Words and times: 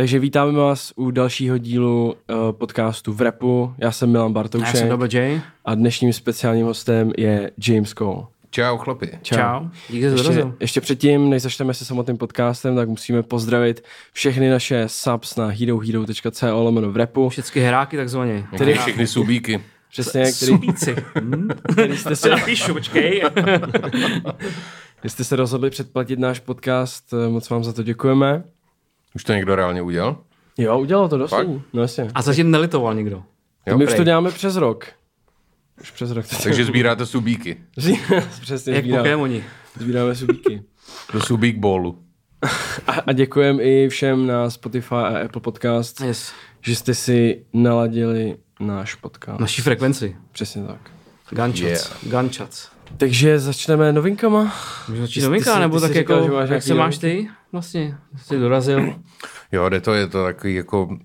Takže 0.00 0.18
vítáme 0.18 0.52
vás 0.52 0.92
u 0.96 1.10
dalšího 1.10 1.58
dílu 1.58 2.06
uh, 2.06 2.52
podcastu 2.52 3.12
v 3.12 3.20
repu. 3.20 3.74
Já 3.78 3.92
jsem 3.92 4.10
Milan 4.10 4.32
Bartoušek. 4.32 4.74
Já 4.74 4.80
jsem 4.80 4.88
Double 4.88 5.08
J. 5.12 5.40
A 5.64 5.74
dnešním 5.74 6.12
speciálním 6.12 6.66
hostem 6.66 7.12
je 7.18 7.50
James 7.68 7.94
Cole. 7.94 8.26
Čau 8.50 8.76
chlapi. 8.76 9.10
Čau. 9.22 9.36
Čau. 9.36 9.68
Díky 9.88 10.04
ještě, 10.04 10.46
ještě 10.60 10.80
předtím, 10.80 11.30
než 11.30 11.42
začneme 11.42 11.74
se 11.74 11.84
samotným 11.84 12.16
podcastem, 12.16 12.76
tak 12.76 12.88
musíme 12.88 13.22
pozdravit 13.22 13.84
všechny 14.12 14.50
naše 14.50 14.84
subs 14.86 15.36
na 15.36 15.46
herohero.co 15.46 16.62
lomeno 16.62 16.92
v 16.92 16.96
repu. 16.96 17.28
Všechny 17.28 17.62
heráky 17.62 17.96
takzvaně. 17.96 18.46
Tedy 18.58 18.74
všechny 18.74 19.06
subíky. 19.06 19.62
Přesně, 19.90 20.20
který... 20.20 20.52
Subíci. 20.52 20.96
který 21.72 21.96
jste 21.96 22.16
se... 22.16 22.30
Napíšu, 22.30 22.72
počkej. 22.72 23.22
Když 25.00 25.12
jste 25.12 25.24
se 25.24 25.36
rozhodli 25.36 25.70
předplatit 25.70 26.18
náš 26.18 26.40
podcast, 26.40 27.12
eh, 27.12 27.28
moc 27.28 27.50
vám 27.50 27.64
za 27.64 27.72
to 27.72 27.82
děkujeme. 27.82 28.42
Už 29.14 29.24
to 29.24 29.32
někdo 29.32 29.56
reálně 29.56 29.82
udělal? 29.82 30.16
Jo, 30.58 30.78
udělal 30.78 31.08
to 31.08 31.18
dost. 31.18 31.34
No 31.72 31.82
jasně. 31.82 32.08
A 32.14 32.22
zatím 32.22 32.50
nelitoval 32.50 32.94
nikdo. 32.94 33.22
Jo, 33.66 33.78
my 33.78 33.86
už 33.86 33.94
to 33.94 34.04
děláme 34.04 34.30
přes 34.30 34.56
rok. 34.56 34.86
Už 35.80 35.90
přes 35.90 36.10
rok. 36.10 36.26
Takže 36.42 36.64
sbíráte 36.64 37.06
subíky. 37.06 37.56
Přesně, 38.40 38.74
Jak 38.74 38.84
sbíráme, 38.84 39.02
Pokémoni. 39.02 39.44
Sbíráme 39.80 40.14
subíky. 40.14 40.62
Do 41.12 41.20
subík 41.20 41.58
bolu. 41.58 41.98
A, 42.86 42.92
a 42.92 43.12
děkujem 43.12 43.60
i 43.60 43.88
všem 43.88 44.26
na 44.26 44.50
Spotify 44.50 44.94
a 44.94 45.24
Apple 45.24 45.40
Podcast, 45.40 46.00
yes. 46.00 46.32
že 46.60 46.76
jste 46.76 46.94
si 46.94 47.44
naladili 47.52 48.36
náš 48.60 48.94
podcast. 48.94 49.40
Naší 49.40 49.62
frekvenci. 49.62 50.16
Přesně 50.32 50.62
tak. 50.62 50.90
Gunshots. 51.30 51.62
Yeah. 51.62 52.04
Gunshots. 52.04 52.68
Takže 52.96 53.38
začneme 53.38 53.92
novinkama. 53.92 54.54
Můžeme 54.88 55.06
začít 55.06 55.22
novinka, 55.22 55.58
nebo 55.58 55.80
tak 55.80 55.94
jako, 55.94 56.22
říkal, 56.22 56.46
jak 56.46 56.62
se 56.62 56.74
máš 56.74 56.98
ty 56.98 57.28
vlastně? 57.52 57.98
Jsi 58.16 58.38
dorazil? 58.38 58.94
Jo, 59.52 59.68
jde 59.68 59.80
to, 59.80 59.94
je 59.94 60.06
to 60.06 60.24
takový 60.24 60.54
jako... 60.54 60.98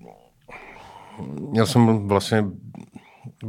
Já 1.52 1.66
jsem 1.66 2.08
vlastně 2.08 2.44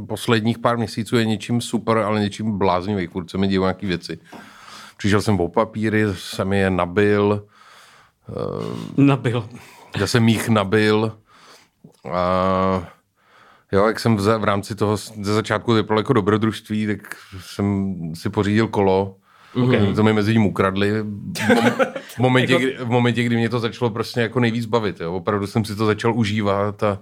posledních 0.06 0.58
pár 0.58 0.76
měsíců 0.76 1.16
je 1.16 1.24
něčím 1.24 1.60
super, 1.60 1.98
ale 1.98 2.20
něčím 2.20 2.58
bláznivý, 2.58 3.06
furt 3.06 3.30
se 3.30 3.38
mi 3.38 3.48
dějí 3.48 3.60
nějaké 3.60 3.86
věci. 3.86 4.18
Přišel 4.96 5.22
jsem 5.22 5.40
o 5.40 5.48
papíry, 5.48 6.04
jsem 6.14 6.52
je 6.52 6.70
nabil. 6.70 7.46
Uh, 8.96 9.04
nabil. 9.04 9.48
Já 9.98 10.06
jsem 10.06 10.28
jich 10.28 10.48
nabil. 10.48 11.18
A 12.12 12.97
jo, 13.72 13.86
jak 13.86 14.00
jsem 14.00 14.16
v, 14.16 14.38
v 14.38 14.44
rámci 14.44 14.74
toho 14.74 14.96
ze 14.96 15.34
začátku 15.34 15.72
vypadal 15.72 15.98
jako 15.98 16.12
dobrodružství, 16.12 16.86
tak 16.86 17.16
jsem 17.40 17.94
si 18.14 18.30
pořídil 18.30 18.68
kolo. 18.68 19.16
Okay. 19.64 19.94
To 19.94 20.02
mi 20.02 20.12
mezi 20.12 20.32
tím 20.32 20.46
ukradli. 20.46 20.92
V 22.14 22.18
momentě, 22.18 22.52
jako... 22.52 22.64
kdy, 22.64 22.76
v 22.84 22.88
momentě, 22.88 23.22
kdy 23.22 23.36
mě 23.36 23.48
to 23.48 23.60
začalo 23.60 23.90
prostě 23.90 24.20
jako 24.20 24.40
nejvíc 24.40 24.66
bavit. 24.66 25.00
Jo. 25.00 25.12
Opravdu 25.12 25.46
jsem 25.46 25.64
si 25.64 25.76
to 25.76 25.86
začal 25.86 26.14
užívat 26.14 26.82
a 26.82 26.98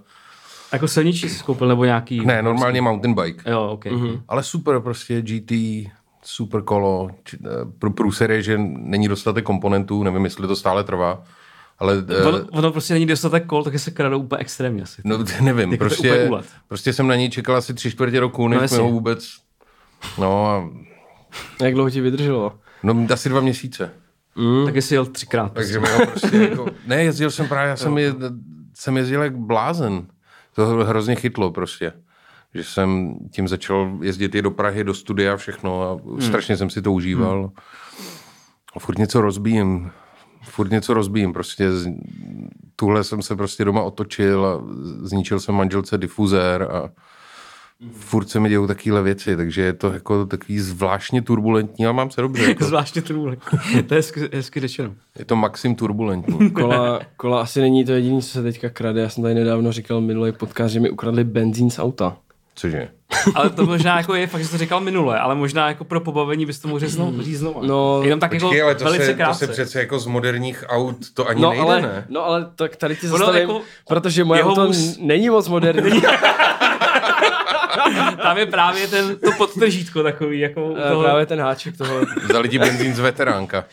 jako 0.73 0.87
silničí 0.87 1.29
jsi 1.29 1.43
koupil 1.43 1.67
nebo 1.67 1.85
nějaký? 1.85 2.25
Ne, 2.25 2.41
normálně 2.41 2.81
mountain 2.81 3.15
bike. 3.15 3.51
Jo, 3.51 3.69
ok. 3.71 3.85
Mm-hmm. 3.85 4.21
Ale 4.27 4.43
super 4.43 4.79
prostě 4.79 5.21
GT, 5.21 5.51
super 6.23 6.61
kolo. 6.61 7.09
Eh, 7.33 7.37
pro 7.79 7.91
průser 7.91 8.31
je, 8.31 8.41
že 8.41 8.57
není 8.77 9.07
dostatek 9.07 9.45
komponentů, 9.45 10.03
nevím, 10.03 10.23
jestli 10.23 10.47
to 10.47 10.55
stále 10.55 10.83
trvá. 10.83 11.23
Ale, 11.79 12.05
ono, 12.25 12.39
ono 12.51 12.71
prostě 12.71 12.93
není 12.93 13.05
dostatek 13.05 13.45
kol, 13.45 13.63
tak 13.63 13.79
se 13.79 13.91
kradou 13.91 14.19
úplně 14.19 14.39
extrémně 14.39 14.83
asi. 14.83 15.01
No 15.05 15.17
nevím, 15.41 15.71
jako 15.71 15.85
prostě, 15.85 16.29
prostě 16.67 16.93
jsem 16.93 17.07
na 17.07 17.15
něj 17.15 17.29
čekal 17.29 17.55
asi 17.55 17.73
tři 17.73 17.91
čtvrtě 17.91 18.19
roku, 18.19 18.47
než 18.47 18.71
no, 18.71 18.83
ho 18.83 18.89
vůbec... 18.89 19.27
No 20.17 20.47
a... 20.47 20.69
Jak 21.61 21.73
dlouho 21.73 21.89
ti 21.89 22.01
vydrželo? 22.01 22.53
No 22.83 23.07
asi 23.13 23.29
dva 23.29 23.41
měsíce. 23.41 23.91
Mm. 24.35 24.65
Tak 24.65 24.75
jsi 24.75 24.93
jel 24.93 25.05
třikrát. 25.05 25.53
Takže 25.53 25.79
prostě. 25.79 26.05
prostě 26.05 26.37
jako... 26.49 26.65
Ne, 26.87 27.03
jezdil 27.03 27.31
jsem 27.31 27.47
právě, 27.47 27.69
já 27.69 27.75
jsem, 27.75 27.97
je, 27.97 28.13
jsem 28.73 28.97
jezdil 28.97 29.23
jak 29.23 29.37
blázen 29.37 30.07
to 30.55 30.65
hrozně 30.65 31.15
chytlo 31.15 31.51
prostě. 31.51 31.93
Že 32.53 32.63
jsem 32.63 33.15
tím 33.31 33.47
začal 33.47 33.97
jezdit 34.01 34.35
i 34.35 34.41
do 34.41 34.51
Prahy, 34.51 34.83
do 34.83 34.93
studia 34.93 35.33
a 35.33 35.37
všechno 35.37 35.83
a 35.83 36.09
hmm. 36.09 36.21
strašně 36.21 36.57
jsem 36.57 36.69
si 36.69 36.81
to 36.81 36.91
užíval. 36.91 37.39
Hmm. 37.39 37.51
A 38.75 38.79
furt 38.79 38.97
něco 38.97 39.21
rozbíjím. 39.21 39.91
Furt 40.47 40.71
něco 40.71 40.93
rozbíjím. 40.93 41.33
Prostě 41.33 41.71
z, 41.71 41.87
tuhle 42.75 43.03
jsem 43.03 43.21
se 43.21 43.35
prostě 43.35 43.65
doma 43.65 43.81
otočil 43.81 44.45
a 44.45 44.63
zničil 45.01 45.39
jsem 45.39 45.55
manželce 45.55 45.97
difuzér 45.97 46.63
a 46.63 46.89
furt 47.91 48.29
se 48.29 48.39
mi 48.39 48.49
dějou 48.49 48.67
takovéhle 48.67 49.03
věci, 49.03 49.37
takže 49.37 49.61
je 49.61 49.73
to 49.73 49.93
jako 49.93 50.25
takový 50.25 50.59
zvláštně 50.59 51.21
turbulentní, 51.21 51.85
ale 51.85 51.93
mám 51.93 52.11
se 52.11 52.21
dobře. 52.21 52.43
Jako. 52.43 52.63
zvláštně 52.65 53.01
turbulentní, 53.01 53.59
to 53.87 53.93
je 53.93 53.97
hezky, 53.97 54.29
hezky 54.33 54.59
řečeno. 54.59 54.93
Je 55.19 55.25
to 55.25 55.35
maxim 55.35 55.75
turbulentní. 55.75 56.51
kola, 56.51 56.99
kola 57.17 57.41
asi 57.41 57.61
není 57.61 57.85
to 57.85 57.91
jediné, 57.91 58.21
co 58.21 58.27
se 58.27 58.43
teďka 58.43 58.69
krade. 58.69 59.01
Já 59.01 59.09
jsem 59.09 59.23
tady 59.23 59.35
nedávno 59.35 59.71
říkal 59.71 60.01
minulý 60.01 60.31
podcast, 60.31 60.73
že 60.73 60.79
mi 60.79 60.89
ukradli 60.89 61.23
benzín 61.23 61.69
z 61.69 61.79
auta. 61.79 62.17
Cože? 62.57 62.87
ale 63.35 63.49
to 63.49 63.65
možná 63.65 63.97
jako 63.97 64.15
je 64.15 64.27
fakt, 64.27 64.43
že 64.43 64.49
to 64.49 64.57
říkal 64.57 64.79
minule, 64.79 65.19
ale 65.19 65.35
možná 65.35 65.67
jako 65.67 65.83
pro 65.83 65.99
pobavení 65.99 66.45
bys 66.45 66.59
to 66.59 66.67
mohl 66.67 66.87
znovu, 66.87 67.21
říct 67.21 67.39
znovu. 67.39 67.67
No, 67.67 68.01
Jenom 68.03 68.19
tak 68.19 68.31
počkej, 68.31 68.57
jako 68.57 68.65
ale 68.65 68.75
to 68.75 68.83
velice 68.83 69.05
se, 69.05 69.13
krátce. 69.13 69.47
To 69.47 69.53
se 69.53 69.53
přece 69.53 69.79
jako 69.79 69.99
z 69.99 70.07
moderních 70.07 70.63
aut 70.67 70.97
to 71.13 71.27
ani 71.27 71.41
no, 71.41 71.49
nejde, 71.49 71.63
ale, 71.63 71.81
ne? 71.81 72.05
No 72.09 72.25
ale 72.25 72.47
tak 72.55 72.75
tady 72.75 72.95
ti 72.95 73.07
zastavím, 73.07 73.41
jako 73.41 73.61
protože 73.87 74.23
moje 74.23 74.43
auto 74.43 74.65
vůz... 74.65 74.97
není 74.97 75.29
moc 75.29 75.47
moderní. 75.47 76.01
Tam 78.21 78.37
je 78.37 78.45
právě 78.45 78.87
ten, 78.87 79.15
to 79.15 79.31
podtržítko 79.37 80.03
takový. 80.03 80.39
Jako 80.39 80.73
toho... 80.89 81.03
Právě 81.03 81.25
ten 81.25 81.39
háček 81.39 81.77
toho. 81.77 82.01
Vzali 82.23 82.49
ti 82.49 82.59
benzín 82.59 82.95
z 82.95 82.99
veteránka. 82.99 83.65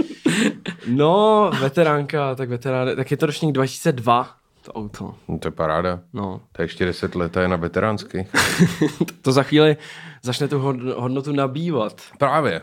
No, 0.86 1.50
veteránka, 1.60 2.34
tak 2.34 2.48
veterán, 2.48 2.96
tak 2.96 3.10
je 3.10 3.16
to 3.16 3.26
ročník 3.26 3.52
2002 3.52 4.28
to 4.64 4.72
auto. 4.72 5.14
No, 5.28 5.38
to 5.38 5.48
je 5.48 5.52
paráda. 5.52 6.00
No. 6.12 6.40
To 6.52 6.62
je 6.62 6.64
ještě 6.64 6.84
10 6.84 7.14
let, 7.14 7.32
to 7.32 7.40
je 7.40 7.48
na 7.48 7.56
veteránsky. 7.56 8.26
to 9.22 9.32
za 9.32 9.42
chvíli 9.42 9.76
začne 10.22 10.48
tu 10.48 10.58
hodnotu 10.96 11.32
nabývat. 11.32 12.02
Právě. 12.18 12.60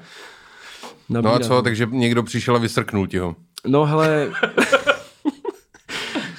Nabírat. 1.09 1.33
No 1.39 1.45
a 1.45 1.47
co, 1.47 1.61
takže 1.61 1.87
někdo 1.91 2.23
přišel 2.23 2.55
a 2.55 2.59
vysrknul 2.59 3.07
ti 3.07 3.17
ho. 3.17 3.35
No 3.67 3.85
hele, 3.85 4.31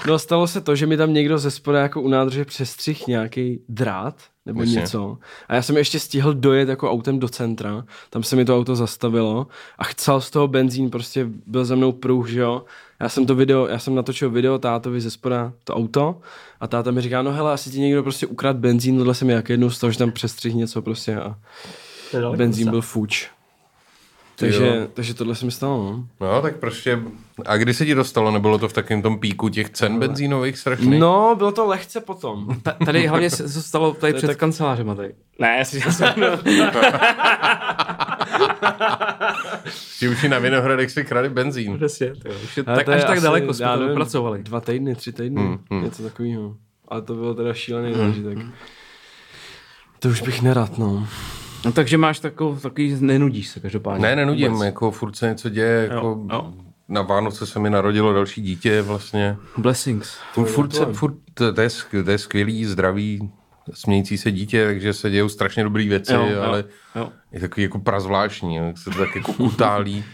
No 0.07 0.19
stalo 0.19 0.47
se 0.47 0.61
to, 0.61 0.77
že 0.77 0.87
mi 0.87 0.97
tam 0.97 1.15
někdo 1.15 1.39
ze 1.39 1.51
spoda 1.51 1.81
jako 1.81 2.03
u 2.03 2.09
nádrže 2.09 2.45
přestřih 2.45 3.07
nějaký 3.07 3.61
drát 3.69 4.15
nebo 4.47 4.61
Myslím. 4.61 4.81
něco. 4.81 5.19
A 5.49 5.55
já 5.55 5.63
jsem 5.63 5.77
ještě 5.77 6.01
stihl 6.01 6.35
dojet 6.35 6.69
jako 6.69 6.91
autem 6.91 7.19
do 7.19 7.29
centra, 7.29 7.85
tam 8.11 8.23
se 8.23 8.37
mi 8.37 8.45
to 8.45 8.57
auto 8.57 8.77
zastavilo 8.77 9.47
a 9.79 9.85
chcel 9.85 10.21
z 10.21 10.31
toho 10.31 10.49
benzín, 10.49 10.91
prostě 10.91 11.27
byl 11.47 11.65
za 11.65 11.75
mnou 11.75 11.93
pruh, 11.93 12.29
že 12.29 12.41
jo. 12.41 12.65
Já 13.01 13.09
jsem 13.09 13.27
to 13.27 13.35
video, 13.35 13.67
já 13.67 13.79
jsem 13.79 13.95
natočil 13.95 14.31
video 14.31 14.59
tátovi 14.59 15.01
ze 15.01 15.11
spoda 15.11 15.53
to 15.65 15.75
auto 15.75 16.21
a 16.61 16.67
táta 16.67 16.91
mi 16.91 17.01
říká, 17.01 17.23
no 17.23 17.33
hele, 17.33 17.53
asi 17.53 17.71
ti 17.71 17.81
někdo 17.81 18.03
prostě 18.03 18.27
ukrad 18.27 18.57
benzín, 18.57 18.99
tohle 18.99 19.15
jsem 19.15 19.31
jak 19.31 19.49
jednou 19.49 19.71
z 19.71 19.79
toho, 19.79 19.91
že 19.91 19.99
tam 19.99 20.13
přestřih 20.13 20.55
něco 20.55 20.83
prostě 20.83 21.17
a 21.17 21.37
benzín 22.37 22.71
byl 22.71 22.83
fuč. 22.83 23.31
Takže, 24.37 24.89
takže 24.95 25.15
tohle 25.15 25.35
se 25.35 25.45
mi 25.45 25.51
stalo, 25.51 25.85
no. 25.85 26.07
No, 26.21 26.43
tak 26.43 26.57
prostě, 26.57 26.99
a 27.47 27.57
kdy 27.57 27.75
se 27.75 27.87
ti 27.87 27.95
dostalo, 27.95 28.31
nebylo 28.31 28.59
to 28.59 28.69
v 28.69 28.73
takovém 28.73 29.03
tom 29.03 29.19
píku 29.19 29.49
těch 29.49 29.71
cen 29.71 29.99
benzínových 29.99 30.59
strašných? 30.59 31.01
No, 31.01 31.35
bylo 31.39 31.53
to 31.53 31.67
lehce 31.67 32.01
potom. 32.01 32.49
Ta, 32.63 32.77
tady 32.85 33.07
hlavně 33.07 33.31
se 33.31 33.63
stalo 33.63 33.95
tady 34.01 34.15
před 34.15 34.27
tak... 34.27 34.37
kancelářem 34.37 34.97
tady. 34.97 35.15
Ne, 35.39 35.57
já 35.59 35.65
si 35.65 35.81
jsem... 35.81 36.15
Ti 39.99 40.09
už 40.09 40.23
na 40.23 40.39
Vinohradech 40.39 40.91
si 40.91 41.05
krali 41.05 41.29
benzín. 41.29 41.77
Přesně, 41.77 42.15
to 42.15 42.29
už 42.45 42.57
je, 42.57 42.63
tak 42.63 42.89
až 42.89 43.05
tak 43.05 43.21
daleko 43.21 43.55
jsme 43.55 43.79
to 43.79 43.89
vypracovali. 43.89 44.43
Dva 44.43 44.61
týdny, 44.61 44.95
tři 44.95 45.13
týdny, 45.13 45.43
hmm, 45.43 45.59
hmm. 45.71 45.85
něco 45.85 46.03
takového. 46.03 46.57
Ale 46.89 47.03
to 47.03 47.15
bylo 47.15 47.35
teda 47.35 47.55
šílený 47.55 47.93
hmm. 47.93 48.07
zážitek. 48.07 48.39
To 49.99 50.09
už 50.09 50.23
bych 50.23 50.43
nerad, 50.43 50.79
no. 50.79 51.09
No 51.65 51.73
takže 51.73 51.99
máš 51.99 52.21
takový, 52.21 52.61
takový 52.61 52.97
nenudíš 53.01 53.49
se 53.49 53.61
každopádně. 53.61 54.03
Ne, 54.03 54.17
nenudím, 54.17 54.53
vůbec. 54.53 54.67
jako 54.67 54.91
furt 54.91 55.17
se 55.17 55.29
něco 55.29 55.49
děje, 55.49 55.89
jo, 55.91 55.95
jako 55.95 56.27
jo. 56.33 56.53
na 56.89 57.03
Vánoce 57.03 57.47
se 57.47 57.59
mi 57.59 57.71
narodilo 57.71 58.13
další 58.13 58.43
dítě 58.43 58.83
vlastně. 58.83 59.37
Blessings. 59.57 60.19
Furt, 60.33 60.47
furt, 60.47 60.75
se, 60.75 60.87
furt 60.87 61.15
to, 61.35 61.45
je, 61.45 62.03
to 62.05 62.11
je 62.11 62.19
skvělý, 62.19 62.65
zdravý, 62.65 63.31
smějící 63.75 64.19
se 64.19 64.31
dítě, 64.31 64.65
takže 64.67 64.93
se 64.93 65.11
dějou 65.11 65.29
strašně 65.29 65.65
dobré 65.65 65.85
věci, 65.85 66.13
jo, 66.13 66.43
ale 66.43 66.59
jo, 66.59 67.03
jo. 67.03 67.13
je 67.33 67.41
takový 67.41 67.63
jako 67.63 67.79
prazvláštní, 67.79 68.55
jak 68.55 68.79
se 68.79 68.91
to 68.91 68.99
tak 68.99 69.17
jako 69.17 69.33
utálí. 69.33 70.05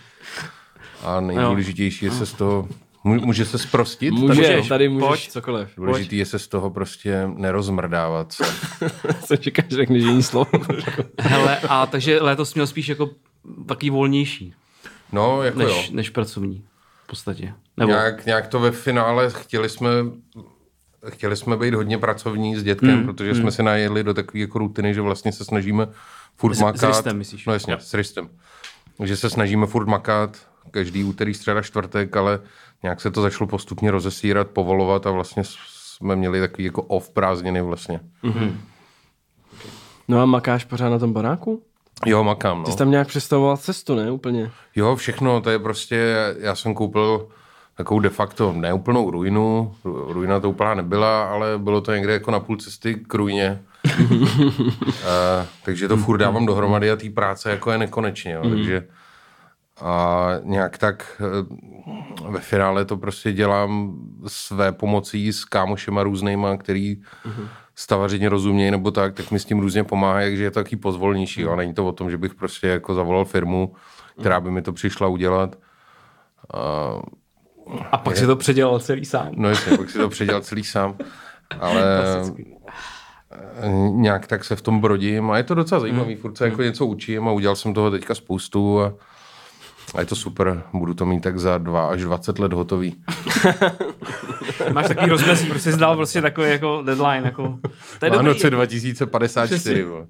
A 1.03 1.21
nejdůležitější 1.21 2.05
je 2.05 2.11
se 2.11 2.27
z 2.27 2.33
toho 2.33 2.69
Může 3.05 3.45
se 3.45 3.59
sprostit? 3.59 4.15
Může, 4.15 4.43
tady, 4.43 4.69
tady 4.69 4.89
můžeš 4.89 5.09
pojď, 5.09 5.29
cokoliv. 5.29 5.69
Důležitý 5.77 6.19
je 6.19 6.27
se 6.27 6.39
z 6.39 6.49
toho 6.49 6.71
prostě 6.71 7.29
nerozmrdávat. 7.37 8.35
Co 9.27 9.37
čekáš, 9.37 9.69
řekneš 9.69 10.03
jiný 10.03 10.23
slovo. 10.23 10.51
Hele, 11.21 11.59
a 11.69 11.87
takže 11.87 12.21
létos 12.21 12.55
měl 12.55 12.67
spíš 12.67 12.89
jako 12.89 13.11
taký 13.67 13.91
volnější. 13.91 14.55
No, 15.13 15.43
jako 15.43 15.59
než, 15.59 15.69
jo. 15.69 15.83
Než 15.91 16.11
pracovní 16.11 16.65
v 17.05 17.07
podstatě. 17.07 17.55
Nebo... 17.77 17.93
Nějak, 17.93 18.27
nějak 18.27 18.47
to 18.47 18.61
ve 18.61 18.71
finále 18.71 19.31
chtěli 19.31 19.69
jsme 19.69 19.89
chtěli 21.09 21.37
jsme 21.37 21.57
být 21.57 21.75
hodně 21.75 21.99
pracovní 21.99 22.57
s 22.57 22.63
dětkem, 22.63 22.99
mm, 22.99 23.07
protože 23.07 23.33
mm. 23.33 23.41
jsme 23.41 23.51
se 23.51 23.63
najedli 23.63 24.05
do 24.05 24.15
takové 24.15 24.41
jako 24.41 24.59
rutiny, 24.59 24.95
že 24.95 25.01
vlastně 25.01 25.33
se 25.33 25.45
snažíme 25.45 25.87
furt 26.37 26.55
s, 26.55 26.61
makat. 26.61 26.81
S 26.81 26.97
Ristem, 26.97 27.19
myslíš? 27.19 27.47
No 27.47 27.53
jasně, 27.53 27.77
s 27.79 27.95
Ristem. 27.95 28.29
Že 29.05 29.17
se 29.17 29.31
snažíme 29.31 29.67
furt 29.67 29.87
makat 29.87 30.49
každý 30.71 31.05
úterý, 31.05 31.35
středa, 31.35 31.63
čtvrtek, 31.63 32.17
ale 32.17 32.41
nějak 32.83 33.01
se 33.01 33.11
to 33.11 33.23
začalo 33.23 33.49
postupně 33.49 33.91
rozesírat, 33.91 34.49
povolovat 34.51 35.07
a 35.07 35.11
vlastně 35.11 35.43
jsme 35.47 36.17
měli 36.17 36.41
takový 36.41 36.65
jako 36.65 36.83
off 36.83 37.11
prázdniny 37.11 37.63
vlastně. 37.63 38.01
No 40.09 40.21
a 40.23 40.27
makáš 40.27 40.65
pořád 40.65 40.89
na 40.91 40.99
tom 40.99 41.13
baráku? 41.13 41.63
Jo, 42.07 42.25
makám, 42.25 42.59
no. 42.59 42.65
Ty 42.65 42.73
jsi 42.73 42.79
tam 42.79 42.91
nějak 42.91 43.09
představoval 43.09 43.57
cestu, 43.57 43.95
ne? 43.95 44.11
Úplně. 44.11 44.51
Jo, 44.77 44.97
všechno, 44.97 45.41
to 45.41 45.51
je 45.51 45.59
prostě, 45.59 46.15
já 46.39 46.55
jsem 46.55 46.75
koupil 46.75 47.29
takovou 47.77 48.01
de 48.01 48.09
facto 48.09 48.53
neúplnou 48.53 49.11
ruinu, 49.11 49.75
Ru- 49.85 50.13
ruina 50.13 50.41
to 50.41 50.51
úplná 50.51 50.75
nebyla, 50.75 51.25
ale 51.25 51.59
bylo 51.59 51.81
to 51.81 51.93
někde 51.95 52.13
jako 52.13 52.31
na 52.31 52.41
půl 52.41 52.57
cesty 52.57 52.95
k 52.95 53.15
ruině. 53.15 53.63
a, 55.09 55.47
takže 55.65 55.89
to 55.89 55.97
furt 55.97 56.19
dávám 56.19 56.47
dohromady 56.47 56.91
a 56.91 56.97
té 56.97 57.11
práce 57.11 57.51
jako 57.51 57.71
je 57.73 57.79
nekonečně, 57.79 58.33
jo, 58.33 58.43
takže 58.51 58.87
a 59.81 60.29
nějak 60.43 60.79
tak 60.79 61.23
eh, 61.23 62.31
ve 62.31 62.41
finále 62.41 62.85
to 62.85 62.97
prostě 62.97 63.33
dělám 63.33 63.99
své 64.27 64.73
pomocí 64.73 65.33
s 65.33 65.45
kámošema 65.45 66.03
různýma, 66.03 66.57
který 66.57 66.97
stavařině 67.75 68.29
rozumějí 68.29 68.71
nebo 68.71 68.91
tak, 68.91 69.15
tak 69.15 69.31
mi 69.31 69.39
s 69.39 69.45
tím 69.45 69.59
různě 69.61 69.85
pomáhají, 69.85 70.31
takže 70.31 70.45
je 70.45 70.51
to 70.51 70.61
taky 70.61 70.77
pozvolnější. 70.77 71.45
A 71.45 71.57
není 71.57 71.75
to 71.75 71.87
o 71.87 71.93
tom, 71.93 72.11
že 72.11 72.19
bych 72.19 72.35
prostě 72.35 72.69
jako 72.69 72.95
zavolal 72.95 73.25
firmu, 73.25 73.75
která 74.21 74.41
by 74.41 74.51
mi 74.51 74.63
to 74.63 74.73
přišla 74.73 75.09
udělat. 75.09 75.57
A, 76.55 76.61
A 77.93 77.99
pak 77.99 78.17
si 78.17 78.27
to 78.27 78.37
předělal 78.37 78.79
celý 78.81 79.05
sám. 79.05 79.29
no 79.37 79.49
jasně, 79.49 79.77
pak 79.77 79.91
si 79.91 79.99
to 79.99 80.09
předělal 80.09 80.43
celý 80.43 80.65
sám. 80.65 80.97
Ale 81.61 81.83
eh, 83.61 83.69
nějak 83.91 84.27
tak 84.27 84.45
se 84.45 84.57
v 84.57 84.63
tom 84.63 84.81
brodím 84.81 85.31
a 85.31 85.37
je 85.37 85.43
to 85.43 85.55
docela 85.55 85.81
zajímavý, 85.81 86.17
furt 86.17 86.37
se 86.37 86.45
jako 86.45 86.63
něco 86.63 86.87
učím 86.87 87.29
a 87.29 87.33
udělal 87.33 87.57
jsem 87.57 87.75
toho 87.75 87.91
teďka 87.91 88.15
spoustu 88.15 88.81
a, 88.83 88.93
a 89.95 90.01
je 90.01 90.07
to 90.07 90.17
super, 90.17 90.63
budu 90.73 90.95
to 90.95 91.07
mít 91.07 91.21
tak 91.21 91.39
za 91.39 91.59
dva 91.59 91.89
až 91.89 92.03
20 92.03 92.39
let 92.39 92.53
hotový. 92.53 92.97
Máš 94.73 94.89
takový 94.89 95.11
rozmezí, 95.11 95.49
prostě 95.49 95.73
jsi 95.73 95.79
dal 95.79 95.97
prostě 95.97 96.23
takový 96.23 96.51
jako 96.51 96.83
deadline, 96.87 97.25
jako... 97.25 97.59
To 97.99 98.07
je 98.07 98.11
dobrý, 98.11 98.27
Vánoce 98.27 98.51
2054. 98.51 99.83
vole. 99.83 100.07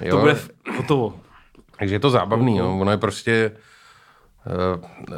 Jo, 0.00 0.10
to 0.10 0.20
bude 0.20 0.36
hotovo. 0.76 1.20
Takže 1.78 1.94
je 1.94 1.98
to 2.00 2.10
zábavný, 2.10 2.56
jo. 2.56 2.78
ono 2.80 2.90
je 2.90 2.96
prostě... 2.96 3.52
eh, 4.46 4.86
eh, 5.12 5.14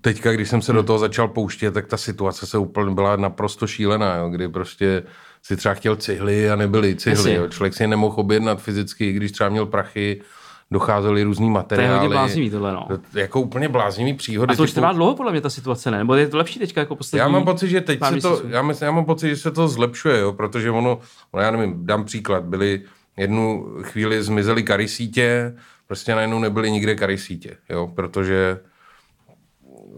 Teďka, 0.00 0.32
když 0.32 0.48
jsem 0.48 0.62
se 0.62 0.72
do 0.72 0.82
toho 0.82 0.98
začal 0.98 1.28
pouštět, 1.28 1.70
tak 1.70 1.86
ta 1.86 1.96
situace 1.96 2.46
se 2.46 2.58
úplně 2.58 2.94
byla 2.94 3.16
naprosto 3.16 3.66
šílená, 3.66 4.16
jo, 4.16 4.28
kdy 4.28 4.48
prostě 4.48 5.02
si 5.42 5.56
třeba 5.56 5.74
chtěl 5.74 5.96
cihly 5.96 6.50
a 6.50 6.56
nebyly 6.56 6.96
cihly. 6.96 7.34
Jo. 7.34 7.48
Člověk 7.48 7.74
si 7.74 7.82
je 7.82 7.86
nemohl 7.86 8.14
objednat 8.20 8.62
fyzicky, 8.62 9.12
když 9.12 9.32
třeba 9.32 9.50
měl 9.50 9.66
prachy, 9.66 10.20
docházely 10.70 11.22
různý 11.22 11.46
To 11.46 11.50
je 11.50 11.52
materiály. 11.52 11.92
hodně 11.94 12.08
bláznivý 12.08 12.50
tohle, 12.50 12.72
no. 12.72 12.88
Jako 13.14 13.40
úplně 13.40 13.68
bláznivý 13.68 14.14
příhody. 14.14 14.52
A 14.52 14.56
to 14.56 14.62
už 14.62 14.70
typu- 14.70 14.74
trvá 14.74 14.92
dlouho 14.92 15.14
podle 15.14 15.32
mě 15.32 15.40
ta 15.40 15.50
situace, 15.50 15.90
ne? 15.90 15.98
Nebo 15.98 16.14
je 16.14 16.28
to 16.28 16.36
lepší 16.36 16.58
teďka 16.58 16.80
jako 16.80 16.96
poslední? 16.96 17.18
já 17.18 17.28
mám 17.28 17.44
pocit, 17.44 17.68
že 17.68 17.80
teď 17.80 18.00
se 18.08 18.20
to, 18.20 18.42
já, 18.48 18.62
myslím, 18.62 18.86
já 18.86 18.92
mám 18.92 19.04
pocit, 19.04 19.28
že 19.28 19.36
se 19.36 19.50
to 19.50 19.68
zlepšuje, 19.68 20.18
jo, 20.18 20.32
protože 20.32 20.70
ono, 20.70 20.98
ono, 21.30 21.42
já 21.42 21.50
nevím, 21.50 21.86
dám 21.86 22.04
příklad, 22.04 22.44
byly 22.44 22.82
jednu 23.16 23.66
chvíli 23.82 24.22
zmizely 24.22 24.62
karisítě, 24.62 25.54
prostě 25.86 26.14
najednou 26.14 26.38
nebyly 26.38 26.70
nikde 26.70 26.94
karisítě, 26.94 27.56
jo, 27.70 27.92
protože 27.94 28.60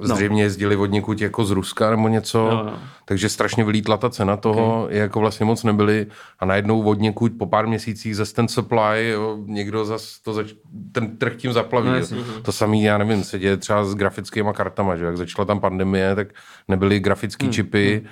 zřejmě 0.01 0.43
jezdili 0.43 0.77
od 0.77 0.87
někud 0.87 1.21
jako 1.21 1.45
z 1.45 1.51
Ruska 1.51 1.91
nebo 1.91 2.09
něco, 2.09 2.39
Jo, 2.39 2.63
jo. 2.67 2.79
takže 3.05 3.29
strašně 3.29 3.65
vylítla 3.65 3.97
ta 3.97 4.11
cena 4.11 4.37
toho, 4.37 4.85
okay. 4.85 4.97
jako 4.97 5.21
vlastně 5.21 5.47
moc 5.47 5.65
nebyly 5.65 6.07
a 6.39 6.45
najednou 6.45 6.83
od 6.83 6.99
někud 7.01 7.33
po 7.39 7.47
pár 7.47 7.67
měsících 7.67 8.17
zase 8.17 8.35
ten 8.35 8.49
supply, 8.49 9.09
jo, 9.11 9.39
někdo 9.47 9.85
zas 9.85 10.19
to 10.25 10.33
zač, 10.33 10.47
ten 10.93 11.17
trh 11.17 11.37
tím 11.37 11.53
zaplaví. 11.53 11.87
No, 11.87 11.93
No, 11.93 11.99
jasně. 11.99 12.19
to 12.43 12.53
samý, 12.53 12.83
já 12.83 12.99
nevím, 12.99 13.25
se 13.25 13.39
děje 13.39 13.57
třeba 13.57 13.85
s 13.85 13.95
grafickými 13.95 14.51
kartama, 14.55 14.97
že 14.97 15.05
jak 15.05 15.17
začala 15.17 15.45
tam 15.45 15.61
pandemie, 15.61 16.15
tak 16.15 16.29
nebyly 16.69 17.01
grafické 17.01 17.45
Hmm. 17.47 17.53
čipy, 17.53 18.03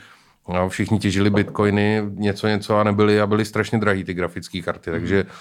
No, 0.54 0.68
všichni 0.68 0.98
těžili 0.98 1.30
bitcoiny, 1.30 2.02
něco, 2.14 2.48
něco 2.48 2.76
a 2.78 2.84
nebyly 2.84 3.20
a 3.20 3.26
byly 3.26 3.44
strašně 3.44 3.78
drahý 3.78 4.04
ty 4.04 4.14
grafické 4.14 4.62
karty, 4.62 4.90
takže 4.90 5.24
eh, 5.28 5.32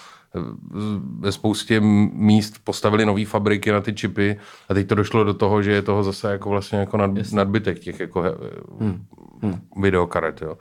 ve 1.20 1.32
spoustě 1.32 1.80
míst 1.80 2.56
postavili 2.64 3.06
nové 3.06 3.26
fabriky 3.26 3.72
na 3.72 3.82
ty 3.82 3.94
čipy 3.94 4.40
a 4.70 4.74
teď 4.74 4.88
to 4.88 4.96
došlo 4.96 5.24
do 5.24 5.34
toho, 5.34 5.62
že 5.64 5.72
je 5.72 5.82
toho 5.82 6.04
zase 6.04 6.32
jako 6.32 6.50
vlastně 6.50 6.80
jako 6.80 6.98
nad, 6.98 7.12
nadbytek 7.34 7.80
těch 7.80 8.00
jako 8.00 8.22
he, 8.22 8.32
hmm. 8.80 9.62
videokaret, 9.82 10.42
jo. 10.42 10.58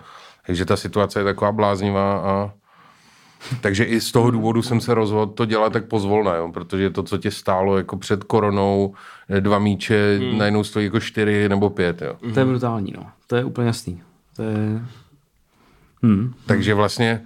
Takže 0.47 0.65
ta 0.65 0.77
situace 0.77 1.21
je 1.21 1.25
taková 1.25 1.53
bláznivá 1.53 2.19
a 2.19 2.53
takže 3.61 3.85
i 3.85 4.01
z 4.01 4.13
toho 4.13 4.31
důvodu 4.31 4.63
jsem 4.63 4.81
se 4.81 4.95
rozhodl 4.95 5.33
to 5.33 5.45
dělat 5.45 5.73
tak 5.73 5.85
pozvolna, 5.85 6.35
jo, 6.35 6.51
protože 6.53 6.91
to, 6.91 7.03
co 7.03 7.19
tě 7.19 7.31
stálo 7.31 7.79
jako 7.79 7.97
před 7.97 8.25
koronou, 8.25 8.95
eh, 9.29 9.41
dva 9.41 9.59
míče, 9.59 10.19
hmm. 10.19 10.39
najednou 10.39 10.65
stojí 10.65 10.85
jako 10.85 11.01
čtyři 11.01 11.49
nebo 11.49 11.71
pět, 11.71 12.03
jo. 12.03 12.33
To 12.35 12.41
je 12.41 12.47
brutální, 12.47 12.93
no. 12.97 13.07
To 13.27 13.37
je 13.37 13.45
úplně 13.45 13.67
jasný. 13.67 14.03
To 14.37 14.43
je... 14.43 14.83
Hmm. 16.03 16.35
Takže 16.47 16.75
vlastně 16.75 17.23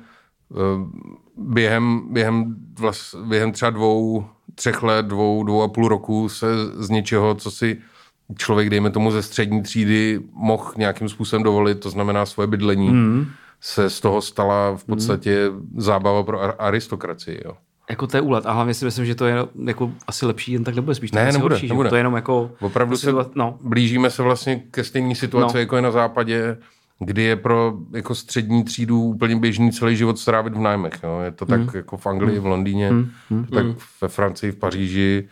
během, 1.37 2.03
během, 2.13 2.57
vlast, 2.79 3.15
během 3.15 3.53
třeba 3.53 3.71
dvou, 3.71 4.25
třech 4.55 4.83
let, 4.83 5.07
dvou, 5.07 5.45
dvou 5.45 5.63
a 5.63 5.69
půl 5.69 5.89
roku 5.89 6.29
se 6.29 6.47
z 6.75 6.91
něčeho, 6.91 7.35
co 7.35 7.51
si 7.51 7.79
člověk, 8.37 8.71
dejme 8.71 8.91
tomu 8.91 9.11
ze 9.11 9.23
střední 9.23 9.63
třídy, 9.63 10.21
mohl 10.33 10.73
nějakým 10.77 11.09
způsobem 11.09 11.43
dovolit, 11.43 11.81
to 11.81 11.91
znamená 11.91 12.27
svoje 12.27 12.47
bydlení, 12.47 12.89
mm. 12.89 13.27
se 13.61 13.91
z 13.91 14.01
toho 14.01 14.23
stala 14.23 14.77
v 14.77 14.85
podstatě 14.85 15.51
mm. 15.51 15.81
zábava 15.81 16.23
pro 16.23 16.43
ar- 16.43 16.55
aristokracii. 16.59 17.41
Jo. 17.45 17.53
Jako 17.91 18.07
to 18.07 18.17
je 18.17 18.21
úlet. 18.21 18.47
A 18.47 18.53
hlavně 18.53 18.75
si 18.75 18.85
myslím, 18.85 19.07
že 19.07 19.15
to 19.15 19.27
je 19.27 19.37
jako 19.65 19.93
asi 20.07 20.27
lepší, 20.27 20.53
jen 20.53 20.65
tak 20.65 20.75
nebude 20.75 20.95
spíš. 20.95 21.11
to 21.11 21.17
Ne, 21.17 21.33
nebude, 21.33 21.55
horší, 21.55 21.69
nebude. 21.69 21.89
To 21.89 21.95
je 21.95 22.01
jenom 22.01 22.15
jako... 22.15 22.51
Opravdu 22.61 22.97
se 22.97 23.13
No, 23.35 23.59
blížíme 23.63 24.11
se 24.11 24.23
vlastně 24.23 24.63
ke 24.71 24.85
stejné 24.85 25.15
situaci, 25.15 25.55
No. 25.57 25.61
jako 25.61 25.77
je 25.77 25.83
na 25.83 25.91
západě, 25.91 26.57
kdy 27.05 27.23
je 27.23 27.37
pro 27.37 27.73
jako 27.95 28.15
střední 28.15 28.65
třídu 28.65 29.03
úplně 29.03 29.37
běžný 29.37 29.73
celý 29.73 29.97
život 29.97 30.19
strávit 30.19 30.53
v 30.55 30.59
nájmech. 30.59 30.93
Jo. 31.03 31.21
Je 31.25 31.31
to 31.31 31.47
tak 31.47 31.61
Hmm. 31.61 31.71
jako 31.75 31.97
v 31.97 32.07
Anglii, 32.07 32.39
v 32.39 32.47
Londýně, 32.47 32.91
tak 33.55 33.67
ve 34.03 34.09
Francii, 34.09 34.53
v 34.53 34.57
Paříži, 34.57 35.29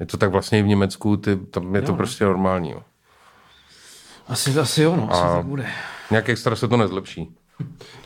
je 0.00 0.06
to 0.06 0.16
tak 0.16 0.30
vlastně 0.30 0.58
i 0.58 0.62
v 0.62 0.66
Německu, 0.66 1.16
ty, 1.16 1.36
tam 1.36 1.74
je 1.74 1.82
to 1.82 1.94
prostě 1.94 2.24
normální. 2.24 2.70
Jo. 2.70 2.82
asi, 4.28 4.58
asi 4.58 4.82
jo, 4.82 4.96
no. 4.96 5.12
Asi 5.12 5.22
A- 5.22 5.36
tak 5.36 5.46
bude. 5.46 5.66
Nějak 6.10 6.28
extra 6.28 6.56
se 6.56 6.68
to 6.68 6.76
nezlepší. 6.76 7.28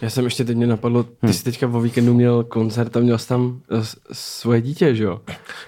Já 0.02 0.10
jsem 0.10 0.24
ještě 0.24 0.44
teď 0.44 0.56
mě 0.56 0.66
napadlo, 0.66 1.02
ty 1.02 1.32
jsi 1.32 1.44
teďka 1.44 1.66
o 1.66 1.80
víkendu 1.80 2.14
měl 2.14 2.44
koncert 2.44 2.96
a 2.96 3.00
měl 3.00 3.18
jsi 3.18 3.28
tam 3.28 3.60
eh, 3.70 3.80
svoje 4.12 4.60
dítě, 4.60 4.94
že 4.94 5.04
jo? 5.04 5.20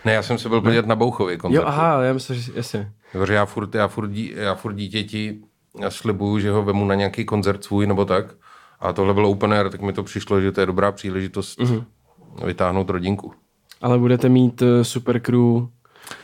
Ne, 0.05 0.13
já 0.13 0.23
jsem 0.23 0.39
se 0.39 0.49
byl 0.49 0.61
podívat 0.61 0.87
na 0.87 0.97
Bouchově 0.97 1.37
koncert. 1.37 1.61
Jo, 1.63 1.67
aha, 1.69 2.03
já 2.03 2.13
myslím, 2.13 2.37
že 2.41 2.53
jasně. 2.55 2.93
Takže 3.13 3.35
já 3.35 3.45
furt, 3.47 3.75
já 3.75 3.89
furt, 3.89 4.09
dí, 4.09 4.33
já 4.37 4.55
furt 4.55 4.73
dítěti 4.75 5.39
já 5.81 5.91
slibuju, 5.91 6.39
že 6.39 6.51
ho 6.51 6.63
vemu 6.63 6.85
na 6.87 6.95
nějaký 6.95 7.25
koncert 7.25 7.65
svůj 7.65 7.87
nebo 7.87 8.05
tak. 8.05 8.27
A 8.81 8.93
tohle 8.93 9.15
bylo 9.15 9.31
open 9.31 9.53
air, 9.53 9.69
tak 9.71 9.81
mi 9.81 9.93
to 9.93 10.03
přišlo, 10.03 10.41
že 10.41 10.53
to 10.53 10.61
je 10.61 10.67
dobrá 10.67 10.93
příležitost 10.93 11.61
Mhm. 11.61 11.85
vytáhnout 12.45 12.91
rodinku. 12.91 13.33
Ale 13.81 13.99
budete 13.99 14.29
mít 14.29 14.63
uh, 14.63 14.69
super 14.83 15.21
crew 15.21 15.67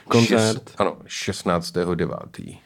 koncert. 0.08 0.38
Šest, 0.52 0.74
ano, 0.78 0.96
16.9. 1.06 2.58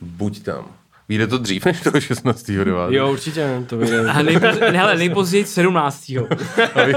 Buď 0.00 0.42
tam. 0.42 0.64
Vyjde 1.08 1.26
to 1.26 1.38
dřív 1.38 1.64
než 1.64 1.80
toho 1.80 1.92
16.9. 1.98 2.92
Jo, 2.92 3.12
určitě, 3.12 3.64
to 3.68 3.76
vyjde. 3.78 4.10
A 4.10 4.22
nejpozději, 4.22 4.72
ne, 4.72 4.78
hele, 4.78 4.96
nejpozději 4.96 5.44
17. 5.44 6.12
Abych, 6.74 6.96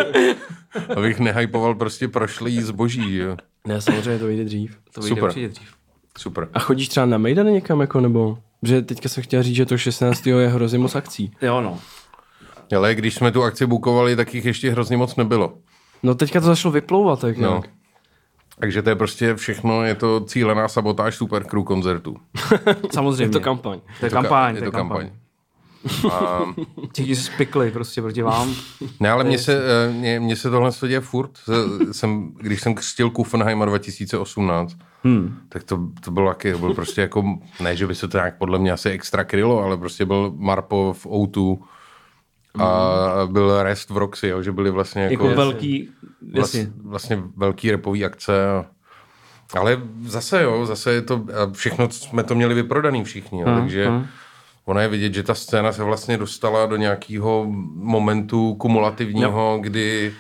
abych 0.98 1.20
nehypoval 1.20 1.76
prostě 1.76 2.08
prošlý 2.08 2.62
zboží, 2.62 3.16
jo. 3.16 3.38
Ne, 3.68 3.82
samozřejmě 3.82 4.20
to 4.20 4.26
vyjde 4.26 4.44
dřív. 4.44 4.78
To 4.94 5.02
vyjde 5.02 5.16
Super. 5.16 5.24
určitě 5.30 5.50
dřív. 5.50 5.68
Super. 6.18 6.48
A 6.54 6.60
chodíš 6.60 6.88
třeba 6.88 7.06
na 7.06 7.18
Mejdan 7.18 7.48
někam, 7.48 7.82
jako, 7.82 8.02
nebo? 8.02 8.38
Že 8.64 8.82
teďka 8.82 9.10
jsem 9.10 9.24
chtěl 9.24 9.44
říct, 9.44 9.56
že 9.56 9.66
to 9.66 9.78
16. 9.78 10.28
je 10.28 10.48
hrozně 10.48 10.80
moc 10.80 10.96
akcí. 10.96 11.32
Jo, 11.42 11.62
no. 11.62 11.80
Ale 12.78 12.96
když 12.96 13.16
jsme 13.16 13.32
tu 13.32 13.44
akci 13.44 13.66
bukovali, 13.66 14.16
tak 14.16 14.34
jich 14.36 14.46
ještě 14.46 14.72
hrozně 14.72 14.98
moc 14.98 15.16
nebylo. 15.16 15.54
No 16.04 16.16
teďka 16.16 16.40
to 16.40 16.46
začalo 16.46 16.72
vyplouvat, 16.72 17.20
tak 17.22 17.38
No. 17.38 17.50
nějak. 17.50 17.70
Takže 18.60 18.82
to 18.82 18.90
je 18.90 18.96
prostě 18.96 19.36
všechno, 19.36 19.84
je 19.84 19.96
to 19.96 20.20
cílená 20.22 20.68
sabotáž 20.68 21.16
super 21.16 21.44
crew 21.44 21.64
koncertů. 21.64 22.18
Samozřejmě. 22.94 23.24
Je 23.26 23.30
to 23.30 23.40
kampaň. 23.40 23.80
To 24.00 24.06
je 24.06 24.10
to 24.10 24.16
ka- 24.16 24.22
kampaň. 24.22 24.56
Je 24.56 24.62
to 24.62 24.72
kampaň. 24.72 25.10
A, 26.12 26.40
Ti 26.94 27.16
spikli 27.16 27.72
prostě 27.72 28.02
proti 28.02 28.22
vám. 28.22 28.56
ne, 29.00 29.12
ale 29.12 29.24
mně 29.24 29.38
se, 29.38 29.62
eh, 29.88 29.92
mně, 29.92 30.20
mně 30.20 30.36
se 30.36 30.50
tohle 30.50 30.72
děje 30.88 31.02
furt. 31.02 31.38
Se- 31.38 31.94
Jsem, 31.94 32.32
když 32.40 32.62
jsem 32.62 32.76
křtil 32.76 33.10
Kuffenheima 33.10 33.66
2018, 33.66 34.76
hmm. 35.04 35.38
tak 35.50 35.64
to, 35.64 35.80
to 36.04 36.12
bylo 36.12 36.30
taky, 36.30 36.56
byl 36.56 36.74
prostě 36.74 37.02
jako, 37.02 37.40
ne, 37.60 37.76
že 37.76 37.88
by 37.88 37.96
se 37.96 38.08
to 38.08 38.18
nějak 38.18 38.38
podle 38.38 38.60
mě 38.60 38.72
asi 38.72 38.90
extra 38.90 39.24
krylo, 39.24 39.64
ale 39.64 39.78
prostě 39.78 40.06
byl 40.06 40.34
Marpo 40.38 40.94
v 40.94 41.06
O2 41.06 41.58
a 42.60 42.98
byl 43.26 43.64
Rest 43.64 43.90
v 43.90 43.98
Roxy, 43.98 44.28
jo, 44.28 44.42
že 44.42 44.52
byly 44.52 44.72
vlastně 44.72 45.02
jako, 45.02 45.26
Jako 45.26 45.36
velký, 45.36 45.90
vlastně, 46.34 46.72
vlastně 46.84 47.24
velký 47.36 47.72
repový 47.72 48.06
akce. 48.06 48.50
A, 48.50 48.66
ale 49.60 49.82
zase 50.06 50.44
jo, 50.44 50.66
zase 50.66 50.94
je 50.94 51.02
to, 51.02 51.16
a 51.16 51.52
všechno 51.54 51.90
jsme 51.90 52.24
to 52.24 52.36
měli 52.36 52.54
vyprodaný 52.54 53.04
všichni, 53.04 53.40
jo, 53.42 53.48
takže 53.60 53.92
ono 54.66 54.80
je 54.80 54.88
vidět, 54.88 55.14
že 55.14 55.24
ta 55.24 55.36
scéna 55.36 55.72
se 55.72 55.84
vlastně 55.84 56.18
dostala 56.18 56.66
do 56.66 56.76
nějakého 56.76 57.46
momentu 57.76 58.54
kumulativního, 58.54 59.58
kdy 59.62 60.14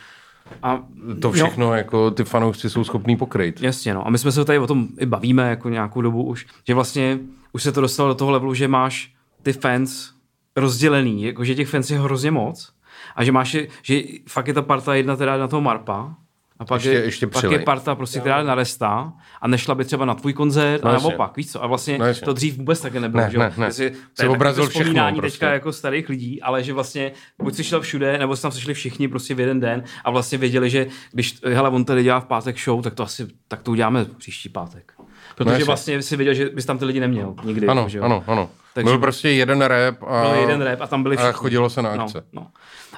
A 0.63 0.83
to 1.21 1.31
všechno 1.31 1.65
jo. 1.65 1.73
jako 1.73 2.11
ty 2.11 2.23
fanoušci 2.23 2.69
jsou 2.69 2.83
schopní 2.83 3.17
pokryt. 3.17 3.61
Jasně, 3.61 3.93
no. 3.93 4.07
A 4.07 4.09
my 4.09 4.17
jsme 4.17 4.31
se 4.31 4.45
tady 4.45 4.59
o 4.59 4.67
tom 4.67 4.87
i 4.99 5.05
bavíme 5.05 5.49
jako 5.49 5.69
nějakou 5.69 6.01
dobu 6.01 6.23
už, 6.23 6.45
že 6.67 6.73
vlastně 6.73 7.19
už 7.53 7.63
se 7.63 7.71
to 7.71 7.81
dostalo 7.81 8.09
do 8.09 8.15
toho 8.15 8.31
levelu, 8.31 8.53
že 8.53 8.67
máš 8.67 9.13
ty 9.43 9.53
fans 9.53 10.09
rozdělený, 10.55 11.23
jako 11.23 11.43
že 11.43 11.55
těch 11.55 11.69
fans 11.69 11.91
je 11.91 11.99
hrozně 11.99 12.31
moc 12.31 12.73
a 13.15 13.23
že 13.23 13.31
máš, 13.31 13.57
že 13.81 14.01
fakt 14.27 14.47
je 14.47 14.53
ta 14.53 14.61
parta 14.61 14.95
jedna 14.95 15.15
teda 15.15 15.37
na 15.37 15.47
toho 15.47 15.61
Marpa 15.61 16.15
a 16.61 16.65
pak, 16.65 16.81
ještě, 16.81 16.97
je, 16.97 17.03
ještě 17.03 17.27
pak 17.27 17.43
je 17.43 17.59
parta, 17.59 17.95
prostě, 17.95 18.19
která 18.19 18.37
je 18.37 18.43
na 18.43 18.55
resta 18.55 19.13
a 19.41 19.47
nešla 19.47 19.75
by 19.75 19.85
třeba 19.85 20.05
na 20.05 20.13
tvůj 20.13 20.33
koncert 20.33 20.83
no, 20.83 20.89
a 20.89 20.93
naopak, 20.93 21.37
víš 21.37 21.51
co? 21.51 21.63
A 21.63 21.67
vlastně 21.67 21.97
no, 21.97 22.05
to 22.25 22.33
dřív 22.33 22.57
vůbec 22.57 22.81
také 22.81 22.99
nebylo, 22.99 23.23
ne, 23.23 23.31
že? 23.31 23.37
Ne, 23.37 23.53
ne. 23.57 23.71
Jsi, 23.71 23.93
to 24.17 24.23
je 24.23 24.29
obrazil 24.29 24.69
všechno, 24.69 25.11
prostě. 25.15 25.21
teďka 25.21 25.53
jako 25.53 25.73
starých 25.73 26.09
lidí, 26.09 26.41
ale 26.41 26.63
že 26.63 26.73
vlastně 26.73 27.11
buď 27.43 27.55
jsi 27.55 27.63
šel 27.63 27.81
všude, 27.81 28.17
nebo 28.17 28.35
jsi 28.35 28.41
tam 28.41 28.51
sešli 28.51 28.73
všichni 28.73 29.07
prostě 29.07 29.35
v 29.35 29.39
jeden 29.39 29.59
den 29.59 29.83
a 30.03 30.11
vlastně 30.11 30.37
věděli, 30.37 30.69
že 30.69 30.87
když, 31.11 31.39
hele, 31.43 31.69
on 31.69 31.85
tady 31.85 32.03
dělá 32.03 32.19
v 32.19 32.25
pátek 32.25 32.59
show, 32.59 32.81
tak 32.81 32.93
to 32.93 33.03
asi, 33.03 33.27
tak 33.47 33.61
to 33.61 33.71
uděláme 33.71 34.05
příští 34.05 34.49
pátek. 34.49 34.93
Protože 35.35 35.59
no, 35.59 35.65
vlastně 35.65 36.01
si 36.01 36.15
věděl, 36.15 36.33
že 36.33 36.49
bys 36.49 36.65
tam 36.65 36.77
ty 36.77 36.85
lidi 36.85 36.99
neměl 36.99 37.35
nikdy. 37.43 37.67
Ano, 37.67 37.89
že 37.89 37.99
ano, 37.99 38.23
ano. 38.27 38.49
Takže 38.73 38.89
byl 38.89 38.99
prostě 38.99 39.29
jeden 39.29 39.61
rap 39.61 40.03
a, 40.03 40.21
byl 40.21 40.39
jeden 40.39 40.61
rap 40.61 40.81
a 40.81 40.87
tam 40.87 41.03
byli 41.03 41.17
všichni. 41.17 41.29
A 41.29 41.33
chodilo 41.33 41.69
se 41.69 41.81
na 41.81 41.95
no, 41.95 42.03
akce. 42.03 42.23
No, 42.33 42.41
no. 42.41 42.47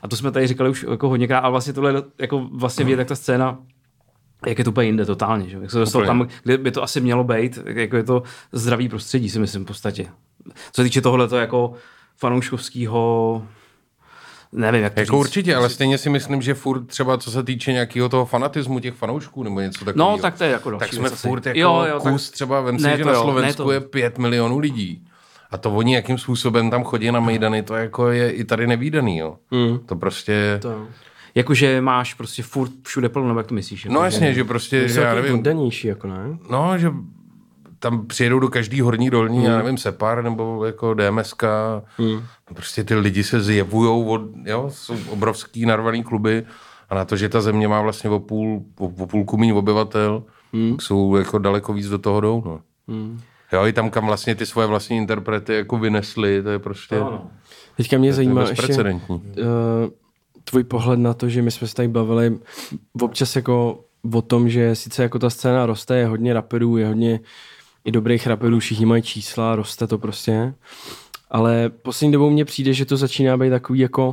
A 0.03 0.07
to 0.07 0.15
jsme 0.15 0.31
tady 0.31 0.48
říkali 0.48 0.69
už 0.69 0.86
jako 0.91 1.10
hodněkrát, 1.10 1.43
ale 1.43 1.51
vlastně 1.51 1.74
tohle 1.74 2.03
jako 2.19 2.48
vlastně 2.53 2.86
vidět, 2.86 3.00
jak 3.00 3.07
ta 3.07 3.15
scéna 3.15 3.57
jak 4.48 4.57
je 4.57 4.63
to 4.63 4.69
úplně 4.69 4.88
jinde 4.88 5.05
totálně, 5.05 5.50
že? 5.50 5.57
Jak 5.62 5.72
se 5.72 5.77
dostal 5.79 6.05
tam, 6.05 6.27
kde 6.43 6.57
by 6.57 6.72
to 6.72 6.83
asi 6.83 7.01
mělo 7.01 7.24
být, 7.24 7.60
jako 7.65 7.98
je 7.98 8.03
to 8.03 8.24
zdravý 8.51 8.89
prostředí, 8.89 9.29
si 9.29 9.39
myslím 9.39 9.63
v 9.63 9.67
podstatě. 9.67 10.07
Co 10.72 10.81
se 10.81 10.83
týče 10.83 11.01
tohle 11.01 11.27
to 11.27 11.38
jako 11.38 11.74
fanouškovského 12.17 13.43
nevím, 14.51 14.83
jak 14.83 14.93
to 14.93 15.00
Jako 15.00 15.15
říct. 15.15 15.19
určitě, 15.19 15.55
ale 15.55 15.69
stejně 15.69 15.98
si 15.98 16.10
myslím, 16.10 16.41
že 16.41 16.53
furt 16.53 16.86
třeba 16.86 17.17
co 17.17 17.31
se 17.31 17.43
týče 17.43 17.72
nějakého 17.74 18.10
toho 18.10 18.25
fanatismu 18.25 18.79
těch 18.79 18.93
fanoušků 18.93 19.43
nebo 19.43 19.60
něco 19.60 19.86
takového. 19.86 20.12
No, 20.12 20.17
tak 20.17 20.38
to 20.38 20.43
je 20.43 20.50
jako 20.50 20.77
Tak 20.77 20.93
jsme 20.93 21.10
věc, 21.10 21.22
furt 21.22 21.45
jako 21.45 21.60
jo, 21.60 21.86
jo, 21.89 22.00
kus 22.00 22.29
tak... 22.29 22.33
třeba, 22.33 22.62
vem 22.62 22.79
si, 22.79 22.86
ne, 22.86 22.98
že 22.98 23.05
na 23.05 23.22
Slovensku 23.22 23.72
je 23.72 23.79
pět 23.79 24.17
milionů 24.17 24.60
lidí. 24.60 25.07
A 25.53 25.57
to 25.57 25.72
oni, 25.72 25.95
jakým 25.95 26.17
způsobem 26.17 26.69
tam 26.69 26.83
chodí 26.83 27.12
na 27.12 27.19
Mejdany, 27.19 27.63
to 27.63 27.75
jako 27.75 28.10
je 28.10 28.31
i 28.31 28.43
tady 28.43 28.67
nevýdaný, 28.67 29.17
jo. 29.17 29.38
Mm. 29.51 29.79
To 29.79 29.95
prostě... 29.95 30.60
To 30.62 30.88
jakože 31.36 31.81
máš 31.81 32.13
prostě 32.13 32.43
furt 32.43 32.72
všude 32.83 33.10
plno, 33.10 33.27
nebo 33.27 33.39
jak 33.39 33.48
to 33.48 33.55
myslíš? 33.55 33.86
Jako, 33.86 33.93
no 33.93 34.03
jasně, 34.03 34.27
že, 34.27 34.33
že 34.33 34.43
prostě, 34.43 34.88
že 34.88 35.01
já 35.01 35.15
nevím. 35.15 35.43
Danější, 35.43 35.88
jako 35.88 36.07
ne? 36.07 36.38
No, 36.50 36.77
že 36.77 36.91
tam 37.79 38.07
přijedou 38.07 38.39
do 38.39 38.50
každý 38.50 38.81
horní 38.81 39.10
dolní, 39.10 39.38
hmm. 39.38 39.45
já 39.45 39.57
nevím, 39.57 39.77
Separ 39.77 40.24
nebo 40.24 40.65
jako 40.65 40.93
DMSK. 40.93 41.43
Hmm. 41.98 42.24
Prostě 42.53 42.83
ty 42.83 42.95
lidi 42.95 43.24
se 43.24 43.41
zjevujou, 43.41 44.05
od, 44.05 44.22
jo, 44.45 44.69
jsou 44.69 44.95
obrovský 45.10 45.65
narvaný 45.65 46.03
kluby 46.03 46.43
a 46.89 46.95
na 46.95 47.05
to, 47.05 47.15
že 47.15 47.29
ta 47.29 47.41
země 47.41 47.67
má 47.67 47.81
vlastně 47.81 48.10
o 48.10 48.19
půl, 48.19 48.63
o, 48.79 48.86
o 48.86 49.07
půlku 49.07 49.38
méně 49.38 49.53
obyvatel, 49.53 50.24
hmm. 50.53 50.79
jsou 50.79 51.15
jako 51.15 51.38
daleko 51.38 51.74
víc 51.74 51.89
do 51.89 51.98
toho 51.98 52.22
jdou, 52.22 52.43
no. 52.45 52.62
Hmm. 52.88 53.22
Jo, 53.53 53.65
i 53.65 53.74
tam, 53.74 53.89
kam 53.89 54.05
vlastně 54.05 54.36
ty 54.36 54.45
svoje 54.45 54.67
vlastní 54.67 54.98
interprety 54.98 55.53
jako 55.53 55.77
vynesly, 55.77 56.43
to 56.43 56.50
je 56.50 56.60
prostě... 56.60 56.95
No, 56.95 57.12
no. 57.12 57.31
Teďka 57.77 57.98
mě 57.98 58.13
zajímá 58.13 58.50
ještě, 58.50 58.83
uh, 59.10 59.19
tvůj 60.43 60.63
pohled 60.63 61.00
na 61.00 61.13
to, 61.13 61.29
že 61.29 61.41
my 61.41 61.51
jsme 61.51 61.67
se 61.67 61.75
tady 61.75 61.88
bavili 61.88 62.38
občas 63.01 63.36
jako 63.36 63.83
o 64.13 64.22
tom, 64.22 64.50
že 64.50 64.75
sice 64.75 65.03
jako 65.03 65.19
ta 65.19 65.29
scéna 65.29 65.65
roste, 65.65 65.98
je 65.98 66.07
hodně 66.07 66.33
raperů, 66.33 66.77
je 66.77 66.88
hodně 66.88 67.19
i 67.86 67.91
dobrých 67.91 68.27
raperů, 68.27 68.60
všichni 68.60 68.86
mají 68.86 69.01
čísla, 69.01 69.55
roste 69.55 69.88
to 69.88 69.98
prostě, 69.98 70.53
ale 71.31 71.69
poslední 71.69 72.12
dobou 72.12 72.29
mně 72.29 72.45
přijde, 72.45 72.74
že 72.74 72.86
to 72.86 72.98
začíná 72.98 73.38
být 73.38 73.50
takový 73.50 73.79
jako 73.79 74.07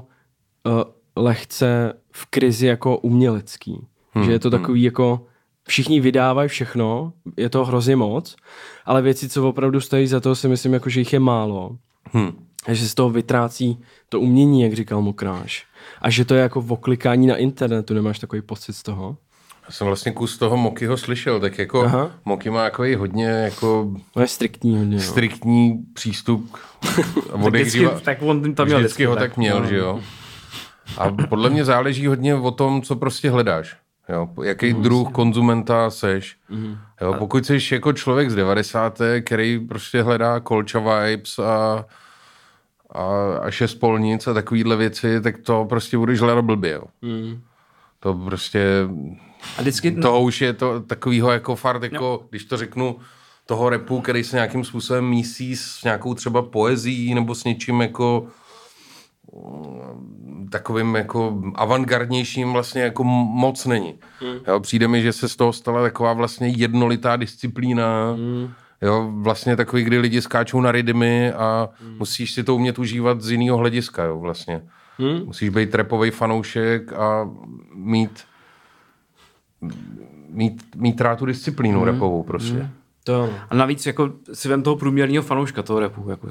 uh, 0.66 0.82
lehce 1.16 1.92
v 2.12 2.26
krizi 2.26 2.66
jako 2.66 2.98
umělecký. 2.98 3.86
Hmm. 4.12 4.24
Že 4.24 4.32
je 4.32 4.38
to 4.38 4.50
hmm. 4.50 4.60
takový 4.60 4.80
hmm. 4.80 4.84
jako 4.84 5.26
všichni 5.70 6.00
vydávají 6.00 6.48
všechno, 6.48 7.12
je 7.36 7.48
to 7.48 7.64
hrozně 7.64 7.96
moc, 7.96 8.36
ale 8.84 9.02
věci, 9.02 9.28
co 9.28 9.48
opravdu 9.48 9.80
stojí 9.80 10.06
za 10.06 10.20
to, 10.20 10.34
si 10.34 10.48
myslím, 10.48 10.72
jako, 10.72 10.90
že 10.90 11.00
jich 11.00 11.12
je 11.12 11.20
málo. 11.20 11.76
Hmm. 12.12 12.32
A 12.66 12.74
že 12.74 12.88
z 12.88 12.94
toho 12.94 13.10
vytrácí 13.10 13.78
to 14.08 14.20
umění, 14.20 14.62
jak 14.62 14.72
říkal 14.72 15.02
Mokráš. 15.02 15.66
A 16.02 16.10
že 16.10 16.24
to 16.24 16.34
je 16.34 16.42
jako 16.42 16.64
oklikání 16.68 17.26
na 17.26 17.36
internetu, 17.36 17.94
nemáš 17.94 18.18
takový 18.18 18.42
pocit 18.42 18.72
z 18.72 18.82
toho? 18.82 19.16
Já 19.64 19.70
jsem 19.70 19.86
vlastně 19.86 20.12
kus 20.12 20.38
toho 20.38 20.56
Mokyho 20.56 20.96
slyšel, 20.96 21.40
tak 21.40 21.58
jako 21.58 21.84
Aha. 21.84 22.10
Moky 22.24 22.50
má 22.50 22.64
jako 22.64 22.84
i 22.84 22.94
hodně 22.94 23.26
jako... 23.26 23.90
No 24.16 24.22
je 24.22 24.28
striktní 24.28 24.76
hodně, 24.78 24.96
no. 24.96 25.02
Striktní 25.02 25.78
přístup. 25.94 26.56
tak, 27.42 27.54
vždycky, 27.54 27.88
tak 28.02 28.22
on 28.22 28.54
tam 28.54 28.66
měl 28.66 28.78
vždycky, 28.78 28.78
vždycky 28.78 29.04
ho 29.04 29.14
tak, 29.14 29.30
tak 29.30 29.36
měl, 29.36 29.60
no. 29.60 29.66
že 29.66 29.76
jo. 29.76 30.00
A 30.98 31.12
podle 31.28 31.50
mě 31.50 31.64
záleží 31.64 32.06
hodně 32.06 32.34
o 32.34 32.50
tom, 32.50 32.82
co 32.82 32.96
prostě 32.96 33.30
hledáš. 33.30 33.76
Jo, 34.12 34.28
jaký 34.42 34.74
mm, 34.74 34.82
druh 34.82 35.12
konzumenta 35.12 35.90
seš. 35.90 36.36
Mm. 36.48 36.76
Jo, 37.00 37.14
pokud 37.18 37.46
jsi 37.46 37.58
jako 37.72 37.92
člověk 37.92 38.30
z 38.30 38.34
90. 38.34 38.98
který 39.20 39.58
prostě 39.58 40.02
hledá 40.02 40.40
kolča 40.40 40.78
vibes 40.78 41.38
a 41.38 41.84
a, 42.94 43.38
a 43.42 43.50
šest 43.50 43.74
polnic 43.74 44.26
a 44.26 44.34
takovýhle 44.34 44.76
věci, 44.76 45.20
tak 45.20 45.38
to 45.38 45.64
prostě 45.64 45.98
budeš 45.98 46.20
hledat 46.20 46.44
blbě. 46.44 46.72
Jo. 46.72 46.82
Mm. 47.02 47.40
To 48.00 48.14
prostě... 48.14 48.64
A 49.58 49.60
vždycky... 49.60 49.90
To 49.92 50.20
už 50.20 50.40
je 50.40 50.52
to 50.52 50.80
takovýho 50.80 51.30
jako 51.30 51.56
fart, 51.56 51.82
jako, 51.82 52.18
no. 52.22 52.26
když 52.30 52.44
to 52.44 52.56
řeknu, 52.56 52.96
toho 53.46 53.68
repu, 53.68 54.00
který 54.00 54.24
se 54.24 54.36
nějakým 54.36 54.64
způsobem 54.64 55.08
mísí 55.08 55.56
s 55.56 55.84
nějakou 55.84 56.14
třeba 56.14 56.42
poezí 56.42 57.14
nebo 57.14 57.34
s 57.34 57.44
něčím 57.44 57.80
jako 57.80 58.26
takovým 60.50 60.94
jako 60.94 61.42
avantgardnějším 61.54 62.52
vlastně 62.52 62.82
jako 62.82 63.04
moc 63.04 63.66
není. 63.66 63.94
Hmm. 64.20 64.38
Jo, 64.48 64.60
přijde 64.60 64.88
mi, 64.88 65.02
že 65.02 65.12
se 65.12 65.28
z 65.28 65.36
toho 65.36 65.52
stala 65.52 65.82
taková 65.82 66.12
vlastně 66.12 66.48
jednolitá 66.48 67.16
disciplína, 67.16 68.12
hmm. 68.12 68.50
Jo, 68.82 69.10
vlastně 69.14 69.56
takový, 69.56 69.84
kdy 69.84 69.98
lidi 69.98 70.22
skáčou 70.22 70.60
na 70.60 70.72
rytmy 70.72 71.32
a 71.32 71.68
hmm. 71.82 71.96
musíš 71.98 72.32
si 72.32 72.44
to 72.44 72.54
umět 72.54 72.78
užívat 72.78 73.20
z 73.20 73.30
jiného 73.30 73.58
hlediska, 73.58 74.04
jo, 74.04 74.18
vlastně. 74.18 74.62
Hmm. 74.98 75.26
Musíš 75.26 75.48
být 75.48 75.74
repový 75.74 76.10
fanoušek 76.10 76.92
a 76.92 77.30
mít 77.74 78.24
mít, 80.28 80.62
mít 80.76 81.00
rád 81.00 81.18
tu 81.18 81.26
disciplínu 81.26 81.78
hmm. 81.78 81.86
repovou 81.86 82.22
prostě. 82.22 82.58
Hmm. 82.58 82.70
To. 83.04 83.30
A 83.50 83.54
navíc 83.54 83.86
jako 83.86 84.12
si 84.32 84.48
vem 84.48 84.62
toho 84.62 84.76
průměrného 84.76 85.22
fanouška 85.22 85.62
toho 85.62 85.80
repu, 85.80 86.10
jako 86.10 86.28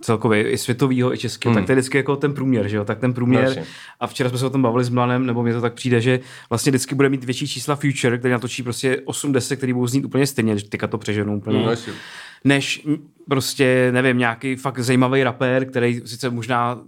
celkově 0.00 0.50
i 0.50 0.58
světového, 0.58 1.14
i 1.14 1.18
českého, 1.18 1.52
hmm. 1.52 1.60
tak 1.62 1.66
to 1.66 1.72
je 1.72 1.76
vždycky 1.76 1.96
jako 1.96 2.16
ten 2.16 2.34
průměr, 2.34 2.68
že 2.68 2.76
jo, 2.76 2.84
tak 2.84 2.98
ten 2.98 3.14
průměr. 3.14 3.42
Vlastně. 3.42 3.64
A 4.00 4.06
včera 4.06 4.28
jsme 4.28 4.38
se 4.38 4.46
o 4.46 4.50
tom 4.50 4.62
bavili 4.62 4.84
s 4.84 4.88
Mlanem, 4.88 5.26
nebo 5.26 5.42
mě 5.42 5.54
to 5.54 5.60
tak 5.60 5.74
přijde, 5.74 6.00
že 6.00 6.20
vlastně 6.50 6.70
vždycky 6.70 6.94
bude 6.94 7.08
mít 7.08 7.24
větší 7.24 7.48
čísla 7.48 7.76
Future, 7.76 8.18
který 8.18 8.32
natočí 8.32 8.62
prostě 8.62 9.00
80, 9.04 9.56
který 9.56 9.72
budou 9.72 9.86
znít 9.86 10.04
úplně 10.04 10.26
stejně, 10.26 10.56
teďka 10.56 10.86
to 10.86 10.98
přeženou 10.98 11.36
úplně. 11.36 11.58
Hmm. 11.58 11.76
Než 12.44 12.86
prostě, 13.28 13.88
nevím, 13.92 14.18
nějaký 14.18 14.56
fakt 14.56 14.78
zajímavý 14.78 15.22
rapper, 15.22 15.66
který 15.66 16.00
sice 16.04 16.30
možná 16.30 16.78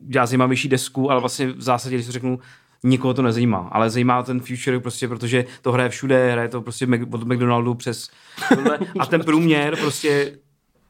dělá 0.00 0.26
zajímavější 0.26 0.68
desku, 0.68 1.10
ale 1.10 1.20
vlastně 1.20 1.46
v 1.46 1.62
zásadě, 1.62 1.96
když 1.96 2.06
to 2.06 2.12
řeknu, 2.12 2.38
nikoho 2.84 3.14
to 3.14 3.22
nezajímá, 3.22 3.68
ale 3.72 3.90
zajímá 3.90 4.22
ten 4.22 4.40
future 4.40 4.80
prostě, 4.80 5.08
protože 5.08 5.44
to 5.62 5.72
hraje 5.72 5.88
všude, 5.88 6.32
hraje 6.32 6.48
to 6.48 6.62
prostě 6.62 6.86
od 7.10 7.24
McDonaldu 7.24 7.74
přes 7.74 8.10
tohle, 8.48 8.78
a 8.98 9.06
ten 9.06 9.24
průměr 9.24 9.76
prostě 9.76 10.38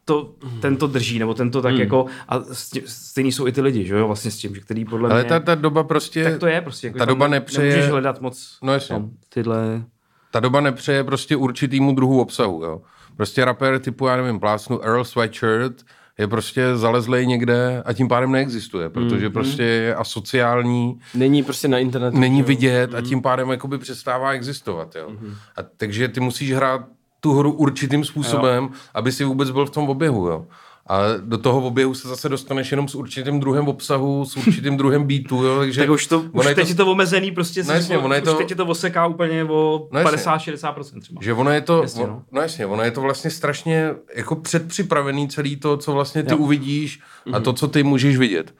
to, 0.04 0.34
ten 0.60 0.76
to 0.76 0.86
drží, 0.86 1.18
nebo 1.18 1.34
ten 1.34 1.50
to 1.50 1.62
tak 1.62 1.72
hmm. 1.72 1.80
jako, 1.80 2.06
a 2.28 2.40
stejný 2.86 3.32
jsou 3.32 3.46
i 3.46 3.52
ty 3.52 3.60
lidi, 3.60 3.86
že 3.86 3.94
jo, 3.94 4.06
vlastně 4.06 4.30
s 4.30 4.36
tím, 4.36 4.54
že 4.54 4.60
který 4.60 4.84
podle 4.84 5.10
Ale 5.10 5.20
mě... 5.20 5.28
ta, 5.28 5.40
ta 5.40 5.54
doba 5.54 5.84
prostě... 5.84 6.24
Tak 6.24 6.38
to 6.38 6.46
je 6.46 6.60
prostě. 6.60 6.86
Jako 6.86 6.98
ta 6.98 7.04
doba 7.04 7.28
nepřeje... 7.28 7.68
Nemůžeš 7.68 7.90
hledat 7.90 8.20
moc 8.20 8.58
no 8.62 8.72
jasně. 8.72 8.96
Tam, 8.96 9.10
tyhle... 9.28 9.84
Ta 10.30 10.40
doba 10.40 10.60
nepřeje 10.60 11.04
prostě 11.04 11.36
určitýmu 11.36 11.94
druhu 11.94 12.20
obsahu, 12.20 12.64
jo. 12.64 12.82
Prostě 13.16 13.44
rapper 13.44 13.78
typu, 13.78 14.06
já 14.06 14.16
nevím, 14.16 14.40
plásnu 14.40 14.84
Earl 14.84 15.04
Sweatshirt, 15.04 15.84
je 16.18 16.28
prostě 16.28 16.76
zalezlej 16.76 17.26
někde 17.26 17.82
a 17.86 17.92
tím 17.92 18.08
pádem 18.08 18.32
neexistuje, 18.32 18.88
protože 18.88 19.26
mm, 19.26 19.32
prostě 19.32 19.62
je 19.62 19.94
asociální. 19.94 21.00
Není 21.14 21.42
prostě 21.42 21.68
na 21.68 21.78
internetu. 21.78 22.18
Není 22.18 22.42
vidět 22.42 22.90
mm. 22.90 22.96
a 22.96 23.00
tím 23.00 23.22
pádem 23.22 23.50
jakoby 23.50 23.78
přestává 23.78 24.32
existovat. 24.32 24.96
Jo. 24.96 25.10
Mm. 25.10 25.34
A 25.56 25.62
takže 25.76 26.08
ty 26.08 26.20
musíš 26.20 26.52
hrát 26.52 26.80
tu 27.20 27.32
hru 27.32 27.52
určitým 27.52 28.04
způsobem, 28.04 28.64
jo. 28.64 28.70
aby 28.94 29.12
si 29.12 29.24
vůbec 29.24 29.50
byl 29.50 29.66
v 29.66 29.70
tom 29.70 29.88
oběhu. 29.88 30.26
Jo. 30.28 30.46
A 30.88 31.02
do 31.20 31.38
toho 31.38 31.60
oběhu 31.60 31.94
se 31.94 32.08
zase 32.08 32.28
dostaneš 32.28 32.70
jenom 32.70 32.88
s 32.88 32.94
určitým 32.94 33.40
druhem 33.40 33.68
obsahu, 33.68 34.24
s 34.24 34.36
určitým 34.36 34.76
druhem 34.76 35.04
beatu, 35.04 35.44
jo, 35.44 35.58
takže... 35.58 35.80
Tak 35.80 35.90
už, 35.90 36.06
to, 36.06 36.20
už 36.32 36.46
teď 36.46 36.54
to... 36.54 36.60
je 36.60 36.74
to 36.74 36.90
omezený, 36.90 37.32
prostě 37.32 37.62
no 37.62 37.74
jasně, 37.74 37.98
ono 37.98 38.14
je 38.14 38.22
to... 38.22 38.32
už 38.32 38.38
teď 38.38 38.50
je 38.50 38.56
to 38.56 38.66
oseká 38.66 39.06
úplně 39.06 39.44
o 39.44 39.88
no 39.92 40.00
50-60% 40.00 41.00
třeba. 41.00 41.22
Že 41.22 41.32
ono 41.34 41.50
je 41.50 41.60
to, 41.60 41.82
jasně, 41.82 42.06
no. 42.06 42.22
no 42.32 42.40
jasně, 42.40 42.66
ono 42.66 42.82
je 42.82 42.90
to 42.90 43.00
vlastně 43.00 43.30
strašně 43.30 43.90
jako 44.14 44.36
předpřipravený 44.36 45.28
celý 45.28 45.56
to, 45.56 45.76
co 45.76 45.92
vlastně 45.92 46.22
ty 46.22 46.32
jo. 46.32 46.38
uvidíš 46.38 47.00
a 47.26 47.28
mm-hmm. 47.30 47.42
to, 47.42 47.52
co 47.52 47.68
ty 47.68 47.82
můžeš 47.82 48.16
vidět. 48.16 48.54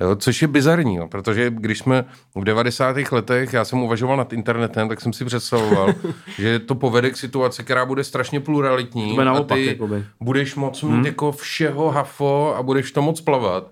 Jo, 0.00 0.16
což 0.16 0.42
je 0.42 0.48
bizarní, 0.48 0.94
jo, 0.94 1.08
protože 1.08 1.50
když 1.50 1.78
jsme 1.78 2.04
v 2.34 2.44
90. 2.44 2.96
letech, 3.12 3.52
já 3.52 3.64
jsem 3.64 3.82
uvažoval 3.82 4.16
nad 4.16 4.32
internetem, 4.32 4.88
tak 4.88 5.00
jsem 5.00 5.12
si 5.12 5.24
představoval, 5.24 5.94
že 6.38 6.58
to 6.58 6.74
povede 6.74 7.10
k 7.10 7.16
situaci, 7.16 7.64
která 7.64 7.86
bude 7.86 8.04
strašně 8.04 8.40
pluralitní. 8.40 9.16
To 9.16 9.24
naopak, 9.24 9.52
a 9.52 9.54
ty 9.54 9.66
jakoby. 9.66 10.04
budeš 10.20 10.54
moc 10.54 10.82
mít 10.82 10.92
hmm. 10.92 11.06
jako 11.06 11.32
všeho 11.32 11.90
hafo 11.90 12.54
a 12.56 12.62
budeš 12.62 12.92
to 12.92 13.02
moc 13.02 13.20
plavat. 13.20 13.70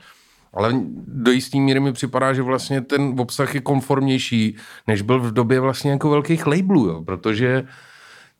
ale 0.54 0.73
do 1.06 1.30
jistý 1.30 1.61
míry 1.61 1.80
mi 1.80 1.92
připadá, 1.92 2.33
že 2.33 2.42
vlastně 2.42 2.80
ten 2.80 3.14
obsah 3.18 3.54
je 3.54 3.61
konformnější, 3.61 4.56
než 4.87 5.02
byl 5.02 5.21
v 5.21 5.33
době 5.33 5.61
vlastně 5.61 5.90
jako 5.90 6.11
velkých 6.11 6.47
labelů, 6.47 6.87
jo, 6.87 7.02
protože 7.02 7.66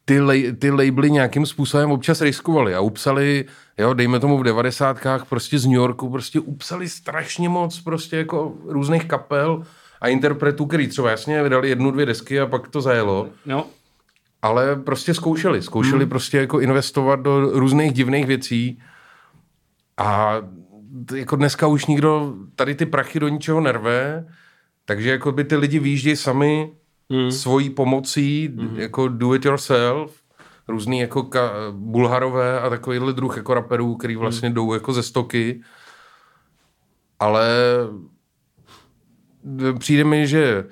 ty, 0.09 0.21
lej, 0.21 0.53
ty 0.53 0.71
labely 0.71 1.11
nějakým 1.11 1.47
způsobem 1.47 1.91
občas 1.91 2.21
riskovali 2.21 2.75
a 2.75 2.81
upsali, 2.81 3.45
jo, 3.79 3.95
dejme 3.95 4.21
tomu 4.21 4.39
v 4.39 4.43
devadesátkách 4.43 5.27
prostě 5.27 5.59
z 5.59 5.67
New 5.67 5.75
Yorku, 5.75 6.11
prostě 6.11 6.41
upsali 6.41 6.89
strašně 6.89 7.49
moc 7.49 7.81
prostě 7.81 8.17
jako 8.17 8.55
různých 8.65 9.05
kapel 9.05 9.63
a 10.01 10.09
interpretů, 10.09 10.67
který 10.67 10.89
třeba 10.89 11.11
jasně 11.11 11.43
vydali 11.43 11.69
jednu, 11.69 11.91
dvě 11.91 12.07
desky 12.07 12.41
a 12.41 12.47
pak 12.47 12.69
to 12.69 12.81
zajelo. 12.81 13.29
No. 13.47 13.67
Ale 14.43 14.77
prostě 14.77 15.15
zkoušeli. 15.15 15.63
Zkoušeli 15.63 16.05
hmm. 16.05 16.09
prostě 16.09 16.39
jako 16.39 16.61
investovat 16.61 17.21
do 17.21 17.51
různých 17.61 17.93
divných 17.93 18.27
věcí 18.27 18.79
a 19.97 20.37
jako 21.15 21.37
dneska 21.37 21.67
už 21.67 21.87
nikdo 21.87 22.35
tady 22.57 22.75
ty 22.75 22.87
prachy 22.87 23.21
do 23.21 23.29
ničeho 23.29 23.61
nerve, 23.61 24.27
takže 24.85 25.11
jako 25.11 25.33
by 25.33 25.45
ty 25.45 25.57
lidi 25.57 25.79
výjíždějí 25.79 26.17
sami 26.17 26.71
hmm. 27.11 27.31
svojí 27.31 27.71
pomocí, 27.71 28.49
hmm. 28.59 28.81
jako 28.81 29.09
do 29.09 29.35
it 29.35 29.45
yourself, 29.45 30.23
různý 30.69 30.99
jako 30.99 31.21
ka- 31.23 31.51
bulharové 31.71 32.61
a 32.61 32.71
takovýhle 32.71 33.13
druh 33.13 33.37
jako 33.37 33.55
raperů, 33.55 33.95
který 33.95 34.15
hmm. 34.15 34.21
vlastně 34.21 34.49
hmm. 34.49 34.55
jdou 34.55 34.75
jako 34.75 34.93
ze 34.93 35.03
stoky, 35.03 35.61
ale 37.21 37.49
přijde 39.79 40.05
mi, 40.05 40.27
že 40.27 40.65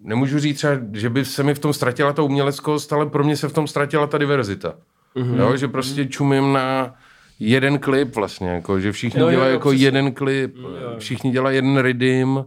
nemůžu 0.00 0.38
říct 0.38 0.56
třeba, 0.56 0.74
že 0.92 1.10
by 1.10 1.24
se 1.24 1.42
mi 1.42 1.54
v 1.54 1.58
tom 1.58 1.72
ztratila 1.72 2.12
ta 2.12 2.22
uměleckost, 2.22 2.92
ale 2.92 3.06
pro 3.06 3.24
mě 3.24 3.36
se 3.36 3.48
v 3.48 3.52
tom 3.52 3.66
ztratila 3.66 4.06
ta 4.06 4.18
diverzita. 4.18 4.74
Mm-hmm. 5.16 5.38
Jo, 5.38 5.56
že 5.56 5.68
prostě 5.68 6.02
mm-hmm. 6.02 6.08
čumím 6.08 6.52
na 6.52 6.94
jeden 7.38 7.78
klip 7.78 8.16
vlastně, 8.16 8.48
jako, 8.48 8.80
že 8.80 8.92
všichni 8.92 9.20
jo, 9.20 9.30
dělají 9.30 9.48
jo, 9.48 9.54
jako 9.54 9.68
přesně. 9.68 9.86
jeden 9.86 10.12
klip, 10.12 10.56
jo, 10.56 10.68
jo. 10.68 10.94
všichni 10.98 11.30
dělají 11.30 11.56
jeden 11.56 11.78
rhythm, 11.78 12.38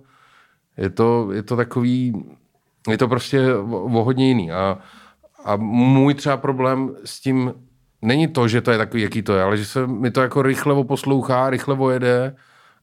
je 0.78 0.90
to, 0.90 1.32
je 1.32 1.44
to 1.44 1.56
takový, 1.56 2.14
je 2.90 2.98
to 2.98 3.08
prostě 3.08 3.54
o, 3.56 4.04
hodně 4.04 4.28
jiný 4.28 4.52
a, 4.52 4.78
a 5.46 5.56
můj 5.56 6.14
třeba 6.14 6.38
problém 6.38 6.96
s 7.06 7.20
tím 7.20 7.54
není 8.02 8.28
to, 8.28 8.48
že 8.48 8.62
to 8.62 8.72
je 8.72 8.78
takový, 8.78 9.04
jaký 9.04 9.22
to 9.22 9.34
je, 9.34 9.44
ale 9.44 9.58
že 9.58 9.66
se 9.66 9.88
mi 9.88 10.12
to 10.12 10.22
jako 10.22 10.42
rychle 10.42 10.84
poslouchá, 10.84 11.50
rychle 11.50 11.76
vojede 11.76 12.36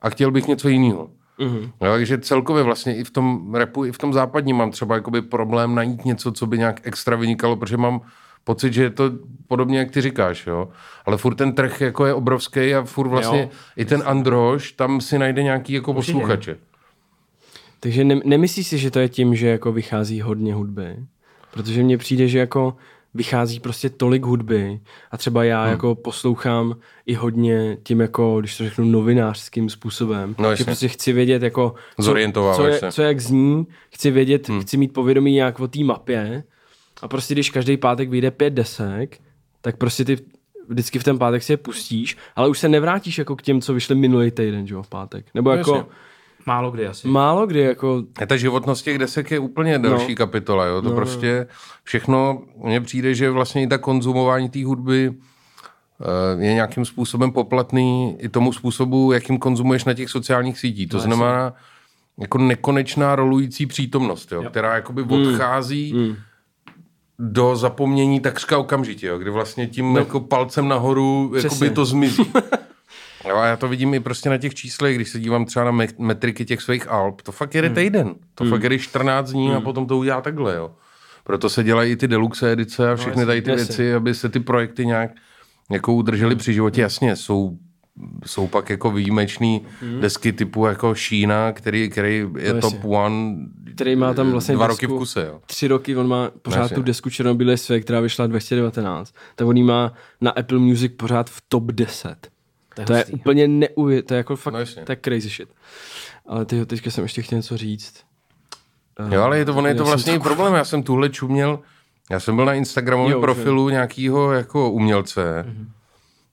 a 0.02 0.10
chtěl 0.10 0.30
bych 0.30 0.48
něco 0.48 0.68
jiného. 0.68 1.10
Mm-hmm. 1.38 1.70
No, 1.80 1.92
takže 1.92 2.18
celkově 2.18 2.62
vlastně 2.62 2.96
i 2.96 3.04
v 3.04 3.10
tom 3.10 3.54
repu, 3.54 3.84
i 3.84 3.92
v 3.92 3.98
tom 3.98 4.12
západním 4.12 4.56
mám 4.56 4.70
třeba 4.70 4.94
jakoby 4.94 5.22
problém 5.22 5.74
najít 5.74 6.04
něco, 6.04 6.32
co 6.32 6.46
by 6.46 6.58
nějak 6.58 6.80
extra 6.82 7.16
vynikalo, 7.16 7.56
protože 7.56 7.76
mám 7.76 8.00
pocit, 8.44 8.72
že 8.72 8.82
je 8.82 8.90
to 8.90 9.10
podobně, 9.48 9.78
jak 9.78 9.90
ty 9.90 10.00
říkáš, 10.00 10.46
jo. 10.46 10.68
Ale 11.06 11.16
furt 11.16 11.34
ten 11.34 11.52
trh 11.52 11.80
jako 11.80 12.06
je 12.06 12.14
obrovský 12.14 12.74
a 12.74 12.84
furt 12.84 13.08
vlastně 13.08 13.40
jo. 13.40 13.48
i 13.76 13.84
ten 13.84 14.02
Androš 14.06 14.72
tam 14.72 15.00
si 15.00 15.18
najde 15.18 15.42
nějaký 15.42 15.72
jako 15.72 15.94
posluchače. 15.94 16.56
Takže 17.86 18.04
ne, 18.04 18.20
nemyslíš 18.24 18.66
si, 18.66 18.78
že 18.78 18.90
to 18.90 18.98
je 18.98 19.08
tím, 19.08 19.36
že 19.36 19.48
jako 19.48 19.72
vychází 19.72 20.20
hodně 20.20 20.54
hudby? 20.54 20.96
Protože 21.50 21.82
mně 21.82 21.98
přijde, 21.98 22.28
že 22.28 22.38
jako 22.38 22.76
vychází 23.14 23.60
prostě 23.60 23.90
tolik 23.90 24.24
hudby 24.24 24.80
a 25.10 25.16
třeba 25.16 25.44
já 25.44 25.62
hmm. 25.62 25.70
jako 25.70 25.94
poslouchám 25.94 26.76
i 27.06 27.14
hodně 27.14 27.78
tím 27.82 28.00
jako, 28.00 28.40
když 28.40 28.56
to 28.56 28.64
řeknu 28.64 28.84
novinářským 28.84 29.70
způsobem, 29.70 30.34
no, 30.38 30.56
že 30.56 30.64
prostě 30.64 30.88
chci 30.88 31.12
vědět 31.12 31.42
jako, 31.42 31.74
co, 32.00 32.14
co, 32.56 32.66
je, 32.66 32.80
co 32.90 33.02
jak 33.02 33.20
zní, 33.20 33.66
chci 33.90 34.10
vědět, 34.10 34.48
hmm. 34.48 34.60
chci 34.60 34.76
mít 34.76 34.92
povědomí 34.92 35.32
nějak 35.32 35.60
o 35.60 35.68
té 35.68 35.84
mapě 35.84 36.44
a 37.02 37.08
prostě 37.08 37.34
když 37.34 37.50
každý 37.50 37.76
pátek 37.76 38.08
vyjde 38.08 38.30
pět 38.30 38.50
desek, 38.50 39.18
tak 39.60 39.76
prostě 39.76 40.04
ty 40.04 40.18
vždycky 40.68 40.98
v 40.98 41.04
ten 41.04 41.18
pátek 41.18 41.42
si 41.42 41.52
je 41.52 41.56
pustíš, 41.56 42.16
ale 42.36 42.48
už 42.48 42.58
se 42.58 42.68
nevrátíš 42.68 43.18
jako 43.18 43.36
k 43.36 43.42
těm, 43.42 43.60
co 43.60 43.74
vyšly 43.74 43.94
minulý 43.94 44.30
týden, 44.30 44.66
že 44.66 44.74
jo, 44.74 44.82
v 44.82 44.88
pátek. 44.88 45.26
Nebo 45.34 45.50
no, 45.50 45.56
jako... 45.56 45.74
Jasně. 45.74 46.05
Málo 46.46 46.70
kdy 46.70 46.86
asi. 46.86 47.08
Málo 47.08 47.46
kdy, 47.46 47.60
jako... 47.60 48.02
A 48.22 48.26
ta 48.26 48.36
životnost 48.36 48.84
těch 48.84 48.98
desek 48.98 49.30
je 49.30 49.38
úplně 49.38 49.78
další 49.78 50.12
no. 50.12 50.16
kapitola, 50.16 50.64
jo. 50.64 50.82
To 50.82 50.88
no, 50.88 50.94
prostě 50.94 51.46
všechno, 51.82 52.42
mně 52.64 52.80
přijde, 52.80 53.14
že 53.14 53.30
vlastně 53.30 53.62
i 53.62 53.66
ta 53.66 53.78
konzumování 53.78 54.48
té 54.48 54.64
hudby 54.64 55.08
uh, 55.08 56.42
je 56.42 56.54
nějakým 56.54 56.84
způsobem 56.84 57.32
poplatný 57.32 58.16
i 58.20 58.28
tomu 58.28 58.52
způsobu, 58.52 59.12
jakým 59.12 59.38
konzumuješ 59.38 59.84
na 59.84 59.94
těch 59.94 60.10
sociálních 60.10 60.58
sítích. 60.58 60.88
To 60.88 60.96
no, 60.96 61.02
znamená 61.02 61.52
jako 62.18 62.38
nekonečná 62.38 63.16
rolující 63.16 63.66
přítomnost, 63.66 64.32
jo, 64.32 64.42
jo. 64.42 64.50
která 64.50 64.74
jakoby 64.74 65.02
hmm. 65.02 65.12
odchází 65.12 65.92
mm 65.94 66.16
do 67.18 67.56
zapomnění 67.56 68.20
takřka 68.20 68.58
okamžitě, 68.58 69.06
jo, 69.06 69.18
kdy 69.18 69.30
vlastně 69.30 69.66
tím 69.66 69.92
no. 69.92 69.98
jako 69.98 70.20
palcem 70.20 70.68
nahoru 70.68 71.32
jakoby 71.42 71.70
to 71.70 71.84
zmizí. 71.84 72.32
jo, 73.28 73.36
a 73.36 73.46
já 73.46 73.56
to 73.56 73.68
vidím 73.68 73.94
i 73.94 74.00
prostě 74.00 74.30
na 74.30 74.38
těch 74.38 74.54
číslech, 74.54 74.96
když 74.96 75.08
se 75.08 75.20
dívám 75.20 75.44
třeba 75.44 75.70
na 75.70 75.86
metriky 75.98 76.44
těch 76.44 76.62
svých 76.62 76.88
alb, 76.88 77.22
to 77.22 77.32
fakt 77.32 77.54
jede 77.54 77.68
hmm. 77.68 77.74
týden, 77.74 78.14
to 78.34 78.44
hmm. 78.44 78.50
fakt 78.50 78.62
jede 78.62 78.78
14 78.78 79.30
dní 79.30 79.48
hmm. 79.48 79.56
a 79.56 79.60
potom 79.60 79.86
to 79.86 79.98
udělá 79.98 80.20
takhle, 80.20 80.56
jo. 80.56 80.72
Proto 81.24 81.50
se 81.50 81.64
dělají 81.64 81.92
i 81.92 81.96
ty 81.96 82.08
deluxe 82.08 82.52
edice 82.52 82.86
a 82.86 82.90
no, 82.90 82.96
všechny 82.96 83.26
tady 83.26 83.42
ty 83.42 83.54
věci, 83.54 83.94
aby 83.94 84.14
se 84.14 84.28
ty 84.28 84.40
projekty 84.40 84.86
nějak 84.86 85.10
jako 85.70 85.92
udržely 85.92 86.34
hmm. 86.34 86.38
při 86.38 86.54
životě. 86.54 86.80
Jasně, 86.80 87.16
jsou 87.16 87.58
jsou 88.26 88.46
pak 88.46 88.70
jako 88.70 88.90
výjimečný 88.90 89.66
hmm. 89.80 90.00
desky 90.00 90.32
typu 90.32 90.66
jako 90.66 90.94
Šína, 90.94 91.52
který, 91.52 91.90
který 91.90 92.26
je 92.38 92.54
no, 92.54 92.60
top 92.60 92.84
one 92.84 93.36
který 93.76 93.96
má 93.96 94.14
tam 94.14 94.30
vlastně 94.30 94.54
dva 94.54 94.66
roky 94.66 94.86
v 94.86 94.90
kuse, 94.90 95.26
jo. 95.26 95.40
Tři 95.46 95.68
roky, 95.68 95.96
on 95.96 96.08
má 96.08 96.30
pořád 96.42 96.60
Jasně. 96.60 96.74
tu 96.74 96.82
desku 96.82 97.10
Černobylé 97.10 97.56
své, 97.56 97.80
která 97.80 98.00
vyšla 98.00 98.26
2019, 98.26 99.14
tak 99.34 99.48
on 99.48 99.64
má 99.64 99.92
na 100.20 100.30
Apple 100.30 100.58
Music 100.58 100.92
pořád 100.96 101.30
v 101.30 101.42
top 101.48 101.64
10. 101.64 102.28
To 102.76 102.82
je, 102.82 102.86
to 102.86 102.94
je 102.94 103.04
úplně 103.04 103.48
neuvěřitelné, 103.48 104.08
to 104.08 104.14
je 104.14 104.18
jako 104.18 104.36
fakt, 104.36 104.54
no, 104.54 104.84
to 104.84 104.92
je 104.92 104.98
crazy 105.04 105.28
shit. 105.28 105.48
Ale 106.26 106.44
tyho, 106.44 106.66
teďka 106.66 106.90
jsem 106.90 107.02
ještě 107.02 107.22
chtěl 107.22 107.36
něco 107.36 107.56
říct. 107.56 108.04
Jo, 109.10 109.22
ale 109.22 109.38
je 109.38 109.44
to, 109.44 109.54
on 109.54 109.66
je 109.66 109.74
to 109.74 109.84
vlastně 109.84 110.14
to... 110.14 110.20
problém, 110.20 110.54
já 110.54 110.64
jsem 110.64 110.82
tuhle 110.82 111.08
čuměl, 111.08 111.58
já 112.10 112.20
jsem 112.20 112.36
byl 112.36 112.44
na 112.44 112.54
Instagramovém 112.54 113.20
profilu 113.20 113.68
že... 113.68 113.72
nějakého 113.72 114.32
jako 114.32 114.70
umělce, 114.70 115.44
mm-hmm 115.48 115.66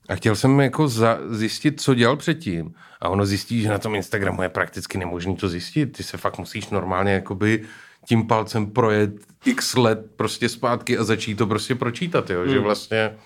a 0.08 0.14
chtěl 0.14 0.36
jsem 0.36 0.60
jako 0.60 0.88
za, 0.88 1.18
zjistit, 1.30 1.80
co 1.80 1.94
dělal 1.94 2.16
předtím. 2.16 2.74
A 3.00 3.08
ono 3.08 3.26
zjistí, 3.26 3.62
že 3.62 3.68
na 3.68 3.78
tom 3.78 3.94
Instagramu 3.94 4.42
je 4.42 4.48
prakticky 4.48 4.98
nemožné 4.98 5.36
to 5.36 5.48
zjistit. 5.48 5.86
Ty 5.86 6.02
se 6.02 6.16
fakt 6.16 6.38
musíš 6.38 6.68
normálně 6.68 7.12
jakoby 7.12 7.64
tím 8.06 8.26
palcem 8.26 8.70
projet 8.70 9.10
x 9.44 9.74
let 9.74 10.06
prostě 10.16 10.48
zpátky 10.48 10.98
a 10.98 11.04
začít 11.04 11.34
to 11.34 11.46
prostě 11.46 11.74
pročítat, 11.74 12.30
jo? 12.30 12.40
Hmm. 12.40 12.50
že 12.50 12.58
vlastně, 12.58 13.16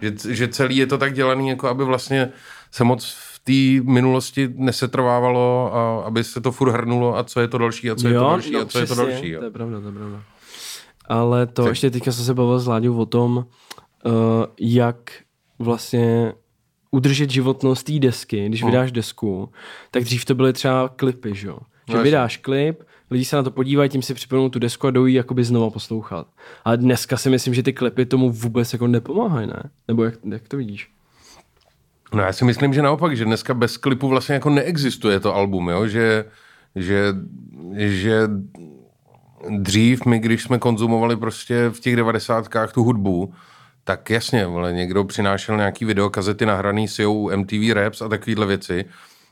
že, 0.00 0.34
že 0.34 0.48
celý 0.48 0.76
je 0.76 0.86
to 0.86 0.98
tak 0.98 1.14
dělaný, 1.14 1.48
jako 1.48 1.68
aby 1.68 1.84
vlastně 1.84 2.32
se 2.70 2.84
moc 2.84 3.04
v 3.04 3.38
té 3.44 3.90
minulosti 3.90 4.48
nesetrvávalo 4.54 5.74
a 5.74 6.04
aby 6.06 6.24
se 6.24 6.40
to 6.40 6.52
furt 6.52 6.70
hrnulo 6.70 7.16
a 7.16 7.24
co 7.24 7.40
je 7.40 7.48
to 7.48 7.58
další 7.58 7.90
a 7.90 7.94
co 7.94 8.08
jo, 8.08 8.14
je 8.14 8.18
to 8.18 8.24
další 8.24 8.52
no, 8.52 8.60
a 8.60 8.62
co 8.62 8.68
přesně, 8.68 8.82
je 8.82 8.86
to 8.86 8.94
další. 8.94 9.28
Jo? 9.28 9.38
To 9.38 9.44
je 9.44 9.50
pravda, 9.50 9.80
to 9.80 9.86
je 9.86 9.92
pravda. 9.92 10.22
Ale 11.08 11.46
to 11.46 11.62
tak. 11.62 11.70
ještě 11.70 11.90
teďka 11.90 12.12
jsem 12.12 12.24
se 12.24 12.34
bavil 12.34 12.58
s 12.58 12.66
Láďou 12.66 12.96
o 12.96 13.06
tom, 13.06 13.36
uh, 13.36 14.12
jak 14.60 15.10
vlastně 15.58 16.32
udržet 16.90 17.30
životnost 17.30 17.86
té 17.86 17.98
desky, 17.98 18.48
když 18.48 18.62
hmm. 18.62 18.70
vydáš 18.70 18.92
desku, 18.92 19.52
tak 19.90 20.04
dřív 20.04 20.24
to 20.24 20.34
byly 20.34 20.52
třeba 20.52 20.88
klipy, 20.88 21.34
že 21.34 21.48
jo? 21.48 21.58
Že 21.88 21.96
no, 21.96 22.02
vydáš 22.02 22.36
klip, 22.36 22.82
lidi 23.10 23.24
se 23.24 23.36
na 23.36 23.42
to 23.42 23.50
podívají, 23.50 23.90
tím 23.90 24.02
si 24.02 24.14
připomenou 24.14 24.48
tu 24.48 24.58
desku 24.58 24.86
a 24.86 24.90
jdou 24.90 25.06
ji 25.06 25.14
jakoby 25.14 25.44
znova 25.44 25.70
poslouchat. 25.70 26.26
Ale 26.64 26.76
dneska 26.76 27.16
si 27.16 27.30
myslím, 27.30 27.54
že 27.54 27.62
ty 27.62 27.72
klipy 27.72 28.06
tomu 28.06 28.30
vůbec 28.30 28.72
jako 28.72 28.86
nepomáhají, 28.86 29.46
ne? 29.46 29.70
Nebo 29.88 30.04
jak, 30.04 30.14
jak 30.30 30.48
to 30.48 30.56
vidíš? 30.56 30.90
No 32.14 32.22
já 32.22 32.32
si 32.32 32.44
myslím, 32.44 32.74
že 32.74 32.82
naopak, 32.82 33.16
že 33.16 33.24
dneska 33.24 33.54
bez 33.54 33.76
klipu 33.76 34.08
vlastně 34.08 34.32
jako 34.32 34.50
neexistuje 34.50 35.20
to 35.20 35.34
album, 35.34 35.68
jo? 35.68 35.86
Že, 35.86 36.24
že, 36.76 37.14
že 37.76 38.28
dřív 39.48 40.04
my, 40.06 40.18
když 40.18 40.42
jsme 40.42 40.58
konzumovali 40.58 41.16
prostě 41.16 41.68
v 41.68 41.80
těch 41.80 41.96
devadesátkách 41.96 42.72
tu 42.72 42.84
hudbu, 42.84 43.34
tak 43.84 44.10
jasně, 44.10 44.46
vole, 44.46 44.72
někdo 44.72 45.04
přinášel 45.04 45.56
nějaký 45.56 45.84
videokazety 45.84 46.46
nahraný 46.46 46.88
s 46.88 46.98
jou 46.98 47.36
MTV 47.36 47.72
Raps 47.72 48.02
a 48.02 48.08
takovéhle 48.08 48.46
věci, 48.46 48.84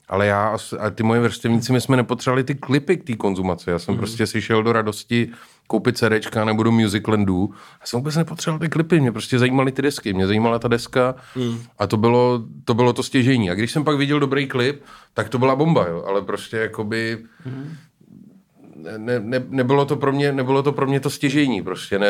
ale 0.09 0.27
já 0.27 0.57
a 0.79 0.91
ty 0.91 1.03
moje 1.03 1.21
vrstevníci, 1.21 1.73
my 1.73 1.81
jsme 1.81 1.97
nepotřebovali 1.97 2.45
ty 2.45 2.55
klipy 2.55 2.97
k 2.97 3.05
té 3.05 3.17
konzumaci. 3.17 3.71
Já 3.71 3.79
jsem 3.79 3.95
mm. 3.95 3.99
prostě 3.99 4.27
si 4.27 4.43
šel 4.43 4.63
do 4.63 4.73
radosti 4.73 5.29
koupit 5.69 5.99
CDčka 5.99 6.45
nebo 6.45 6.63
do 6.63 6.73
Musiclandu. 6.73 7.51
Já 7.81 7.87
jsem 7.87 8.01
vůbec 8.01 8.17
nepotřeboval 8.17 8.59
ty 8.59 8.69
klipy, 8.69 9.01
mě 9.01 9.13
prostě 9.13 9.39
zajímaly 9.39 9.73
ty 9.73 9.83
desky, 9.83 10.13
mě 10.13 10.27
zajímala 10.27 10.59
ta 10.59 10.69
deska 10.69 11.15
mm. 11.37 11.59
a 11.79 11.87
to 11.87 11.97
bylo, 11.97 12.43
to 12.65 12.75
bylo 12.75 12.93
to 12.93 13.03
stěžení. 13.03 13.51
A 13.51 13.55
když 13.55 13.73
jsem 13.73 13.85
pak 13.85 13.97
viděl 13.97 14.21
dobrý 14.21 14.47
klip, 14.47 14.83
tak 15.15 15.29
to 15.29 15.39
byla 15.39 15.57
bomba, 15.57 15.87
jo. 15.89 16.05
ale 16.07 16.23
prostě 16.23 16.57
jakoby 16.57 17.19
mm 17.47 17.77
ne, 18.97 19.21
ne, 19.21 19.45
nebylo, 19.49 19.85
to 19.85 19.97
pro 19.97 20.13
mě, 20.13 20.33
nebylo 20.33 20.63
to 20.63 20.73
pro 20.73 20.87
mě 20.87 21.01
to 21.01 21.11
stěžení 21.11 21.63
prostě. 21.63 21.99
Ne, 21.99 22.09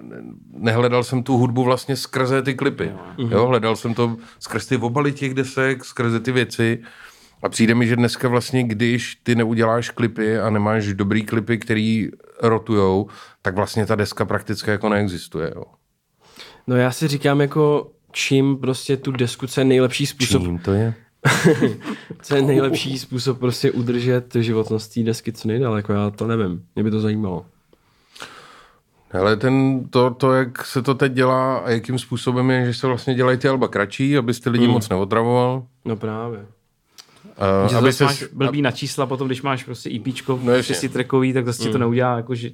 ne, 0.00 0.16
nehledal 0.52 1.04
jsem 1.04 1.22
tu 1.22 1.36
hudbu 1.36 1.64
vlastně 1.64 1.96
skrze 1.96 2.42
ty 2.42 2.54
klipy. 2.54 2.92
Jo, 3.18 3.28
jo 3.30 3.46
hledal 3.46 3.76
jsem 3.76 3.94
to 3.94 4.16
skrze 4.38 4.68
ty 4.68 4.76
obaly 4.76 5.12
těch 5.12 5.34
desek, 5.34 5.84
skrze 5.84 6.20
ty 6.20 6.32
věci. 6.32 6.82
A 7.42 7.48
přijde 7.48 7.74
mi, 7.74 7.86
že 7.86 7.96
dneska 7.96 8.28
vlastně, 8.28 8.64
když 8.64 9.14
ty 9.14 9.34
neuděláš 9.34 9.90
klipy 9.90 10.38
a 10.38 10.50
nemáš 10.50 10.86
dobrý 10.86 11.24
klipy, 11.24 11.58
který 11.58 12.08
rotujou, 12.42 13.08
tak 13.42 13.54
vlastně 13.54 13.86
ta 13.86 13.94
deska 13.94 14.24
prakticky 14.24 14.70
jako 14.70 14.88
neexistuje. 14.88 15.52
Jo. 15.56 15.64
No 16.66 16.76
já 16.76 16.90
si 16.90 17.08
říkám 17.08 17.40
jako 17.40 17.90
čím 18.12 18.56
prostě 18.56 18.96
tu 18.96 19.12
desku, 19.12 19.46
co 19.46 19.60
je 19.60 19.64
nejlepší 19.64 20.06
způsob. 20.06 20.42
Čím 20.42 20.58
to 20.58 20.72
je? 20.72 20.94
Co 22.22 22.36
je 22.36 22.42
nejlepší 22.42 22.98
způsob 22.98 23.38
prostě 23.38 23.70
udržet 23.70 24.34
životnost 24.34 24.94
té 24.94 25.02
desky 25.02 25.32
co 25.32 25.48
nejdál, 25.48 25.76
jako 25.76 25.92
já 25.92 26.10
to 26.10 26.26
nevím, 26.26 26.64
mě 26.74 26.84
by 26.84 26.90
to 26.90 27.00
zajímalo. 27.00 27.46
Ale 29.12 29.36
ten, 29.36 29.84
to, 29.90 30.10
to, 30.10 30.32
jak 30.32 30.66
se 30.66 30.82
to 30.82 30.94
teď 30.94 31.12
dělá 31.12 31.58
a 31.58 31.70
jakým 31.70 31.98
způsobem 31.98 32.50
je, 32.50 32.66
že 32.66 32.74
se 32.74 32.86
vlastně 32.86 33.14
dělají 33.14 33.38
ty 33.38 33.48
alba 33.48 33.68
kratší, 33.68 34.18
abyste 34.18 34.50
lidi 34.50 34.66
mm. 34.66 34.72
moc 34.72 34.88
neotravoval. 34.88 35.66
No 35.84 35.96
právě. 35.96 36.46
Uh, 37.70 37.76
aby 37.76 37.92
se 37.92 38.04
máš 38.04 38.24
blbý 38.32 38.62
na 38.62 38.70
čísla 38.70 39.06
potom, 39.06 39.28
když 39.28 39.42
máš 39.42 39.64
prostě 39.64 39.90
EPčko 39.96 40.40
no 40.42 40.62
šesti 40.62 40.88
trackový, 40.88 41.32
tak 41.32 41.46
zase 41.46 41.66
mm. 41.66 41.72
to 41.72 41.78
neudělá 41.78 42.16
jako, 42.16 42.34
že 42.34 42.50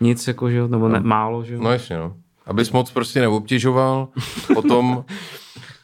nic, 0.00 0.28
jako, 0.28 0.50
že, 0.50 0.68
nebo 0.68 0.88
ne, 0.88 1.00
no. 1.00 1.08
málo. 1.08 1.44
Že? 1.44 1.58
No 1.58 1.72
jasně, 1.72 1.96
no. 1.96 2.16
Abys 2.46 2.70
moc 2.70 2.90
prostě 2.90 3.20
neobtěžoval, 3.20 4.08
potom 4.54 5.04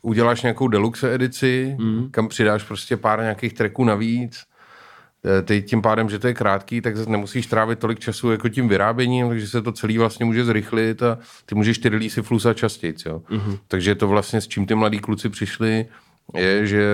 uděláš 0.03 0.42
nějakou 0.42 0.68
deluxe 0.68 1.14
edici, 1.14 1.76
mm. 1.79 2.09
kam 2.11 2.29
přidáš 2.29 2.62
prostě 2.62 2.96
pár 2.96 3.20
nějakých 3.20 3.53
tracků 3.53 3.85
navíc, 3.85 4.44
Eh, 5.24 5.42
ty 5.42 5.62
tím 5.62 5.83
pádem, 5.83 6.11
že 6.11 6.18
to 6.18 6.26
je 6.26 6.35
krátký, 6.35 6.81
tak 6.81 6.96
zase 6.96 7.11
nemusíš 7.11 7.46
trávit 7.46 7.79
tolik 7.79 7.98
času 7.98 8.31
jako 8.31 8.48
tím 8.48 8.68
vyráběním, 8.68 9.29
takže 9.29 9.48
se 9.48 9.62
to 9.62 9.72
celý 9.72 9.98
vlastně 9.98 10.26
může 10.26 10.44
zrychlit 10.44 11.03
a 11.03 11.18
ty 11.46 11.55
můžeš 11.55 11.79
ty 11.79 11.88
releasy 11.88 12.22
flusat 12.22 12.57
častěji. 12.57 12.94
Jo? 13.07 13.22
Mm-hmm. 13.31 13.59
Takže 13.68 13.94
to 13.94 14.09
vlastně, 14.09 14.40
s 14.40 14.48
čím 14.48 14.66
ty 14.66 14.74
mladí 14.74 14.98
kluci 14.98 15.29
přišli, 15.29 15.87
je, 16.37 16.66
že 16.66 16.85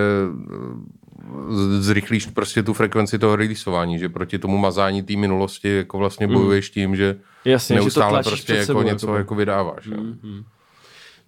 zrychlíš 1.79 2.27
prostě 2.27 2.63
tu 2.63 2.73
frekvenci 2.73 3.19
toho 3.19 3.37
releaseování, 3.37 3.99
že 3.99 4.09
proti 4.09 4.39
tomu 4.39 4.59
mazání 4.59 5.03
té 5.03 5.17
minulosti 5.17 5.77
jako 5.77 5.99
vlastně 5.99 6.27
bojuješ 6.27 6.71
tím, 6.71 6.97
že 6.97 7.17
Jasně, 7.45 7.77
neustále 7.77 8.19
že 8.19 8.25
to 8.25 8.31
prostě 8.31 8.55
jako 8.55 8.67
sebou, 8.67 8.83
něco 8.83 9.07
jako, 9.07 9.17
jako 9.19 9.35
vydáváš. 9.35 9.89
Mm-hmm. 9.89 10.45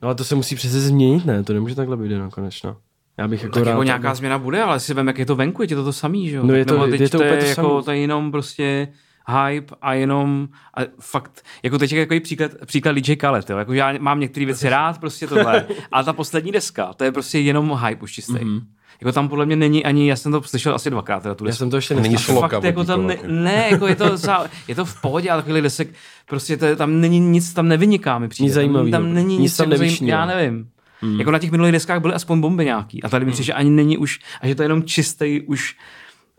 No 0.03 0.07
ale 0.07 0.15
to 0.15 0.25
se 0.25 0.35
musí 0.35 0.55
přece 0.55 0.81
změnit, 0.81 1.27
ne? 1.27 1.43
To 1.43 1.53
nemůže 1.53 1.75
takhle 1.75 1.97
být 1.97 2.19
nakonec. 2.19 2.63
No. 2.63 2.77
Já 3.19 3.29
bych 3.29 3.43
jako 3.43 3.55
tak 3.55 3.65
rád, 3.65 3.71
jako 3.71 3.83
nějaká 3.83 4.15
změna 4.15 4.39
bude, 4.39 4.63
ale 4.63 4.81
si 4.81 4.95
vem, 4.95 5.07
jak 5.07 5.19
je 5.19 5.27
to 5.27 5.37
venku, 5.37 5.63
je 5.63 5.69
to 5.69 5.85
to 5.85 5.93
samý, 5.93 6.29
že 6.29 6.37
jo? 6.37 6.43
No 6.47 6.55
je 6.55 6.65
to, 6.65 6.73
Nebo 6.73 6.87
teď 6.87 7.01
je 7.01 7.09
to, 7.09 7.19
to 7.19 7.25
úplně 7.25 7.37
je 7.37 7.43
to 7.43 7.49
jako 7.49 7.71
samý. 7.71 7.85
to 7.85 7.91
je 7.91 7.99
jenom 7.99 8.31
prostě 8.31 8.89
hype 9.29 9.75
a 9.83 9.95
jenom 9.95 10.49
a 10.77 10.81
fakt, 11.01 11.45
jako 11.63 11.79
teď 11.79 11.93
je 11.93 12.01
jako 12.01 12.15
příklad, 12.23 12.51
příklad 12.67 12.93
DJ 12.93 13.17
Khaled, 13.17 13.51
jo? 13.51 13.59
Jako 13.59 13.73
já 13.73 13.99
mám 13.99 14.21
některé 14.21 14.47
věci 14.47 14.69
rád, 14.71 14.99
prostě 14.99 15.27
tohle, 15.27 15.67
ale 15.93 16.05
ta 16.05 16.13
poslední 16.13 16.53
deska, 16.53 16.93
to 16.93 17.05
je 17.05 17.13
prostě 17.13 17.39
jenom 17.39 17.79
hype 17.85 18.03
už 18.03 18.13
čistý. 18.13 18.33
Mm-hmm. 18.33 18.63
Jako 19.01 19.13
tam 19.13 19.29
podle 19.29 19.47
mě 19.47 19.57
není 19.57 19.85
ani, 19.85 20.09
já 20.09 20.17
jsem 20.17 20.33
to 20.33 20.43
slyšel 20.43 20.75
asi 20.75 20.91
dvakrát, 20.91 21.23
teda 21.23 21.35
tu 21.35 21.47
Já 21.47 21.53
jsem 21.53 21.71
to 21.71 21.77
ještě 21.77 21.95
Není 21.95 22.09
neslyšel. 22.09 22.35
sloka 22.35 22.57
Fakt, 22.57 22.65
jako 22.65 22.85
tam 22.85 23.07
ne, 23.07 23.17
ne, 23.27 23.69
jako 23.71 23.87
je 23.87 23.97
to, 23.97 24.17
za, 24.17 24.47
je 24.69 24.75
to 24.75 24.85
v 24.85 25.01
pohodě, 25.01 25.31
ale 25.31 25.43
takových 25.43 25.63
desek, 25.63 25.89
prostě 26.29 26.57
to, 26.57 26.77
tam 26.77 27.01
není 27.01 27.21
nic, 27.21 27.53
tam 27.53 27.69
nevyniká 27.69 28.19
mi 28.19 28.29
přijde. 28.29 28.45
Nic 28.45 28.55
zajímavého. 28.55 28.91
Tam 28.91 29.15
není 29.15 29.35
Nic 29.35 29.43
nic, 29.43 29.57
tam 29.57 29.71
jako 29.71 29.83
nevyšní, 29.83 30.09
já 30.09 30.27
nevím. 30.27 30.69
Hmm. 31.01 31.19
Jako 31.19 31.31
na 31.31 31.39
těch 31.39 31.51
minulých 31.51 31.73
deskách 31.73 32.01
byly 32.01 32.15
aspoň 32.15 32.41
bomby 32.41 32.65
nějaký. 32.65 33.03
A 33.03 33.09
tady 33.09 33.25
mi 33.25 33.33
přijde, 33.33 33.45
že 33.45 33.53
ani 33.53 33.71
není 33.71 33.99
už, 33.99 34.21
a 34.41 34.47
že 34.47 34.55
to 34.55 34.63
je 34.63 34.65
jenom 34.65 34.83
čistý 34.83 35.41
už 35.41 35.77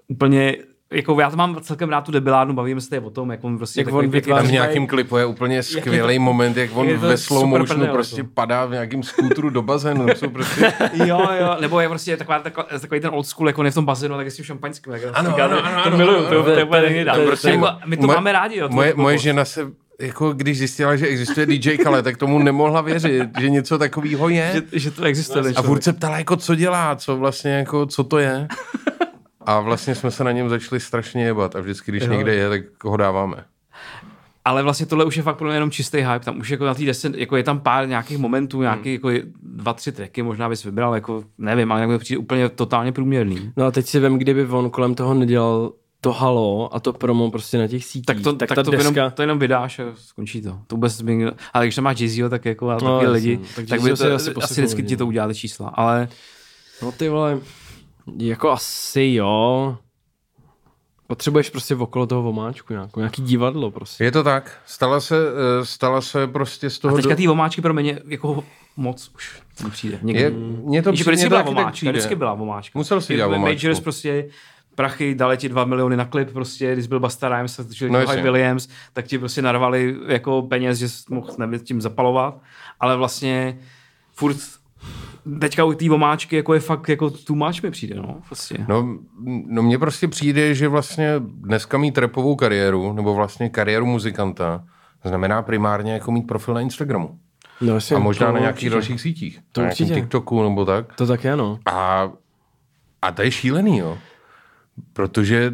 úplně 0.08 0.56
jako 0.94 1.20
já 1.22 1.30
to 1.30 1.38
mám 1.38 1.58
celkem 1.62 1.90
rád 1.90 2.02
tu 2.02 2.12
debilárnu, 2.12 2.54
bavíme 2.54 2.82
se 2.82 2.90
tady 2.90 3.00
o 3.06 3.10
tom, 3.10 3.32
jak 3.32 3.44
on 3.44 3.58
prostě 3.58 3.82
Jak 3.82 3.94
on 3.94 4.10
pěkný- 4.12 4.34
Tam 4.34 4.48
v 4.48 4.52
nějakém 4.52 4.88
klipu 4.88 5.18
je 5.18 5.26
úplně 5.26 5.64
skvělý 5.64 6.20
moment, 6.20 6.58
jak 6.58 6.70
on 6.74 6.88
je 6.90 6.98
to 7.00 7.08
ve 7.08 7.18
slow 7.18 7.46
motionu 7.48 7.88
prostě 7.88 8.24
to. 8.24 8.30
padá 8.34 8.66
v 8.66 8.72
nějakém 8.72 9.04
skútru 9.04 9.50
do 9.50 9.62
bazénu. 9.62 10.08
To 10.08 10.16
jsou 10.16 10.30
prostě... 10.30 10.74
jo, 11.06 11.28
jo, 11.40 11.56
nebo 11.62 11.80
je 11.80 11.90
prostě 11.90 12.18
taková, 12.18 12.40
taková, 12.40 12.68
takový 12.82 13.02
ten 13.02 13.10
old 13.14 13.28
school, 13.28 13.48
jak 13.48 13.58
on 13.58 13.66
je 13.66 13.72
v 13.72 13.76
tom 13.76 13.86
bazénu, 13.86 14.16
tak 14.18 14.26
je 14.26 14.32
s 14.32 14.36
tím 14.36 14.46
šampaňským. 14.46 14.94
Jak 14.94 15.02
Ano, 15.14 15.30
říká, 15.30 15.46
ano, 15.46 15.58
to- 15.58 15.66
ano, 15.66 15.82
to 15.82 15.88
ano, 15.88 15.98
miluju, 15.98 16.18
ano, 16.18 16.30
to, 16.30 16.44
to 16.44 16.50
je 16.50 16.64
úplně 16.64 16.82
To 16.82 16.86
je- 16.88 16.94
nejde. 16.94 17.12
to 17.12 17.20
je- 17.20 17.28
prostě 17.28 17.50
Jako, 17.50 17.68
My 17.86 17.98
to 17.98 18.06
moje- 18.08 18.16
máme 18.16 18.32
rádi, 18.32 18.58
jo. 18.58 18.70
Moje, 18.72 18.94
moje 18.96 19.18
žena 19.18 19.46
se 19.46 19.68
jako 20.02 20.34
když 20.34 20.58
zjistila, 20.58 20.96
že 20.96 21.08
existuje 21.08 21.46
DJ 21.46 21.78
Khaled, 21.78 22.04
tak 22.04 22.18
tomu 22.18 22.40
nemohla 22.40 22.82
věřit, 22.82 23.30
že 23.40 23.50
něco 23.50 23.78
takového 23.78 24.30
je. 24.30 24.52
že, 24.54 24.80
že 24.80 24.92
to 24.92 25.04
existuje. 25.04 25.54
A 25.56 25.62
furt 25.62 25.84
se 25.84 25.94
ptala, 25.94 26.18
jako 26.18 26.36
co 26.36 26.56
dělá, 26.56 26.96
co 26.96 27.18
vlastně, 27.18 27.52
jako, 27.52 27.86
co 27.86 28.04
to 28.04 28.18
je. 28.18 28.48
A 29.50 29.60
vlastně 29.60 29.96
jsme 29.96 30.12
se 30.12 30.24
na 30.24 30.32
něm 30.32 30.50
začali 30.50 30.80
strašně 30.80 31.24
jebat 31.26 31.56
a 31.56 31.60
vždycky, 31.62 31.92
když 31.92 32.04
Jo. 32.04 32.14
někde 32.14 32.36
je, 32.36 32.50
tak 32.50 32.62
ho 32.84 32.98
dáváme. 32.98 33.44
Ale 34.46 34.64
vlastně 34.64 34.86
tohle 34.86 35.06
už 35.06 35.18
je 35.18 35.24
fakt 35.24 35.38
pro 35.38 35.48
mě 35.48 35.56
jenom 35.56 35.72
čistý 35.72 35.98
hype. 35.98 36.20
Tam 36.26 36.40
už 36.40 36.50
jako 36.50 36.66
na 36.66 36.74
té 36.74 36.84
desce, 36.86 37.12
jako 37.16 37.36
je 37.38 37.44
tam 37.44 37.60
pár 37.60 37.88
nějakých 37.88 38.18
momentů, 38.18 38.62
nějaký 38.62 38.94
jako 38.94 39.10
je- 39.10 39.24
dva, 39.44 39.74
tři 39.74 39.92
tracky, 39.92 40.24
možná 40.24 40.50
bys 40.50 40.64
vybral, 40.64 40.96
jako 40.96 41.24
nevím, 41.38 41.72
ale 41.72 41.82
jako 41.82 42.00
přijde 42.00 42.18
úplně 42.18 42.50
totálně 42.50 42.92
průměrný. 42.92 43.52
No 43.58 43.66
a 43.66 43.72
teď 43.72 43.86
si 43.86 44.00
vem, 44.00 44.18
kdyby 44.18 44.46
on 44.46 44.70
kolem 44.70 44.96
toho 44.96 45.14
nedělal 45.14 45.74
to 46.02 46.14
halo 46.14 46.76
a 46.76 46.80
to 46.80 46.94
promo 46.94 47.32
prostě 47.32 47.58
na 47.58 47.68
těch 47.68 47.86
sítích. 47.86 48.06
Tak 48.06 48.20
to, 48.22 48.34
tak 48.34 48.50
ta 48.50 48.64
to, 48.64 48.72
deska... 48.72 48.90
jenom, 49.00 49.12
to 49.12 49.22
jenom 49.22 49.40
vydáš 49.40 49.80
a 49.80 49.84
skončí 49.96 50.42
to. 50.42 50.60
to 50.68 50.76
vůbec 50.76 51.02
by, 51.02 51.26
ale 51.54 51.66
když 51.66 51.76
tam 51.76 51.84
máš 51.84 51.98
Jay-Zho, 51.98 52.30
tak 52.30 52.46
jako 52.46 52.70
a 52.70 52.74
No, 52.74 52.80
taky 52.80 53.06
jasně. 53.06 53.10
lidi, 53.10 53.38
Tak 53.38 53.56
tak, 53.56 53.66
tak 53.68 53.82
by 53.82 53.90
to, 53.94 54.14
asi 54.16 54.32
asi, 54.42 54.62
vždycky 54.62 54.84
ti 54.84 54.98
to 54.98 55.04
no. 55.04 55.08
udělá 55.08 55.28
ty 55.28 55.36
čísla. 55.36 55.70
Ale 55.70 56.08
No 56.82 56.92
ty 56.92 57.10
vole, 57.10 57.38
jako 58.18 58.50
asi 58.52 59.12
jo. 59.14 59.78
Potřebuješ 61.08 61.50
prostě 61.50 61.76
okolo 61.76 62.08
toho 62.08 62.22
vomáčku 62.22 62.74
nějakou, 62.74 63.00
nějaký 63.00 63.22
divadlo 63.22 63.72
prostě. 63.72 64.04
Je 64.04 64.12
to 64.12 64.24
tak. 64.24 64.58
Stala 64.66 65.00
se, 65.00 65.16
eh, 65.62 65.66
stala 65.66 66.02
se 66.02 66.28
prostě 66.28 66.70
z 66.70 66.78
a 66.78 66.82
toho... 66.82 66.96
teďka 66.96 67.10
do- 67.10 67.16
ty 67.16 67.28
omáčky 67.28 67.62
pro 67.62 67.74
mě 67.74 68.00
jako 68.08 68.44
moc 68.78 69.12
už 69.16 69.42
mi 69.64 69.70
přijde. 69.70 70.00
Někdy. 70.02 70.22
je, 70.22 70.30
mně 70.30 70.82
to 70.82 70.92
přijde, 70.94 71.12
vždycky 71.12 71.30
byla 71.30 71.42
vomáčka, 71.42 71.72
přijde. 71.72 71.92
vždycky 71.92 72.16
byla 72.16 72.34
vomáčka. 72.34 72.80
Musel 72.80 73.02
si 73.02 73.16
dělat 73.16 73.28
vomáčku. 73.28 73.66
Majors 73.66 73.80
prostě 73.80 74.30
prachy, 74.76 75.16
dali 75.16 75.38
ti 75.38 75.50
dva 75.50 75.66
miliony 75.66 75.98
na 75.98 76.06
klip, 76.06 76.32
prostě, 76.32 76.74
když 76.74 76.88
byl 76.88 77.00
Basta 77.00 77.30
Rhymes 77.30 77.60
a 77.60 77.64
No. 77.90 78.00
Williams, 78.24 78.68
tak 78.94 79.06
ti 79.06 79.18
prostě 79.20 79.42
narvali 79.42 79.96
jako 80.08 80.42
peněz, 80.42 80.78
že 80.78 80.90
jsi 80.90 81.04
mohl 81.10 81.30
nevím, 81.38 81.60
tím 81.60 81.82
zapalovat, 81.82 82.42
ale 82.80 82.98
vlastně 82.98 83.60
furt 84.12 84.38
teďka 85.42 85.64
u 85.64 85.74
té 85.74 85.90
vomáčky 85.90 86.36
jako 86.36 86.54
je 86.54 86.60
fakt 86.60 86.90
jako 86.90 87.10
too 87.10 87.36
much 87.36 87.64
mi 87.64 87.72
přijde, 87.72 87.96
no, 87.96 88.22
prostě. 88.28 88.66
No, 88.70 88.98
no 89.48 89.64
mně 89.64 89.78
prostě 89.78 90.08
přijde, 90.08 90.56
že 90.56 90.68
vlastně 90.68 91.14
dneska 91.20 91.78
mít 91.78 91.98
repovou 91.98 92.36
kariéru, 92.36 92.94
nebo 92.94 93.14
vlastně 93.14 93.50
kariéru 93.50 93.86
muzikanta, 93.86 94.64
znamená 95.06 95.42
primárně 95.42 95.94
jako 95.94 96.12
mít 96.12 96.28
profil 96.28 96.54
na 96.54 96.62
Instagramu. 96.62 97.20
No, 97.62 97.74
jasně, 97.74 97.96
A 97.96 98.00
možná 98.00 98.32
na 98.32 98.40
nějakých 98.40 98.56
určitě. 98.58 98.70
dalších 98.70 99.02
sítích. 99.02 99.40
To 99.52 99.62
na 99.62 99.68
určitě. 99.68 99.94
TikToku 99.94 100.44
nebo 100.44 100.66
tak. 100.66 100.96
To 100.96 101.08
tak 101.08 101.24
je, 101.24 101.36
no. 101.36 101.60
A, 101.66 102.10
a 103.02 103.12
to 103.12 103.22
je 103.22 103.32
šílený, 103.32 103.78
jo. 103.78 103.98
Protože, 104.94 105.54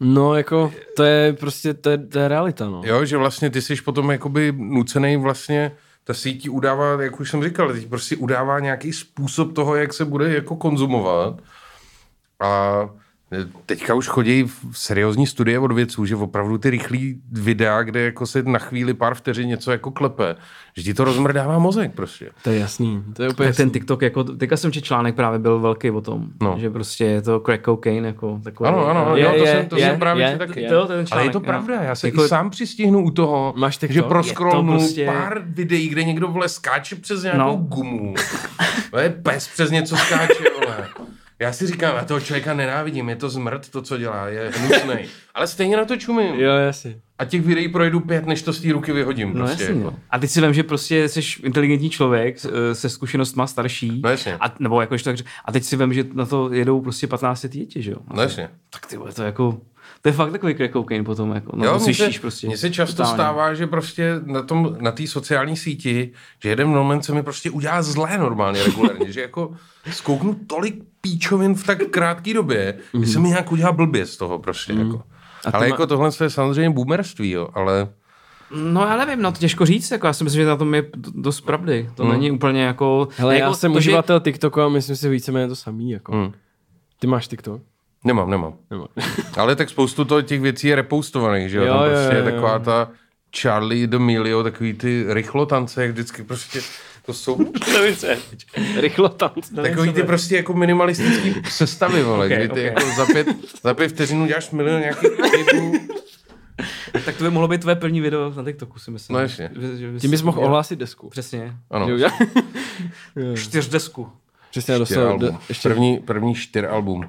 No, 0.00 0.34
jako, 0.34 0.72
to 0.96 1.04
je 1.04 1.32
prostě, 1.32 1.74
to 1.74 1.90
je, 1.90 1.98
to 1.98 2.18
je 2.18 2.28
realita, 2.28 2.66
no. 2.70 2.82
jo, 2.84 3.04
že 3.04 3.16
vlastně 3.16 3.50
ty 3.50 3.62
jsi 3.62 3.74
potom 3.76 4.10
jakoby 4.10 4.52
nucený 4.56 5.16
vlastně, 5.16 5.72
ta 6.04 6.14
síť 6.14 6.48
udává, 6.48 7.02
jak 7.02 7.20
už 7.20 7.30
jsem 7.30 7.44
říkal, 7.44 7.72
teď 7.72 7.88
prostě 7.88 8.16
udává 8.16 8.60
nějaký 8.60 8.92
způsob 8.92 9.54
toho, 9.54 9.76
jak 9.76 9.92
se 9.92 10.04
bude 10.04 10.34
jako 10.34 10.56
konzumovat. 10.56 11.40
A 12.40 12.80
teďka 13.66 13.94
už 13.94 14.08
chodí 14.08 14.42
v 14.42 14.78
seriózní 14.78 15.26
studie 15.26 15.58
od 15.58 15.72
vědců, 15.72 16.04
že 16.06 16.16
opravdu 16.16 16.58
ty 16.58 16.70
rychlý 16.70 17.20
videa, 17.32 17.82
kde 17.82 18.00
jako 18.00 18.26
se 18.26 18.42
na 18.42 18.58
chvíli 18.58 18.94
pár 18.94 19.14
vteřin 19.14 19.48
něco 19.48 19.72
jako 19.72 19.90
klepe, 19.90 20.36
že 20.76 20.82
ti 20.82 20.94
to 20.94 21.04
rozmrdává 21.04 21.58
mozek 21.58 21.94
prostě. 21.94 22.30
To 22.42 22.50
je 22.50 22.58
jasný. 22.58 23.02
To 23.12 23.22
je 23.22 23.28
úplně 23.28 23.48
Tak 23.48 23.56
ten 23.56 23.66
jasný. 23.68 23.72
TikTok, 23.80 24.02
jako, 24.02 24.24
teďka 24.24 24.56
jsem 24.56 24.72
četl 24.72 24.86
článek 24.86 25.14
právě 25.14 25.38
byl 25.38 25.60
velký 25.60 25.90
o 25.90 26.00
tom, 26.00 26.26
No. 26.42 26.50
no. 26.50 26.58
že 26.58 26.70
prostě 26.70 27.04
je 27.04 27.22
to 27.22 27.40
crack 27.40 27.64
cocaine, 27.64 28.06
jako 28.08 28.40
takový. 28.44 28.68
Ano, 28.68 28.86
ano, 28.86 29.16
Je, 29.16 29.22
jo, 29.24 29.30
to 29.30 29.36
je, 29.46 29.52
jsem, 29.52 29.66
to 29.66 29.76
je, 29.76 29.86
jsem 29.86 29.98
právě 29.98 30.26
je, 30.26 30.38
taky. 30.38 30.60
je. 30.60 30.68
To, 30.68 30.86
ten 30.86 30.92
Ale 30.92 31.00
je 31.02 31.06
článek, 31.06 31.32
to 31.32 31.40
pravda, 31.40 31.82
já 31.82 31.94
se 31.94 32.08
Jako- 32.08 32.24
i 32.24 32.28
sám 32.28 32.50
přistihnu 32.50 33.04
u 33.04 33.10
toho, 33.10 33.54
Máš 33.56 33.76
TikTok? 33.78 33.94
že 33.94 34.02
proskrolnu 34.02 34.72
prostě- 34.72 35.06
pár 35.06 35.42
videí, 35.46 35.88
kde 35.88 36.04
někdo 36.04 36.28
vole 36.28 36.48
skáče 36.48 36.96
přes 36.96 37.22
nějakou 37.22 37.38
No. 37.38 37.56
gumu. 37.56 38.14
To 38.90 38.98
je 38.98 39.10
pes 39.10 39.48
přes 39.48 39.70
něco 39.70 39.96
skáče, 39.96 40.34
vole. 40.60 40.88
Já 41.38 41.52
si 41.52 41.66
říkám, 41.66 41.96
já 41.96 42.04
toho 42.04 42.20
člověka 42.20 42.54
nenávidím, 42.54 43.08
je 43.08 43.16
to 43.16 43.28
zmrt, 43.28 43.68
to, 43.68 43.82
co 43.82 43.96
dělá, 43.96 44.28
je 44.28 44.50
hnusnej. 44.56 45.08
Ale 45.34 45.46
stejně 45.46 45.76
na 45.76 45.84
to 45.84 45.96
čumím. 45.96 46.34
Jo, 46.34 46.52
jasně. 46.52 47.00
A 47.18 47.24
těch 47.24 47.42
videí 47.42 47.68
projdu 47.68 48.00
pět, 48.00 48.26
než 48.26 48.42
to 48.42 48.52
z 48.52 48.60
té 48.60 48.72
ruky 48.72 48.92
vyhodím. 48.92 49.28
No 49.34 49.46
prostě, 49.46 49.62
jasně. 49.62 49.78
jako. 49.78 49.90
No. 49.90 49.98
A 50.10 50.18
teď 50.18 50.30
si 50.30 50.40
vím, 50.40 50.54
že 50.54 50.62
prostě 50.62 51.08
jsi 51.08 51.20
inteligentní 51.42 51.90
člověk 51.90 52.36
eh, 52.44 52.74
se 52.74 52.88
zkušenostma 52.88 53.46
starší. 53.46 54.00
No 54.04 54.10
jasně. 54.10 54.36
A, 54.40 54.54
nebo 54.58 54.80
jako, 54.80 54.98
tak, 54.98 55.16
a 55.44 55.52
teď 55.52 55.64
si 55.64 55.76
vím, 55.76 55.94
že 55.94 56.04
na 56.12 56.26
to 56.26 56.52
jedou 56.52 56.80
prostě 56.80 57.06
15 57.06 57.46
děti, 57.46 57.82
že 57.82 57.90
jo? 57.90 57.98
No 58.14 58.22
jasně. 58.22 58.50
Tak 58.70 58.86
ty 58.86 58.96
vole, 58.96 59.12
to 59.12 59.22
jako, 59.22 59.60
to 60.04 60.08
je 60.08 60.12
fakt 60.12 60.32
takový 60.32 60.54
crack 60.54 60.72
cocaine 60.72 61.04
potom, 61.04 61.30
jako, 61.32 61.56
no, 61.56 61.64
Jo, 61.64 61.70
to 61.72 61.84
mně 61.84 61.94
se, 61.94 61.94
slyšíš 61.94 62.18
prostě. 62.18 62.46
mně 62.46 62.56
se 62.56 62.70
často 62.70 62.96
totálně. 62.96 63.14
stává, 63.14 63.54
že 63.54 63.66
prostě 63.66 64.12
na 64.24 64.42
tom, 64.42 64.76
na 64.80 64.92
té 64.92 65.06
sociální 65.06 65.56
síti, 65.56 66.12
že 66.42 66.48
jeden 66.48 66.68
moment 66.68 67.02
se 67.04 67.14
mi 67.14 67.22
prostě 67.22 67.50
udělá 67.50 67.82
zlé 67.82 68.18
normálně, 68.18 68.62
regulárně, 68.64 69.12
že 69.12 69.20
jako 69.20 69.52
zkouknu 69.90 70.34
tolik 70.46 70.82
píčovin 71.00 71.54
v 71.54 71.66
tak 71.66 71.78
krátké 71.90 72.34
době, 72.34 72.78
že 73.02 73.06
se 73.06 73.18
mi 73.20 73.28
nějak 73.28 73.52
udělá 73.52 73.72
blbě 73.72 74.06
z 74.06 74.16
toho 74.16 74.38
prostě, 74.38 74.72
jako. 74.72 75.02
A 75.44 75.50
to 75.50 75.56
Ale 75.56 75.66
má- 75.68 75.74
jako 75.74 75.86
tohle 75.86 76.10
je 76.22 76.30
samozřejmě 76.30 76.70
boomerství, 76.70 77.30
jo, 77.30 77.48
ale 77.54 77.88
No 78.72 78.80
já 78.86 78.96
nevím, 78.96 79.22
no 79.22 79.32
to 79.32 79.38
těžko 79.38 79.66
říct, 79.66 79.90
jako 79.90 80.06
já 80.06 80.12
si 80.12 80.24
myslím, 80.24 80.42
že 80.42 80.48
na 80.48 80.56
tom 80.56 80.74
je 80.74 80.84
dost 81.14 81.40
pravdy. 81.40 81.90
To 81.94 82.02
Hmm. 82.02 82.12
není 82.12 82.30
úplně 82.30 82.62
jako... 82.62 83.08
Hele, 83.16 83.34
jako 83.38 83.50
já 83.50 83.54
jsem 83.54 83.72
to, 83.72 83.80
že- 83.80 83.90
uživatel 83.90 84.20
TikToku 84.20 84.60
a 84.60 84.68
myslím 84.68 84.96
si 84.96 85.08
víceméně 85.08 85.48
to 85.48 85.56
samý, 85.56 85.90
jako. 85.90 86.12
Hmm. 86.12 86.32
Ty 86.98 87.06
máš 87.06 87.28
TikTok? 87.28 87.62
Nemám, 88.04 88.30
nemám. 88.30 88.54
Nebo... 88.70 88.88
Ale 89.36 89.56
tak 89.56 89.68
spoustu 89.70 90.04
to, 90.04 90.22
těch 90.22 90.40
věcí 90.40 90.68
je 90.68 90.76
repostovaných, 90.76 91.50
že 91.50 91.58
jo, 91.58 91.64
Jo, 91.64 91.72
tam 91.74 91.84
jo, 91.84 91.90
prostě 91.90 92.08
je 92.14 92.18
jo, 92.18 92.24
jo. 92.24 92.30
taková 92.30 92.58
ta 92.58 92.90
Charlie 93.40 93.86
D'Amelio, 93.86 94.42
takový 94.42 94.72
ty 94.74 95.04
rychlotance, 95.08 95.82
jak 95.82 95.90
vždycky 95.92 96.22
prostě 96.22 96.60
To 97.06 97.14
jsou 97.14 97.38
Nevím, 97.72 97.96
co 97.96 98.06
je. 98.06 98.18
Rychlo 98.80 99.08
tanc. 99.08 99.48
takový 99.62 99.92
ty 99.92 100.02
prostě 100.02 100.36
jako 100.36 100.54
minimalistický 100.54 101.34
sestavy, 101.50 102.02
vole, 102.02 102.26
Okay, 102.26 102.38
kdy 102.38 102.48
ty 102.48 102.52
okay. 102.52 102.64
jako 102.64 102.96
za 102.96 103.06
pět, 103.12 103.26
za 103.62 103.74
pět 103.74 103.88
vteřinů 103.88 104.26
děláš 104.26 104.50
milion 104.50 104.80
nějakých 104.80 105.10
klipů. 105.30 105.72
Tak 107.04 107.16
to 107.16 107.24
by 107.24 107.30
mohlo 107.30 107.48
být 107.48 107.60
tvoje 107.60 107.76
první 107.76 108.00
video 108.00 108.32
na 108.36 108.44
TikToku, 108.44 108.78
si 108.78 108.90
myslím. 108.90 109.14
No 109.14 109.20
jasně. 109.20 109.50
Že- 109.60 109.76
že 109.76 109.90
bys 109.90 110.02
Tím 110.02 110.10
bys 110.10 110.22
mohl 110.22 110.44
ohlásit 110.44 110.78
desku. 110.78 111.08
Přesně. 111.10 111.56
Ano, 111.70 111.88
Jo, 111.88 111.96
já- 111.96 112.10
Čtyřdesku. 113.36 114.08
Přesně, 114.50 114.74
čtyř 114.74 114.78
dostal, 114.78 115.18
ještě, 115.48 115.68
První, 115.68 115.98
první 115.98 116.34
čtyř 116.34 116.64
album. 116.70 117.08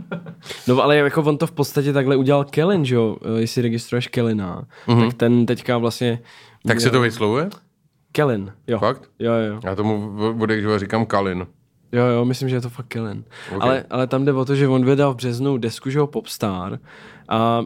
no 0.68 0.82
ale 0.82 0.96
jako 0.96 1.22
on 1.22 1.38
to 1.38 1.46
v 1.46 1.52
podstatě 1.52 1.92
takhle 1.92 2.16
udělal 2.16 2.44
Kellen, 2.44 2.84
že 2.84 2.94
jo, 2.94 3.16
Eh, 3.24 3.40
jestli 3.40 3.62
registruješ 3.62 4.08
Kellena, 4.08 4.64
mm-hmm. 4.86 5.06
tak 5.06 5.14
ten 5.14 5.46
teďka 5.46 5.78
vlastně... 5.78 6.18
Tak 6.66 6.80
se 6.80 6.90
to 6.90 7.00
vyslovuje? 7.00 7.50
Kellen, 8.12 8.52
jo. 8.66 8.78
Fakt? 8.78 9.10
Jo, 9.18 9.32
jo. 9.32 9.60
Já 9.64 9.74
tomu 9.74 10.18
živa 10.60 10.78
říkám 10.78 11.06
Kalin. 11.06 11.46
Jo, 11.92 12.04
jo, 12.04 12.24
myslím, 12.24 12.48
že 12.48 12.56
je 12.56 12.60
to 12.60 12.70
fakt 12.70 12.86
Kellen. 12.86 13.24
Ok. 13.54 13.62
Ale, 13.62 13.84
ale 13.90 14.06
tam 14.06 14.24
jde 14.24 14.32
o 14.32 14.44
to, 14.44 14.54
že 14.54 14.68
on 14.68 14.84
vydal 14.84 15.12
v 15.12 15.16
březnu 15.16 15.56
desku, 15.58 15.90
že 15.90 15.98
ho 15.98 16.06
Popstar 16.06 16.78
a 17.28 17.64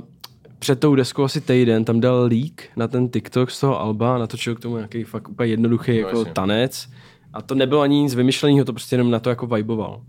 před 0.59 0.81
tou 0.81 0.95
deskou 0.95 1.25
asi 1.25 1.41
týden 1.41 1.85
tam 1.85 2.01
dal 2.01 2.29
leak 2.31 2.65
na 2.77 2.89
ten 2.89 3.09
TikTok 3.09 3.51
z 3.51 3.61
toho 3.61 3.81
Alba, 3.81 4.19
natočil 4.19 4.55
k 4.55 4.61
tomu 4.61 4.77
nějaký 4.77 5.05
fakt 5.05 5.29
úplně 5.29 5.49
jednoduchý 5.51 5.97
jako 5.97 6.19
jasně. 6.19 6.33
tanec 6.33 6.89
a 7.33 7.43
to 7.43 7.55
nebylo 7.55 7.81
ani 7.81 8.03
nic 8.03 8.15
vymyšleného, 8.15 8.65
to 8.65 8.73
prostě 8.73 8.95
jenom 8.95 9.11
na 9.11 9.19
to 9.19 9.31
jako 9.31 9.47
viboval. 9.47 10.01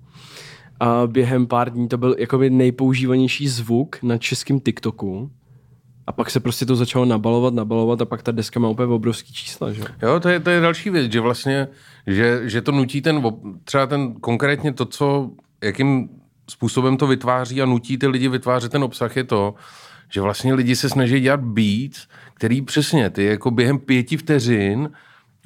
A 0.79 1.07
během 1.07 1.47
pár 1.47 1.69
dní 1.69 1.87
to 1.87 1.97
byl 1.97 2.15
jakoby 2.19 2.49
nejpoužívanější 2.49 3.47
zvuk 3.47 4.03
na 4.03 4.17
českém 4.17 4.59
TikToku. 4.59 5.31
A 6.07 6.11
pak 6.11 6.29
se 6.29 6.39
prostě 6.39 6.65
to 6.65 6.75
začalo 6.75 7.05
nabalovat, 7.05 7.53
nabalovat 7.53 8.01
a 8.01 8.05
pak 8.05 8.23
ta 8.23 8.31
deska 8.31 8.59
má 8.59 8.69
úplně 8.69 8.87
obrovský 8.87 9.33
čísla, 9.33 9.73
že? 9.73 9.83
jo. 10.01 10.19
To 10.19 10.29
je, 10.29 10.39
to 10.39 10.49
je 10.49 10.59
další 10.59 10.89
věc, 10.89 11.11
že 11.11 11.19
vlastně, 11.19 11.67
že, 12.07 12.41
že 12.43 12.61
to 12.61 12.71
nutí 12.71 13.01
ten, 13.01 13.23
třeba 13.63 13.87
ten 13.87 14.13
konkrétně 14.13 14.73
to, 14.73 14.85
co, 14.85 15.31
jakým 15.63 16.09
způsobem 16.49 16.97
to 16.97 17.07
vytváří 17.07 17.61
a 17.61 17.65
nutí 17.65 17.97
ty 17.97 18.07
lidi 18.07 18.27
vytvářet 18.27 18.71
ten 18.71 18.83
obsah 18.83 19.17
je 19.17 19.23
to, 19.23 19.55
že 20.09 20.21
vlastně 20.21 20.53
lidi 20.53 20.75
se 20.75 20.89
snaží 20.89 21.19
dělat 21.19 21.39
beats, 21.39 22.07
který 22.33 22.61
přesně 22.61 23.09
ty 23.09 23.23
jako 23.23 23.51
během 23.51 23.79
pěti 23.79 24.17
vteřin 24.17 24.89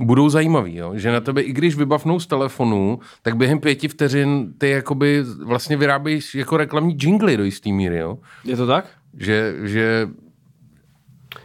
budou 0.02 0.30
zajímavý, 0.30 0.76
jo? 0.76 0.92
že 0.96 1.12
na 1.12 1.20
tebe, 1.22 1.42
i 1.42 1.54
když 1.54 1.76
vybavnou 1.76 2.20
z 2.20 2.28
telefonu, 2.28 3.00
tak 3.22 3.38
během 3.38 3.60
pěti 3.60 3.88
vteřin 3.88 4.54
ty 4.58 4.70
jakoby 4.70 5.24
vlastně 5.44 5.78
vyrábíš 5.78 6.36
jako 6.36 6.58
reklamní 6.58 6.98
jingly 7.02 7.38
do 7.38 7.44
jistý 7.44 7.74
míry, 7.74 7.98
jo? 7.98 8.18
Je 8.44 8.58
to 8.58 8.68
tak? 8.68 8.86
Že, 9.18 9.54
že 9.64 10.08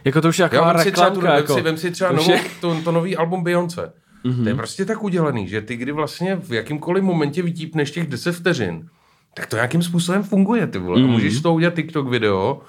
Jako 0.05 0.21
to 0.21 0.27
už 0.29 0.39
je 0.39 0.43
Jo, 0.43 0.49
taková 0.49 0.73
vem 0.73 0.83
si 0.83 0.91
třeba, 0.91 1.09
tu, 1.09 1.21
reklamka. 1.21 1.33
vem 1.35 1.41
jako. 1.43 1.53
si, 1.55 1.61
vem 1.61 1.77
si 1.77 1.91
třeba 1.91 2.09
To 2.09 2.15
novou, 2.15 2.31
je- 2.31 2.41
to, 2.61 2.81
to 2.83 2.91
nový 2.91 3.17
album 3.17 3.43
Beyoncé. 3.43 3.91
Mm-hmm. 4.25 4.43
To 4.43 4.49
je 4.49 4.55
prostě 4.55 4.85
tak 4.85 5.03
udělaný, 5.03 5.47
že 5.47 5.61
ty 5.61 5.75
kdy 5.75 5.91
vlastně 5.91 6.35
v 6.35 6.53
jakýmkoliv 6.53 7.03
momentě 7.03 7.41
vytípneš 7.41 7.91
těch 7.91 8.07
10 8.07 8.31
vteřin, 8.31 8.87
tak 9.33 9.45
to 9.47 9.55
nějakým 9.55 9.81
způsobem 9.83 10.23
funguje, 10.23 10.67
ty 10.67 10.79
vole. 10.79 10.99
Mm-hmm. 11.01 11.03
A 11.09 11.11
můžeš 11.11 11.33
z 11.37 11.41
toho 11.41 11.55
udělat 11.55 11.73
TikTok 11.75 12.09
video. 12.09 12.61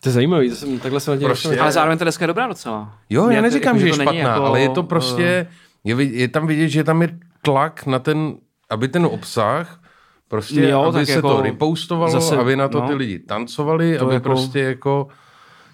To 0.00 0.08
je 0.08 0.12
zajímavý, 0.12 0.50
to 0.50 0.56
jsem, 0.56 0.78
takhle 0.78 1.00
jsem 1.00 1.14
na 1.14 1.20
tě 1.20 1.26
Prostě- 1.26 1.48
prostě... 1.48 1.60
Ale 1.62 1.72
zároveň 1.72 1.98
ta 1.98 2.04
deska 2.04 2.22
je 2.22 2.26
dobrá 2.26 2.46
docela. 2.46 2.94
Jo, 3.10 3.28
já 3.28 3.36
to- 3.36 3.42
neříkám, 3.42 3.76
jako, 3.76 3.80
že 3.80 3.86
je 3.86 3.92
to 3.92 3.98
není 3.98 4.18
špatná, 4.20 4.30
jako, 4.34 4.44
ale 4.46 4.60
je 4.60 4.68
to 4.68 4.80
eh, 4.80 4.86
prostě, 4.86 5.46
je, 5.84 5.94
vi- 5.94 6.10
je 6.14 6.28
tam 6.28 6.46
vidět, 6.46 6.68
že 6.68 6.84
tam 6.84 7.02
je 7.02 7.18
tlak 7.42 7.86
na 7.86 7.98
ten, 7.98 8.34
aby 8.70 8.88
ten 8.88 9.06
obsah 9.06 9.80
prostě, 10.28 10.68
Jo, 10.68 10.82
aby 10.82 11.06
se 11.06 11.12
jako 11.12 11.36
to 11.36 11.42
repostovalo, 11.42 12.12
zase, 12.12 12.36
aby 12.36 12.56
na 12.56 12.68
to 12.68 12.80
no. 12.80 12.86
ty 12.88 12.94
lidi 12.94 13.18
tancovali, 13.18 13.98
aby 13.98 14.14
jako- 14.14 14.24
prostě 14.28 14.60
jako 14.60 15.08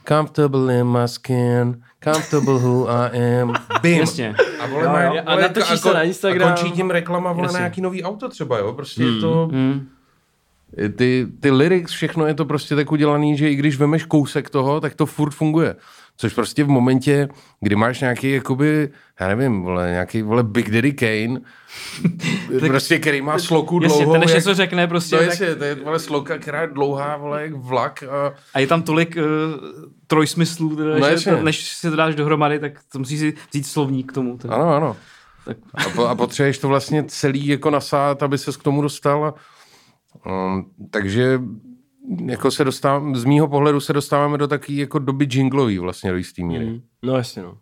comfortable 0.08 0.78
in 0.78 0.86
my 0.86 0.98
skin, 1.08 1.82
comfortable 2.04 2.54
who 2.58 2.88
I 2.90 3.40
am, 3.40 3.52
bim. 3.82 3.98
Jasně. 4.00 4.34
A, 4.60 4.66
vole, 4.66 4.84
Jo, 4.84 5.14
jo. 5.14 5.22
A 5.26 5.36
natočí 5.36 5.78
se 5.78 5.94
na 5.94 6.02
Instagram. 6.02 6.48
A 6.52 6.54
končí 6.56 6.72
tím 6.72 6.90
reklama 6.90 7.32
vole, 7.32 7.44
Jasně. 7.44 7.54
na 7.54 7.60
nějaký 7.60 7.80
nový 7.80 8.02
auto 8.04 8.28
třeba, 8.28 8.58
jo? 8.58 8.72
Prostě 8.72 9.02
je 9.04 9.20
to... 9.20 9.48
Hmm. 9.52 9.88
Ty, 10.96 11.26
ty 11.40 11.50
lyrics, 11.50 11.92
všechno 11.92 12.26
je 12.26 12.34
to 12.34 12.44
prostě 12.44 12.76
tak 12.76 12.92
udělaný, 12.92 13.36
že 13.36 13.50
i 13.50 13.54
když 13.54 13.76
vemeš 13.76 14.04
kousek 14.04 14.50
toho, 14.50 14.80
tak 14.80 14.94
to 14.94 15.06
furt 15.06 15.30
funguje. 15.30 15.76
Což 16.16 16.34
prostě 16.34 16.64
v 16.64 16.68
momentě, 16.68 17.28
kdy 17.60 17.76
máš 17.76 18.00
nějaký, 18.00 18.30
jakoby, 18.30 18.88
já 19.20 19.28
nevím, 19.28 19.62
vole, 19.62 19.90
nějaký, 19.90 20.22
vole, 20.22 20.42
Big 20.42 20.70
Daddy 20.70 20.92
Kane, 20.92 21.40
prostě, 22.66 22.98
který 22.98 23.22
má 23.22 23.38
sloku 23.38 23.80
Jasně, 23.82 23.96
dlouhou, 23.98 24.12
ten 24.12 24.20
než 24.20 24.30
jak, 24.30 24.36
něco 24.36 24.54
řekne 24.54 24.86
prostě. 24.86 25.16
tak, 25.16 25.26
jasně, 25.26 25.54
to 25.54 25.64
je, 25.64 25.74
vole, 25.74 25.98
sloka, 25.98 26.38
která 26.38 26.60
je 26.62 26.66
dlouhá, 26.66 27.16
vole, 27.16 27.42
jak 27.42 27.52
vlak 27.52 28.02
a 28.02 28.34
a 28.54 28.58
je 28.58 28.66
tam 28.66 28.82
tolik 28.82 29.16
uh, 29.16 29.22
trojsmyslů, 30.06 30.76
teda, 30.76 30.98
No 30.98 31.06
že 31.06 31.12
jasně. 31.12 31.32
to, 31.36 31.42
než 31.42 31.68
si 31.68 31.90
to 31.90 31.96
dáš 31.96 32.14
dohromady, 32.14 32.58
tak 32.58 32.72
to 32.92 32.98
musíš 32.98 33.20
si 33.20 33.34
vzít 33.50 33.66
slovník 33.66 34.12
k 34.12 34.14
tomu. 34.14 34.38
To. 34.38 34.52
Ano, 34.52 34.74
ano. 34.74 34.96
Tak. 35.44 35.56
A, 35.74 35.88
po, 35.88 36.06
a 36.06 36.14
potřebuješ 36.14 36.58
to 36.58 36.68
vlastně 36.68 37.04
celý 37.08 37.46
jako 37.46 37.70
nasát, 37.70 38.22
aby 38.22 38.38
ses 38.38 38.56
k 38.56 38.62
tomu 38.62 38.82
dostal. 38.82 39.24
A, 39.24 39.34
takže 40.90 41.40
jako 42.26 42.50
se 42.50 42.64
dostávám, 42.64 43.16
z 43.16 43.24
mýho 43.24 43.48
pohledu 43.48 43.80
se 43.80 43.92
dostáváme 43.92 44.38
do 44.38 44.48
takové 44.48 44.78
jako 44.78 44.98
doby 44.98 45.28
jinglový 45.32 45.78
vlastně 45.78 46.10
do 46.10 46.16
jistý 46.16 46.44
míry. 46.44 46.66
Mm, 46.66 46.80
No 47.02 47.16
jasně, 47.16 47.42
no. 47.42 47.58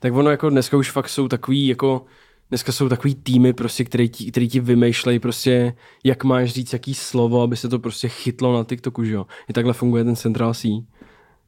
Tak 0.00 0.14
ono 0.14 0.30
jako 0.30 0.50
dneska 0.50 0.76
už 0.76 0.90
fakt 0.90 1.08
jsou 1.08 1.28
takový 1.28 1.66
jako 1.66 2.04
dneska 2.48 2.72
jsou 2.72 2.88
takový 2.88 3.14
týmy 3.14 3.52
prostě, 3.52 3.84
který 3.84 4.08
ti, 4.08 4.30
který 4.30 4.48
ti 4.48 4.60
vymýšlejí 4.60 5.18
prostě, 5.18 5.74
jak 6.04 6.24
máš 6.24 6.50
říct 6.50 6.72
jaký 6.72 6.94
slovo, 6.94 7.42
aby 7.42 7.56
se 7.56 7.68
to 7.68 7.78
prostě 7.78 8.08
chytlo 8.08 8.54
na 8.58 8.64
TikToku, 8.64 9.04
že 9.04 9.12
jo. 9.14 9.26
I 9.48 9.52
takhle 9.52 9.72
funguje 9.72 10.04
ten 10.04 10.16
Central 10.16 10.54
C, 10.54 10.68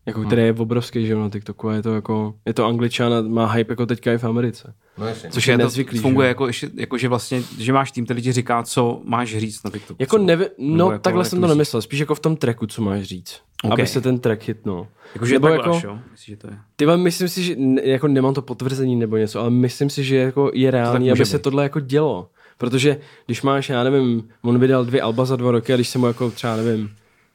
jako, 0.06 0.22
který 0.24 0.42
je 0.42 0.52
obrovský, 0.52 1.06
že 1.06 1.12
jo, 1.12 1.20
na 1.20 1.30
TikToku 1.30 1.68
a 1.68 1.74
je 1.74 1.82
to 1.82 1.94
jako, 1.94 2.34
je 2.46 2.54
to 2.54 2.66
angličan 2.66 3.14
a 3.14 3.20
má 3.20 3.46
hype 3.52 3.72
jako 3.72 3.86
teďka 3.86 4.12
i 4.12 4.18
v 4.18 4.24
Americe. 4.24 4.74
No 4.98 5.06
jasně. 5.06 5.30
Což 5.30 5.48
je 5.48 5.56
to 5.58 5.64
nezvyklý, 5.64 5.98
funguje 5.98 6.24
že? 6.26 6.28
jako, 6.28 6.46
ještě, 6.46 6.70
jako, 6.74 6.98
že 6.98 7.08
vlastně, 7.08 7.42
že 7.58 7.72
máš 7.72 7.90
tým, 7.92 8.04
který 8.04 8.22
ti 8.22 8.32
říká, 8.32 8.62
co 8.62 9.00
máš 9.04 9.36
říct 9.36 9.62
na 9.64 9.70
TikToku. 9.70 9.96
Jako 10.02 10.18
nevi, 10.18 10.48
no 10.58 10.90
jako- 10.90 11.02
takhle 11.02 11.20
jak 11.20 11.26
jsem 11.30 11.36
to 11.38 11.40
to 11.40 11.46
myslíš? 11.46 11.56
nemyslel, 11.56 11.82
spíš 11.82 12.00
jako 12.00 12.14
v 12.14 12.20
tom 12.20 12.36
tracku, 12.36 12.66
co 12.66 12.82
máš 12.82 13.02
říct. 13.02 13.40
Ok. 13.62 13.72
Aby 13.72 13.86
se 13.86 14.00
ten 14.00 14.18
track 14.18 14.48
hitnul. 14.48 14.86
Jakože 15.14 15.34
Nebo 15.34 15.48
takhle 15.48 15.64
jako- 15.64 15.76
až, 15.76 15.82
jo? 15.82 15.98
Myslím, 16.10 16.32
že 16.32 16.36
to 16.36 16.46
je. 16.46 16.58
Ty 16.76 16.86
myslím 16.86 17.28
si, 17.28 17.42
že 17.42 17.54
ne- 17.58 17.82
jako 17.84 18.08
nemám 18.08 18.34
to 18.34 18.42
potvrzení 18.42 18.96
nebo 18.96 19.16
něco, 19.16 19.40
ale 19.40 19.50
myslím 19.50 19.90
si, 19.90 20.04
že 20.04 20.16
jako 20.16 20.50
je 20.54 20.70
reálný, 20.70 21.12
aby 21.12 21.26
se 21.26 21.36
být. 21.38 21.42
tohle 21.42 21.62
jako 21.62 21.80
dělo. 21.80 22.30
Protože 22.58 22.96
když 23.26 23.42
máš, 23.42 23.68
já 23.68 23.84
nevím, 23.84 24.28
on 24.42 24.58
vydal 24.58 24.84
dvě 24.84 25.02
alba 25.02 25.24
za 25.24 25.36
dva 25.36 25.50
roky 25.50 25.72
a 25.72 25.76
když 25.76 25.88
se 25.88 25.98
mu 25.98 26.06
jako 26.06 26.30
třeba, 26.30 26.56
nevím, 26.56 26.90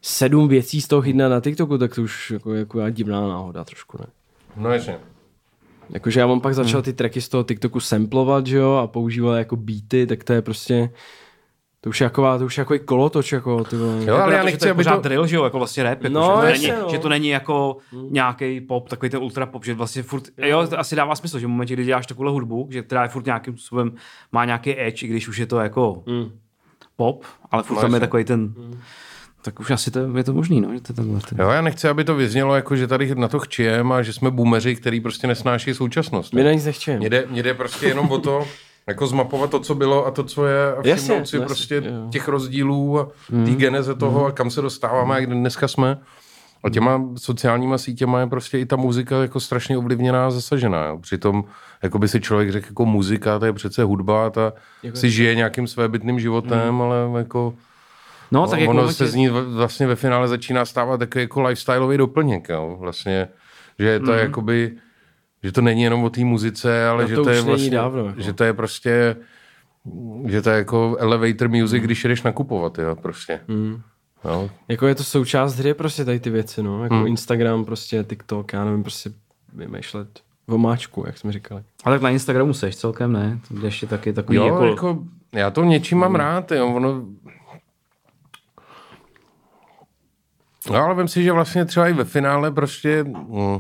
sedm 0.08 0.48
věcí 0.48 0.82
z 0.82 0.88
toho 0.88 1.02
chytne 1.02 1.30
na 1.30 1.40
TikToku, 1.42 1.78
tak 1.78 1.96
to 1.96 2.02
už 2.02 2.32
jako, 2.32 2.54
jako 2.54 2.90
divná 2.90 3.28
náhoda 3.28 3.64
trošku, 3.64 3.98
ne? 4.00 4.06
No 4.58 4.72
jasně. 4.72 4.98
Jakože 5.90 6.20
já 6.20 6.28
mám 6.28 6.42
pak 6.42 6.56
začal 6.56 6.78
Hmm. 6.80 6.84
ty 6.84 6.94
tracky 6.94 7.22
z 7.22 7.30
toho 7.30 7.44
TikToku 7.44 7.80
samplovat, 7.80 8.48
že 8.48 8.58
jo, 8.58 8.74
a 8.74 8.88
používal 8.88 9.34
jako 9.36 9.56
beaty, 9.56 10.08
tak 10.08 10.24
to 10.24 10.34
je 10.34 10.42
prostě, 10.42 10.90
to 11.82 11.90
už 11.90 12.02
je 12.02 12.04
jako, 12.04 12.38
to 12.40 12.46
už 12.46 12.58
je 12.58 12.62
jako 12.62 12.74
i 12.76 12.80
kolotoč, 12.80 13.32
jako 13.32 13.64
ty 13.64 13.76
vole. 13.76 14.06
Jo, 14.06 14.16
ale 14.16 14.22
Jako 14.22 14.32
já 14.32 14.38
to, 14.38 14.38
že 14.38 14.46
nechci, 14.46 14.60
to 14.60 14.72
aby 14.72 14.78
pořád 14.84 14.96
to... 14.96 15.02
drill, 15.02 15.28
že 15.28 15.36
jo, 15.36 15.44
jako 15.44 15.58
vlastně 15.58 15.84
rap, 15.84 16.04
jako, 16.04 16.14
No, 16.14 16.22
že, 16.36 16.42
to 16.42 16.46
jasně, 16.48 16.68
není, 16.68 16.82
no. 16.82 16.90
že 16.90 17.00
to 17.00 17.10
není 17.10 17.28
jako 17.30 17.78
nějaký 18.10 18.62
pop, 18.62 18.90
takový 18.90 19.10
ten 19.10 19.20
ultra 19.24 19.46
pop, 19.46 19.66
že 19.66 19.74
vlastně 19.74 20.04
furt, 20.04 20.24
jo, 20.38 20.68
to 20.68 20.80
asi 20.80 20.96
dává 20.96 21.16
smysl, 21.16 21.40
že 21.40 21.46
v 21.46 21.50
momentě, 21.50 21.74
kdy 21.74 21.86
děláš 21.86 22.08
takovou 22.08 22.32
hudbu, 22.32 22.68
že 22.72 22.82
která 22.84 23.04
je 23.04 23.10
furt 23.10 23.26
nějakým 23.26 23.54
způsobem, 23.54 23.92
má 24.32 24.46
nějaký 24.46 24.80
edge, 24.82 25.06
i 25.06 25.10
když 25.10 25.28
už 25.28 25.38
je 25.38 25.46
to 25.46 25.60
jako 25.60 26.04
Mm. 26.06 26.32
pop, 26.96 27.24
ale 27.52 27.64
furt 27.64 27.76
No, 27.76 27.82
tam 27.82 27.94
je 27.94 28.00
takový 28.00 28.24
ten, 28.24 28.54
tak 29.46 29.60
už 29.60 29.72
asi 29.72 29.92
to, 29.92 30.18
je 30.18 30.24
to 30.24 30.34
možný, 30.34 30.62
no, 30.62 30.74
že 30.74 30.82
to 30.82 30.92
je 30.92 30.96
takhle. 30.96 31.20
ten- 31.30 31.40
Jo, 31.42 31.50
já 31.50 31.62
nechci, 31.62 31.88
aby 31.88 32.04
to 32.04 32.16
vyznělo 32.16 32.56
jako, 32.56 32.76
že 32.76 32.88
tady 32.88 33.16
na 33.16 33.28
to 33.28 33.40
chčijem 33.40 33.92
a 33.92 34.02
že 34.02 34.14
jsme 34.14 34.32
boomeři, 34.32 34.76
který 34.76 35.02
prostě 35.02 35.28
nesnáší 35.28 35.74
současnost. 35.74 36.34
My 36.34 36.44
na 36.44 36.52
nic 36.52 36.66
nechčeme. 36.66 36.98
Mně 36.98 37.10
jde, 37.10 37.26
mně 37.30 37.44
jde 37.44 37.54
prostě 37.54 37.86
jenom 37.88 38.12
o 38.12 38.18
to, 38.18 38.48
jako 38.88 39.08
zmapovat 39.08 39.50
to, 39.52 39.60
co 39.60 39.76
bylo 39.76 40.06
a 40.06 40.12
to, 40.12 40.24
co 40.24 40.46
je 40.46 40.68
a 40.76 40.82
všimnout 40.82 40.88
Jasně, 40.88 41.08
si 41.26 41.36
jasně, 41.36 41.40
prostě 41.46 41.76
jo. 41.76 42.10
těch 42.12 42.28
rozdílů 42.28 43.00
a 43.00 43.08
té 43.46 43.52
geneze 43.52 43.96
toho 43.96 44.26
a 44.26 44.32
kam 44.32 44.50
se 44.52 44.62
dostáváme 44.62 45.16
a 45.16 45.20
kde 45.20 45.36
dneska 45.36 45.68
jsme. 45.68 45.98
A 46.64 46.70
těma 46.70 47.02
sociálníma 47.18 47.78
sítěma 47.78 48.20
je 48.20 48.28
prostě 48.28 48.60
i 48.60 48.66
ta 48.66 48.76
muzika 48.76 49.22
jako 49.22 49.40
strašně 49.40 49.78
ovlivněná 49.78 50.28
a 50.28 50.32
zasažená. 50.32 50.86
Jo. 50.86 50.98
Přitom 50.98 51.44
jako 51.84 52.00
by 52.00 52.08
si 52.08 52.22
člověk 52.22 52.52
řekl, 52.52 52.68
jako 52.70 52.86
muzika, 52.86 53.40
to 53.40 53.46
je 53.46 53.54
přece 53.54 53.84
hudba, 53.84 54.30
ta 54.30 54.54
Jako 54.84 54.98
si 54.98 55.12
žije 55.12 55.36
nějakým 55.36 55.68
svébytným 55.68 56.20
životem, 56.20 56.82
ale 56.82 56.96
jako 57.18 57.54
No, 58.32 58.48
tak 58.48 58.60
no, 58.60 58.64
jako 58.64 58.70
ono 58.72 58.82
vlastně- 58.84 59.06
se 59.06 59.12
z 59.12 59.16
ní 59.16 59.30
vlastně 59.30 59.88
ve 59.88 59.96
finále 59.96 60.28
začíná 60.28 60.66
stávat 60.66 60.98
takový 60.98 61.22
jako 61.24 61.42
lifestyleový 61.42 61.98
doplněk, 61.98 62.50
jo. 62.50 62.78
Vlastně, 62.80 63.28
že 63.80 64.00
to 64.00 64.14
je 64.14 64.22
jakoby, 64.22 64.72
že 65.44 65.52
to 65.52 65.62
není 65.62 65.82
jenom 65.82 66.04
o 66.04 66.10
té 66.10 66.22
muzice, 66.26 66.88
ale 66.88 67.04
No 67.04 67.10
že 67.10 67.16
to 67.16 67.24
to 67.24 67.30
je 67.30 67.42
vlastně, 67.42 67.70
dávno, 67.72 68.06
jako. 68.06 68.22
že 68.22 68.34
to 68.34 68.44
je 68.44 68.54
prostě, 68.54 69.16
že 70.26 70.42
to 70.42 70.50
je 70.50 70.58
jako 70.58 70.96
elevator 71.00 71.50
music, 71.50 71.84
když 71.84 72.06
jdeš 72.06 72.24
nakupovat, 72.24 72.78
jo, 72.80 72.96
prostě. 72.96 73.40
Mm. 73.48 73.82
Jo. 74.26 74.50
Jako 74.68 74.88
je 74.88 74.96
to 74.96 75.04
součást 75.04 75.56
hry 75.56 75.74
prostě 75.74 76.06
tady 76.06 76.20
ty 76.20 76.30
věci, 76.30 76.64
no. 76.64 76.84
Jako 76.84 76.96
Hmm. 76.96 77.08
Instagram, 77.08 77.66
prostě 77.66 78.04
TikTok, 78.04 78.54
já 78.54 78.66
nevím, 78.66 78.84
prostě 78.84 79.10
vymýšlet 79.54 80.08
vomáčku, 80.48 81.04
jak 81.08 81.18
jsme 81.18 81.32
říkali. 81.32 81.64
Ale 81.84 81.96
tak 81.96 82.02
na 82.02 82.10
Instagramu 82.10 82.54
seš 82.54 82.76
celkem, 82.76 83.12
ne? 83.14 83.40
To 83.48 83.54
je 83.60 83.66
ještě 83.66 83.88
taky 83.88 84.14
takový 84.14 84.38
Jo, 84.38 84.46
jako... 84.46 84.66
jako, 84.66 85.04
já 85.34 85.52
to 85.52 85.64
něčím 85.64 85.98
mám 85.98 86.16
rád, 86.16 86.52
jo, 86.52 86.68
ono... 86.68 87.06
No 90.72 90.76
ale 90.76 90.96
vem 90.96 91.08
si, 91.08 91.24
že 91.24 91.32
vlastně 91.32 91.66
třeba 91.66 91.88
i 91.88 91.94
ve 91.94 92.04
finále 92.04 92.52
prostě... 92.52 93.04
Mm, 93.04 93.60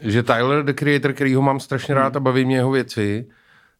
že 0.00 0.22
Tyler, 0.22 0.64
the 0.64 0.72
creator, 0.72 1.12
který 1.12 1.34
ho 1.34 1.42
mám 1.42 1.60
strašně 1.60 1.94
rád 1.94 2.16
a 2.16 2.20
baví 2.20 2.44
mě 2.44 2.56
jeho 2.56 2.70
věci, 2.70 3.26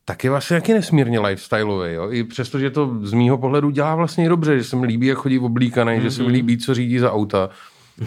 tak 0.05 0.25
je 0.25 0.31
vlastně 0.31 0.57
taky 0.57 0.75
nesmírně 0.75 1.21
lifestyleový. 1.21 1.93
Jo? 1.93 2.11
I 2.11 2.25
přesto, 2.25 2.59
že 2.59 2.71
to 2.71 2.99
z 3.03 3.13
mýho 3.13 3.39
pohledu 3.39 3.71
dělá 3.71 3.95
vlastně 3.95 4.29
dobře, 4.29 4.59
že 4.59 4.65
se 4.65 4.77
mi 4.77 4.87
líbí, 4.87 5.07
jak 5.07 5.19
chodí 5.19 5.39
oblíkaný, 5.39 5.93
mm-hmm. 5.93 6.03
že 6.03 6.11
se 6.11 6.23
mi 6.23 6.29
líbí, 6.29 6.59
co 6.59 6.75
řídí 6.75 6.99
za 6.99 7.13
auta. 7.13 7.51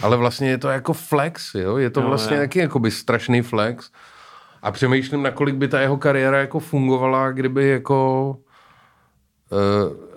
Ale 0.01 0.17
vlastně 0.17 0.49
je 0.49 0.57
to 0.57 0.69
jako 0.69 0.93
flex, 0.93 1.55
jo? 1.55 1.77
je 1.77 1.89
to 1.89 2.01
no, 2.01 2.07
vlastně 2.07 2.37
jo. 2.37 2.43
taky 2.43 2.59
jakoby 2.59 2.91
strašný 2.91 3.41
flex. 3.41 3.91
A 4.61 4.71
přemýšlím, 4.71 5.23
nakolik 5.23 5.55
by 5.55 5.67
ta 5.67 5.81
jeho 5.81 5.97
kariéra 5.97 6.39
jako 6.39 6.59
fungovala, 6.59 7.31
kdyby 7.31 7.67
jako 7.69 8.29
uh, 9.51 10.07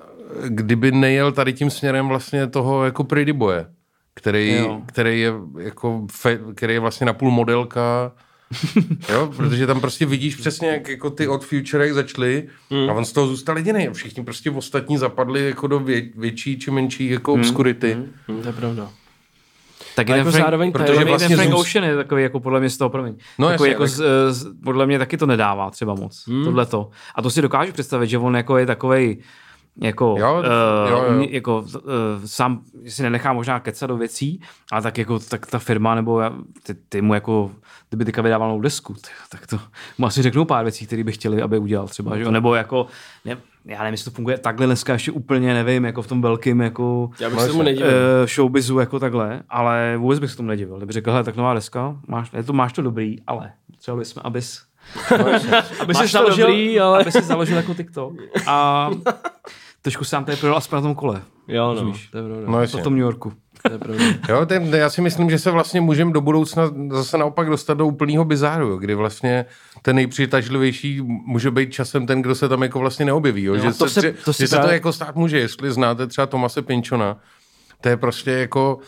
kdyby 0.49 0.93
nejel 0.93 1.33
tady 1.33 1.53
tím 1.53 1.71
směrem 1.71 2.09
vlastně 2.09 2.47
toho 2.47 2.85
jako 2.85 3.05
pretty 3.05 3.33
boye, 3.33 3.66
který, 4.14 4.59
který 4.87 5.21
je 5.21 5.33
jako 5.59 6.07
fe, 6.12 6.38
který 6.55 6.75
je 6.75 6.81
vlastně 6.81 7.07
napůl 7.07 7.31
modelka, 7.31 8.12
jo, 9.12 9.33
protože 9.37 9.66
tam 9.66 9.81
prostě 9.81 10.07
vidíš 10.07 10.37
přesně, 10.37 10.69
jak 10.69 10.88
jako 10.88 11.11
ty 11.11 11.29
od 11.29 11.45
Future 11.45 11.85
jak 11.87 11.95
začali 11.95 12.49
mm. 12.71 12.90
a 12.90 12.93
on 12.93 13.05
z 13.05 13.12
toho 13.12 13.27
zůstal 13.27 13.57
jediný. 13.57 13.88
Všichni 13.93 14.25
prostě 14.25 14.51
ostatní 14.51 14.99
zapadli 14.99 15.47
jako 15.47 15.66
do 15.66 15.79
vě, 15.81 16.03
větší 16.16 16.59
či 16.59 16.71
menší 16.71 17.11
jako 17.11 17.37
mm. 17.37 17.40
obskurity. 17.40 17.95
Mm. 17.95 18.35
Mm. 18.35 18.43
To 18.43 18.49
je 18.49 18.53
pravda. 18.53 18.90
Tak 19.97 20.09
jako 20.09 20.31
Frank, 20.31 20.45
zároveň 20.45 20.73
protože 20.73 21.05
vlastně 21.05 21.37
Frank 21.37 21.51
zůst... 21.51 21.61
Ocean 21.61 21.85
je 21.85 21.97
takový 21.97 22.23
jako 22.23 22.40
podle 22.40 22.61
mě 22.61 22.71
z 22.71 22.77
toho, 22.77 22.90
promiň. 22.90 23.14
No 23.38 23.49
takový 23.49 23.71
jasně, 23.71 23.73
jako 23.73 23.83
tak... 23.83 23.90
z, 23.90 24.03
z, 24.31 24.47
podle 24.64 24.87
mě 24.87 24.99
taky 24.99 25.16
to 25.16 25.27
nedává 25.27 25.71
třeba 25.71 25.95
moc, 25.95 26.25
hmm. 26.29 26.45
tohleto. 26.45 26.90
A 27.14 27.23
to 27.23 27.31
si 27.31 27.43
dokážu 27.43 27.73
představit, 27.73 28.09
že 28.09 28.19
on 28.19 28.37
jako 28.37 28.59
je 28.59 28.66
takový 28.66 29.19
jako, 29.77 30.17
jo, 30.19 30.39
uh, 30.39 30.91
jo, 30.91 31.05
jo. 31.05 31.27
jako 31.31 31.59
uh, 31.59 31.81
sám 32.25 32.63
si 32.87 33.03
nenechá 33.03 33.33
možná 33.33 33.61
kecat 33.61 33.89
do 33.89 33.97
věcí, 33.97 34.41
ale 34.73 34.83
tak 34.83 34.99
jako 34.99 35.19
tak 35.19 35.47
ta 35.47 35.59
firma 35.59 35.95
nebo 35.95 36.21
já, 36.21 36.33
ty, 36.63 36.75
ty 36.75 37.03
mu 37.03 37.15
jako, 37.15 37.51
kdyby 37.89 38.05
teďka 38.05 38.23
vydával 38.23 38.49
novou 38.49 38.61
desku, 38.61 38.95
ty, 38.95 39.09
tak 39.29 39.47
to 39.47 39.61
mu 39.99 40.07
asi 40.07 40.23
řeknou 40.23 40.45
pár 40.45 40.65
věcí, 40.65 40.87
které 40.87 41.05
by 41.05 41.13
chtěli, 41.13 41.43
aby 41.43 41.59
udělal 41.59 41.89
třeba, 41.89 42.19
že? 42.19 42.31
nebo 42.31 42.55
jako, 42.55 42.87
ne, 43.25 43.37
já 43.65 43.79
nevím, 43.79 43.93
jestli 43.93 44.11
to 44.11 44.15
funguje 44.15 44.39
takhle 44.39 44.67
dneska 44.67 44.93
ještě 44.93 45.13
úplně 45.13 45.55
nevím, 45.55 45.85
jako 45.85 46.03
v 46.03 46.07
tom 46.07 46.23
velkým 46.23 46.61
jako 46.61 47.11
já 47.21 47.31
bych 47.31 47.41
se 47.41 47.49
tomu 47.49 47.63
nedivil. 47.63 47.89
Uh, 47.89 48.27
showbizu 48.27 48.79
jako 48.79 48.99
takhle, 48.99 49.43
ale 49.49 49.97
vůbec 49.97 50.19
bych 50.19 50.31
se 50.31 50.37
tomu 50.37 50.49
nedivil. 50.49 50.77
Kdyby 50.77 50.93
řekl, 50.93 51.11
hele, 51.11 51.25
tak 51.25 51.37
nová 51.37 51.55
deska, 51.55 51.97
máš, 52.09 52.33
je 52.33 52.43
to, 52.43 52.53
máš 52.53 52.73
to 52.73 52.83
dobrý, 52.83 53.17
ale 53.27 53.53
třeba 53.79 53.97
bys, 53.97 54.17
abys 54.17 54.70
aby 55.81 55.94
si 55.94 56.07
založil, 56.07 56.46
dobrý, 56.46 56.81
ale... 56.81 57.00
aby 57.00 57.12
si 57.12 57.22
založil 57.22 57.57
jako 57.57 57.74
TikTok 57.74 58.12
a 58.46 58.90
trošku 59.83 60.05
sám 60.05 60.24
tady 60.24 60.37
projel 60.37 60.57
aspoň 60.57 60.76
na 60.76 60.83
tom 60.83 60.94
kole. 60.94 61.22
Jo, 61.48 61.66
no, 61.66 61.72
Rozumíš? 61.72 62.09
to 62.09 62.18
je 62.18 62.24
pravda. 62.24 62.46
No, 62.46 62.66
po 62.72 62.79
tom 62.79 62.92
New 62.92 63.03
Yorku. 63.03 63.33
To 63.62 63.72
je 63.72 63.79
pravda. 63.79 64.05
jo, 64.29 64.46
ten, 64.46 64.74
já 64.74 64.90
si 64.90 65.00
myslím, 65.00 65.31
že 65.31 65.38
se 65.38 65.50
vlastně 65.50 65.81
můžeme 65.81 66.12
do 66.12 66.20
budoucna 66.20 66.70
zase 66.90 67.18
naopak 67.18 67.48
dostat 67.48 67.74
do 67.74 67.87
úplného 67.87 68.24
bizáru, 68.24 68.76
kdy 68.76 68.94
vlastně 68.94 69.46
ten 69.83 69.96
nejpřitažlivější 69.96 71.00
může 71.03 71.50
být 71.50 71.72
časem 71.72 72.07
ten, 72.07 72.22
kdo 72.22 72.35
se 72.35 72.48
tam 72.48 72.62
jako 72.62 72.79
vlastně 72.79 73.05
neobjeví. 73.05 73.42
Jo? 73.42 73.55
Jo, 73.55 73.61
že 73.62 73.79
to 73.79 73.88
se, 73.88 74.00
se, 74.00 74.12
to, 74.12 74.33
že 74.33 74.48
se 74.48 74.59
to 74.59 74.68
jako 74.68 74.92
stát 74.92 75.16
může, 75.16 75.38
jestli 75.38 75.72
znáte 75.72 76.07
třeba 76.07 76.26
Tomase 76.26 76.62
Pinchona, 76.62 77.16
to 77.81 77.88
je 77.88 77.96
prostě 77.96 78.31
jako 78.31 78.79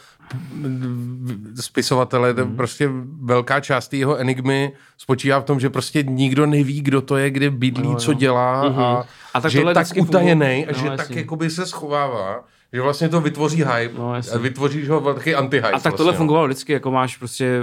spisovatele, 1.61 2.33
mm. 2.33 2.57
prostě 2.57 2.91
velká 3.23 3.61
část 3.61 3.95
jeho 3.95 4.17
enigmy 4.17 4.73
spočívá 4.99 5.41
v 5.41 5.45
tom, 5.45 5.61
že 5.61 5.71
prostě 5.71 6.03
nikdo 6.03 6.47
neví, 6.47 6.81
kdo 6.81 7.03
to 7.03 7.17
je, 7.17 7.31
kde 7.31 7.51
bydlí, 7.51 7.89
no, 7.89 7.97
co 7.97 8.15
dělá 8.15 8.65
mm-hmm. 8.65 8.83
a, 8.83 9.07
a 9.35 9.41
tak 9.41 9.53
že 9.53 9.61
je 9.61 9.75
tak 9.75 9.87
utajený 10.01 10.67
a 10.67 10.73
no, 10.73 10.79
že 10.79 10.87
jasný. 10.87 10.97
tak 10.97 11.11
jakoby 11.11 11.51
se 11.51 11.67
schovává 11.67 12.45
že 12.73 12.81
vlastně 12.81 13.09
to 13.09 13.21
vytvoří 13.21 13.57
hype 13.57 13.99
no, 13.99 14.15
a 14.15 14.39
vytvoříš 14.39 14.89
ho 14.89 15.15
taky 15.15 15.37
anti-hype. 15.37 15.69
A 15.69 15.71
tak 15.71 15.73
vlastně, 15.73 15.93
tohle 15.93 16.13
no. 16.13 16.19
fungovalo 16.19 16.47
vždycky, 16.47 16.73
jako 16.73 16.91
máš 16.91 17.17
prostě 17.17 17.61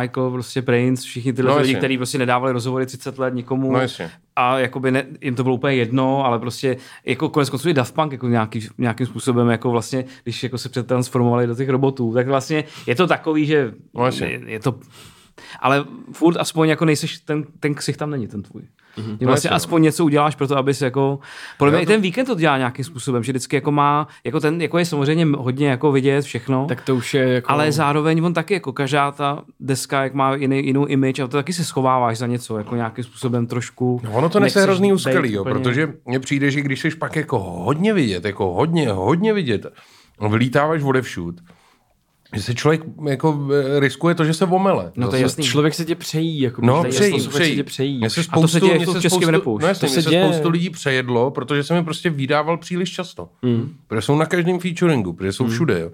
Michael, 0.00 0.30
prostě 0.30 0.62
Prince, 0.62 1.02
všichni 1.02 1.32
tyhle 1.32 1.50
no, 1.50 1.60
lidi, 1.60 1.74
kteří 1.74 1.96
prostě 1.96 2.18
nedávali 2.18 2.52
rozhovory 2.52 2.86
30 2.86 3.18
let 3.18 3.34
nikomu. 3.34 3.72
No, 3.72 3.80
a 4.36 4.58
jakoby 4.58 4.90
ne, 4.90 5.06
jim 5.20 5.34
to 5.34 5.42
bylo 5.42 5.54
úplně 5.54 5.74
jedno, 5.74 6.26
ale 6.26 6.38
prostě 6.38 6.76
jako 7.04 7.28
konec 7.28 7.50
konců 7.50 7.68
i 7.68 7.74
Daft 7.74 7.94
Punk 7.94 8.12
jako 8.12 8.28
nějaký, 8.28 8.68
nějakým 8.78 9.06
způsobem 9.06 9.48
jako 9.48 9.70
vlastně, 9.70 10.04
když 10.22 10.42
jako 10.42 10.58
se 10.58 10.68
přetransformovali 10.68 11.46
do 11.46 11.54
těch 11.54 11.68
robotů, 11.68 12.14
tak 12.14 12.26
vlastně 12.26 12.64
je 12.86 12.94
to 12.94 13.06
takový, 13.06 13.46
že 13.46 13.72
no, 13.94 14.06
je, 14.06 14.40
je 14.46 14.60
to 14.60 14.74
ale 15.60 15.84
furt 16.12 16.36
aspoň 16.36 16.68
jako 16.68 16.84
nejseš, 16.84 17.18
ten, 17.18 17.44
ten 17.60 17.74
ksich 17.74 17.96
tam 17.96 18.10
není 18.10 18.26
ten 18.26 18.42
tvůj. 18.42 18.62
Mm-hmm. 18.98 19.26
Vlastně 19.26 19.50
aspoň 19.50 19.82
něco 19.82 20.04
uděláš 20.04 20.34
pro 20.34 20.48
to, 20.48 20.56
abys 20.56 20.82
jako, 20.82 21.18
podle 21.58 21.70
mě 21.72 21.78
to... 21.78 21.82
i 21.82 21.86
ten 21.86 22.00
víkend 22.00 22.26
to 22.26 22.34
dělá 22.34 22.58
nějakým 22.58 22.84
způsobem, 22.84 23.22
že 23.22 23.32
vždycky 23.32 23.56
jako 23.56 23.72
má, 23.72 24.08
jako 24.24 24.40
ten, 24.40 24.62
jako 24.62 24.78
je 24.78 24.84
samozřejmě 24.84 25.26
hodně 25.38 25.68
jako 25.68 25.92
vidět 25.92 26.22
všechno. 26.22 26.66
Tak 26.68 26.82
to 26.82 26.96
už 26.96 27.14
je 27.14 27.28
jako... 27.28 27.50
Ale 27.52 27.72
zároveň 27.72 28.24
on 28.24 28.34
taky 28.34 28.54
jako 28.54 28.72
každá 28.72 29.12
ta 29.12 29.42
deska, 29.60 30.02
jak 30.02 30.14
má 30.14 30.34
jiný, 30.34 30.66
jinou 30.66 30.86
image 30.86 31.20
a 31.20 31.26
to 31.26 31.36
taky 31.36 31.52
se 31.52 31.64
schováváš 31.64 32.18
za 32.18 32.26
něco, 32.26 32.58
jako 32.58 32.76
nějakým 32.76 33.04
způsobem 33.04 33.46
trošku. 33.46 34.00
No 34.04 34.12
ono 34.12 34.28
to 34.28 34.40
nese 34.40 34.62
hrozný 34.62 34.92
úskalí, 34.92 35.32
jo, 35.32 35.44
protože 35.44 35.92
mně 36.06 36.20
přijde, 36.20 36.50
že 36.50 36.60
když 36.60 36.80
jsi 36.80 36.90
pak 36.90 37.16
jako 37.16 37.38
hodně 37.38 37.92
vidět, 37.92 38.24
jako 38.24 38.54
hodně, 38.54 38.90
hodně 38.90 39.32
vidět, 39.32 39.66
vylítáváš 40.30 40.82
odevšud, 40.82 41.34
že 42.34 42.42
se 42.42 42.54
člověk 42.54 42.80
jako 43.08 43.48
eh, 43.52 43.80
riskuje 43.80 44.14
to, 44.14 44.24
že 44.24 44.34
se 44.34 44.44
omele. 44.44 44.92
No 44.96 45.08
to 45.08 45.16
je 45.16 45.22
jasný. 45.22 45.44
Člověk 45.44 45.74
se 45.74 45.84
tě 45.84 45.94
přejí. 45.94 46.40
Jako 46.40 46.62
no 46.66 46.84
přejí, 46.84 47.28
přejí. 47.28 47.50
Se 47.50 47.54
tě 47.54 47.64
přejí. 47.64 48.00
se 48.08 48.22
spoustu, 48.22 48.38
a 48.38 48.42
to 48.42 48.48
se 48.48 48.60
děje 48.60 48.86
v 48.86 49.00
českém 49.00 49.28
repu. 49.28 49.58
No 49.58 49.68
jasný, 49.68 49.88
to 49.88 49.94
se, 49.94 50.02
se 50.02 50.10
spoustu 50.10 50.48
lidí 50.48 50.70
přejedlo, 50.70 51.30
protože 51.30 51.62
se 51.62 51.74
mi 51.74 51.84
prostě 51.84 52.10
vydával 52.10 52.56
příliš 52.56 52.92
často. 52.92 53.28
Mm. 53.42 53.74
Protože 53.86 54.02
jsou 54.02 54.16
na 54.16 54.26
každém 54.26 54.58
featuringu, 54.58 55.12
protože 55.12 55.32
jsou 55.32 55.44
mm. 55.44 55.50
všude. 55.50 55.80
Jo. 55.80 55.90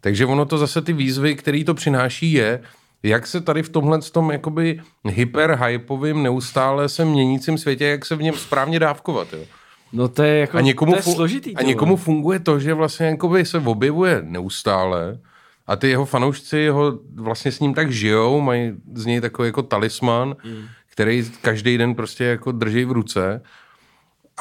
Takže 0.00 0.26
ono 0.26 0.44
to 0.44 0.58
zase 0.58 0.82
ty 0.82 0.92
výzvy, 0.92 1.34
který 1.34 1.64
to 1.64 1.74
přináší, 1.74 2.32
je, 2.32 2.60
jak 3.02 3.26
se 3.26 3.40
tady 3.40 3.62
v 3.62 3.68
tomhle 3.68 3.98
tom 4.12 4.30
jakoby 4.30 4.80
hyperhypovým, 5.08 6.22
neustále 6.22 6.88
se 6.88 7.04
měnícím 7.04 7.58
světě, 7.58 7.84
jak 7.84 8.06
se 8.06 8.16
v 8.16 8.22
něm 8.22 8.34
správně 8.34 8.78
dávkovat. 8.78 9.32
Jo. 9.32 9.44
No 9.92 10.08
to 10.08 10.22
je 10.22 10.38
jako 10.38 10.56
a 10.56 10.60
někomu, 10.60 10.92
to 10.92 10.98
je 10.98 11.02
složitý. 11.02 11.56
A 11.56 11.62
někomu 11.62 11.96
funguje 11.96 12.38
to, 12.40 12.58
že 12.58 12.74
vlastně 12.74 13.06
jakoby 13.06 13.44
se 13.44 13.58
objevuje 13.58 14.22
neustále, 14.22 15.18
a 15.66 15.76
ty 15.76 15.88
jeho 15.88 16.04
fanoušci 16.04 16.68
ho 16.68 16.98
vlastně 17.14 17.52
s 17.52 17.60
ním 17.60 17.74
tak 17.74 17.92
žijou, 17.92 18.40
mají 18.40 18.72
z 18.94 19.06
něj 19.06 19.20
takový 19.20 19.48
jako 19.48 19.62
talisman, 19.62 20.36
mm. 20.44 20.64
který 20.92 21.30
každý 21.42 21.78
den 21.78 21.94
prostě 21.94 22.24
jako 22.24 22.52
drží 22.52 22.84
v 22.84 22.92
ruce. 22.92 23.42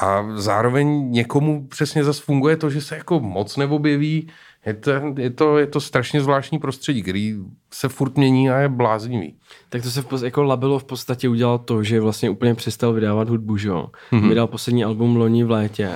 A 0.02 0.26
zároveň 0.36 1.12
někomu 1.12 1.68
přesně 1.68 2.04
zase 2.04 2.22
funguje 2.22 2.58
to, 2.58 2.70
že 2.70 2.82
se 2.82 2.96
jako 2.98 3.20
moc 3.20 3.58
neobjeví. 3.58 4.28
Je 4.66 4.74
to, 4.74 4.92
je 5.18 5.30
to, 5.30 5.58
je 5.58 5.68
to 5.68 5.80
strašně 5.80 6.22
zvláštní 6.22 6.60
prostředí, 6.60 7.02
který 7.02 7.36
se 7.74 7.90
furt 7.90 8.18
mění 8.18 8.50
a 8.50 8.58
je 8.58 8.70
bláznivý. 8.70 9.36
Tak 9.70 9.82
to 9.82 9.92
se 9.92 10.02
v, 10.02 10.24
jako 10.24 10.44
Labelo 10.44 10.80
v 10.80 10.84
podstatě 10.84 11.30
udělal 11.30 11.58
to, 11.58 11.84
že 11.84 12.02
vlastně 12.02 12.30
úplně 12.30 12.56
přestal 12.56 12.94
vydávat 12.94 13.30
hudbu, 13.30 13.58
že 13.58 13.68
jo. 13.68 13.88
Mm-hmm. 14.12 14.30
Vydal 14.30 14.48
poslední 14.48 14.84
album 14.84 15.16
loni 15.16 15.44
v 15.44 15.52
létě 15.52 15.90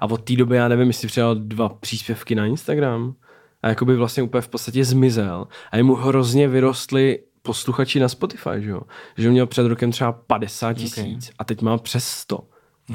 a 0.00 0.06
od 0.06 0.24
té 0.24 0.36
doby, 0.36 0.56
já 0.56 0.68
nevím, 0.68 0.88
jestli 0.88 1.08
přidal 1.08 1.34
dva 1.34 1.68
příspěvky 1.68 2.34
na 2.34 2.46
Instagram 2.46 3.14
a 3.62 3.68
jakoby 3.68 3.96
vlastně 3.96 4.22
úplně 4.22 4.40
v 4.40 4.48
podstatě 4.48 4.84
zmizel 4.84 5.48
a 5.72 5.76
jemu 5.76 5.94
hrozně 5.94 6.48
vyrostly 6.48 7.18
posluchači 7.42 8.00
na 8.00 8.08
Spotify, 8.08 8.50
že 8.58 8.70
jo? 8.70 8.80
Že 9.16 9.28
on 9.28 9.32
měl 9.32 9.46
před 9.46 9.66
rokem 9.66 9.90
třeba 9.90 10.12
50 10.12 10.72
tisíc 10.72 10.98
okay. 10.98 11.34
a 11.38 11.44
teď 11.44 11.62
má 11.62 11.78
přes 11.78 12.04
100. 12.04 12.40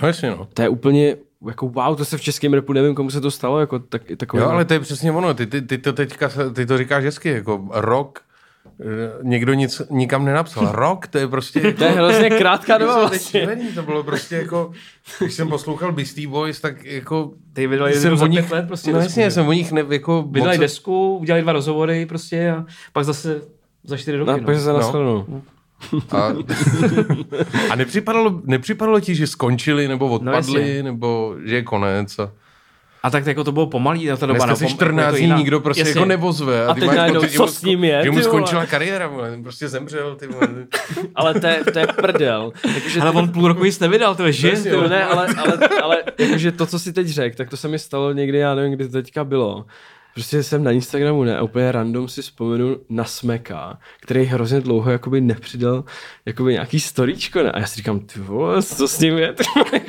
No 0.01 0.07
jasně, 0.07 0.29
no. 0.29 0.47
To 0.53 0.61
je 0.61 0.69
úplně 0.69 1.15
jako 1.47 1.67
wow, 1.67 1.95
to 1.95 2.05
se 2.05 2.17
v 2.17 2.21
českém 2.21 2.53
repu 2.53 2.73
nevím, 2.73 2.95
komu 2.95 3.09
se 3.09 3.21
to 3.21 3.31
stalo, 3.31 3.59
jako 3.59 3.79
tak, 3.79 4.01
takové. 4.17 4.43
Jo, 4.43 4.49
ale 4.49 4.65
to 4.65 4.73
je 4.73 4.79
přesně 4.79 5.11
ono, 5.11 5.33
ty, 5.33 5.47
ty, 5.47 5.61
ty 5.61 5.77
to 5.77 5.93
teďka, 5.93 6.29
ty 6.55 6.65
to 6.65 6.77
říkáš 6.77 7.03
hezky, 7.03 7.29
jako 7.29 7.67
rok, 7.71 8.21
někdo 9.23 9.53
nic 9.53 9.81
nikam 9.89 10.25
nenapsal. 10.25 10.69
Rok, 10.71 11.07
to 11.07 11.17
je 11.17 11.27
prostě... 11.27 11.73
to 11.73 11.83
je 11.83 11.89
hrozně 11.89 12.29
krátká 12.29 12.77
doba 12.77 12.99
vlastně. 12.99 13.57
To 13.75 13.83
bylo 13.83 14.03
prostě 14.03 14.35
jako, 14.35 14.71
když 15.19 15.33
jsem 15.33 15.49
poslouchal 15.49 15.91
Beastie 15.91 16.27
Boys, 16.27 16.61
tak 16.61 16.85
jako... 16.85 17.31
Ty 17.53 17.67
vydali 17.67 17.93
jsem 17.93 18.21
o 18.21 18.27
nich, 18.27 18.51
let 18.51 18.67
prostě 18.67 18.93
No 18.93 18.99
jasně, 18.99 19.31
jsem 19.31 19.47
o 19.47 19.53
nich 19.53 19.71
ne, 19.71 19.85
jako... 19.89 20.25
Vydali 20.31 20.57
moc... 20.57 20.61
desku, 20.61 21.17
udělali 21.17 21.41
dva 21.41 21.53
rozhovory 21.53 22.05
prostě 22.05 22.51
a 22.51 22.65
pak 22.93 23.05
zase 23.05 23.41
za 23.83 23.97
čtyři 23.97 24.17
roky. 24.17 24.31
No, 24.31 24.37
no. 24.37 24.43
pak 24.43 24.55
se 24.59 24.73
no. 24.73 25.25
no. 25.29 25.41
A, 26.11 26.33
a 27.69 27.75
nepřipadalo, 27.75 28.41
nepřipadalo 28.43 28.99
ti, 28.99 29.15
že 29.15 29.27
skončili, 29.27 29.87
nebo 29.87 30.07
no, 30.07 30.13
odpadli, 30.13 30.77
no, 30.77 30.83
nebo 30.83 31.35
že 31.43 31.55
je 31.55 31.63
konec? 31.63 32.19
A... 32.19 32.31
A 33.03 33.09
tak 33.09 33.25
jako 33.25 33.43
to 33.43 33.51
bylo 33.51 33.67
pomalý 33.67 34.05
na 34.07 34.17
ta 34.17 34.25
doba. 34.25 34.45
Dneska 34.45 34.67
si 34.67 34.73
14 34.73 35.15
dní 35.15 35.31
nikdo 35.31 35.59
prostě 35.59 35.81
Jasně. 35.81 35.99
jako 35.99 36.05
nevozve. 36.05 36.65
A, 36.65 36.71
a 36.71 36.73
teď 36.73 36.91
najednou, 36.91 37.21
co 37.21 37.47
s 37.47 37.61
ním 37.61 37.83
je? 37.83 38.01
Že 38.03 38.11
mu 38.11 38.21
skončila 38.21 38.65
kariéra, 38.65 39.11
prostě 39.43 39.67
zemřel. 39.67 40.15
Ty 40.15 40.27
ale 41.15 41.39
to 41.39 41.47
je, 41.47 41.63
to 41.73 41.79
je 41.79 41.87
prdel. 41.87 42.51
Jakože 42.73 43.01
ale 43.01 43.11
on 43.11 43.29
půl 43.29 43.47
roku 43.47 43.63
nic 43.63 43.79
nevydal, 43.79 44.15
to 44.15 44.25
je 44.25 44.31
že? 44.31 44.51
To, 44.51 44.89
ne, 44.89 45.05
ale, 45.05 45.27
ale, 45.37 45.57
ale 45.83 46.03
jakože 46.17 46.51
to, 46.51 46.65
co 46.65 46.79
si 46.79 46.93
teď 46.93 47.07
řekl, 47.07 47.37
tak 47.37 47.49
to 47.49 47.57
se 47.57 47.67
mi 47.67 47.79
stalo 47.79 48.13
někdy, 48.13 48.37
já 48.37 48.55
nevím, 48.55 48.73
kdy 48.73 48.85
to 48.85 48.91
teďka 48.91 49.23
bylo 49.23 49.65
prostě 50.13 50.43
jsem 50.43 50.63
na 50.63 50.71
Instagramu, 50.71 51.23
ne, 51.23 51.41
úplně 51.41 51.71
random 51.71 52.07
si 52.07 52.21
vzpomenu 52.21 52.77
na 52.89 53.03
Smeka, 53.03 53.79
který 54.01 54.23
hrozně 54.23 54.61
dlouho 54.61 54.91
jakoby 54.91 55.21
nepřidal 55.21 55.83
jakoby 56.25 56.51
nějaký 56.53 56.79
storíčko, 56.79 57.43
ne? 57.43 57.51
A 57.51 57.59
já 57.59 57.65
si 57.65 57.75
říkám, 57.75 57.99
ty 57.99 58.19
vole, 58.19 58.63
co 58.63 58.87
s 58.87 58.99
ním 58.99 59.17
je? 59.17 59.35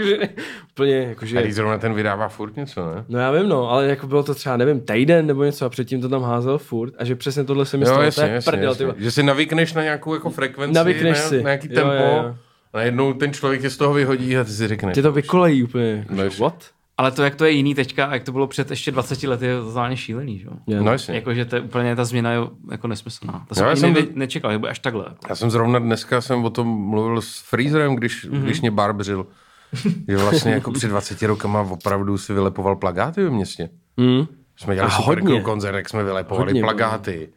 úplně, 0.72 0.96
jakože... 0.96 1.38
A 1.42 1.52
zrovna 1.52 1.78
ten 1.78 1.94
vydává 1.94 2.28
furt 2.28 2.56
něco, 2.56 2.94
ne? 2.94 3.04
No 3.08 3.18
já 3.18 3.30
vím, 3.30 3.48
no, 3.48 3.70
ale 3.70 3.86
jako 3.86 4.06
bylo 4.06 4.22
to 4.22 4.34
třeba, 4.34 4.56
nevím, 4.56 4.80
týden 4.80 5.26
nebo 5.26 5.44
něco 5.44 5.66
a 5.66 5.68
předtím 5.68 6.00
to 6.00 6.08
tam 6.08 6.22
házel 6.22 6.58
furt 6.58 6.94
a 6.98 7.04
že 7.04 7.16
přesně 7.16 7.44
tohle 7.44 7.66
se 7.66 7.76
mi 7.76 7.86
stalo, 7.86 8.02
jasně, 8.02 8.24
jasně, 8.24 8.50
prdel, 8.52 8.70
jasně. 8.70 8.92
ty 8.92 9.04
Že 9.04 9.10
si 9.10 9.22
navykneš 9.22 9.72
na 9.72 9.82
nějakou 9.82 10.14
jako 10.14 10.30
frekvenci, 10.30 10.74
Navykneš 10.74 11.18
na, 11.18 11.28
si. 11.28 11.36
na 11.36 11.42
nějaký 11.42 11.68
Jo, 11.70 11.74
tempo, 11.74 11.90
jo, 11.92 12.22
jo. 12.24 12.36
a 12.72 12.76
najednou 12.76 13.12
ten 13.12 13.32
člověk 13.32 13.62
je 13.62 13.70
z 13.70 13.76
toho 13.76 13.94
vyhodí 13.94 14.36
a 14.36 14.44
ty 14.44 14.50
si 14.50 14.68
řekneš. 14.68 14.94
Tě 14.94 15.02
to 15.02 15.12
vykolejí 15.12 15.62
úplně. 15.64 16.06
No. 16.10 16.24
What? 16.38 16.64
Ale 16.96 17.10
to, 17.10 17.22
jak 17.22 17.34
to 17.34 17.44
je 17.44 17.50
jiný 17.50 17.74
teďka 17.74 18.06
a 18.06 18.14
jak 18.14 18.24
to 18.24 18.32
bylo 18.32 18.46
před 18.46 18.70
ještě 18.70 18.92
20 18.92 19.22
lety, 19.22 19.46
je 19.46 19.60
totálně 19.60 19.96
šílený, 19.96 20.38
že. 20.38 20.48
No 20.80 20.92
jasně. 20.92 21.14
Jakože 21.14 21.44
to 21.44 21.56
je 21.56 21.62
úplně 21.62 21.96
ta 21.96 22.04
změna 22.04 22.32
je 22.32 22.38
jako 22.70 22.88
nesmyslná. 22.88 23.44
To 23.48 23.54
jsem, 23.54 23.64
já 23.64 23.70
ani 23.70 23.80
jsem 23.80 23.92
ne, 23.92 24.02
to- 24.02 24.12
nečekal, 24.14 24.52
že 24.52 24.58
bude 24.58 24.70
až 24.70 24.78
takhle. 24.78 25.06
Já 25.28 25.34
jsem 25.34 25.50
zrovna 25.50 25.78
dneska 25.78 26.20
jsem 26.20 26.44
o 26.44 26.50
tom 26.50 26.68
mluvil 26.68 27.20
s 27.20 27.38
Freezerem, 27.38 27.96
když, 27.96 28.28
mm-hmm. 28.30 28.42
když 28.42 28.60
mě 28.60 28.70
barbřil. 28.70 29.26
že 30.08 30.16
vlastně 30.16 30.52
jako 30.52 30.70
před 30.70 30.88
20 30.88 31.22
rokama 31.22 31.60
opravdu 31.60 32.18
si 32.18 32.32
vylepoval 32.32 32.76
plagáty 32.76 33.24
ve 33.24 33.30
městě. 33.30 33.68
Mm. 33.96 34.26
Jsme 34.56 34.74
dělali 34.74 34.92
A 34.92 34.96
super 34.96 35.20
hodně. 35.20 35.40
koncert, 35.40 35.74
jak 35.74 35.88
jsme 35.88 36.04
vylepovali 36.04 36.46
Hodně, 36.46 36.62
plagáty. 36.62 37.28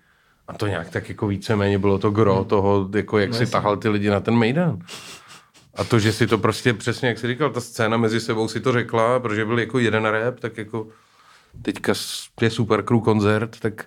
A 0.48 0.54
to 0.54 0.68
nějak 0.68 0.90
tak 0.90 1.10
jako 1.10 1.28
víceméně 1.28 1.80
bylo 1.80 1.98
to 1.98 2.12
gro 2.12 2.44
toho, 2.44 2.90
jako 2.96 3.18
jak 3.20 3.34
si 3.34 3.48
tahal 3.48 3.78
ty 3.78 3.90
lidi 3.90 4.10
na 4.10 4.20
ten 4.20 4.36
Mejdan. 4.36 4.80
A 5.78 5.84
to, 5.84 6.00
že 6.00 6.14
si 6.14 6.28
to 6.28 6.38
prostě 6.38 6.74
přesně, 6.74 7.08
jak 7.08 7.20
jsi 7.20 7.28
říkal, 7.28 7.50
ta 7.50 7.62
scéna 7.62 7.98
mezi 7.98 8.20
sebou 8.20 8.48
si 8.48 8.60
to 8.60 8.72
řekla, 8.72 9.20
protože 9.20 9.46
byl 9.46 9.60
jako 9.60 9.80
jeden 9.80 10.06
rap, 10.06 10.40
tak 10.40 10.58
jako 10.58 10.88
teďka 11.62 11.94
je 12.42 12.50
super 12.50 12.84
crew 12.84 13.02
koncert, 13.02 13.60
tak 13.60 13.86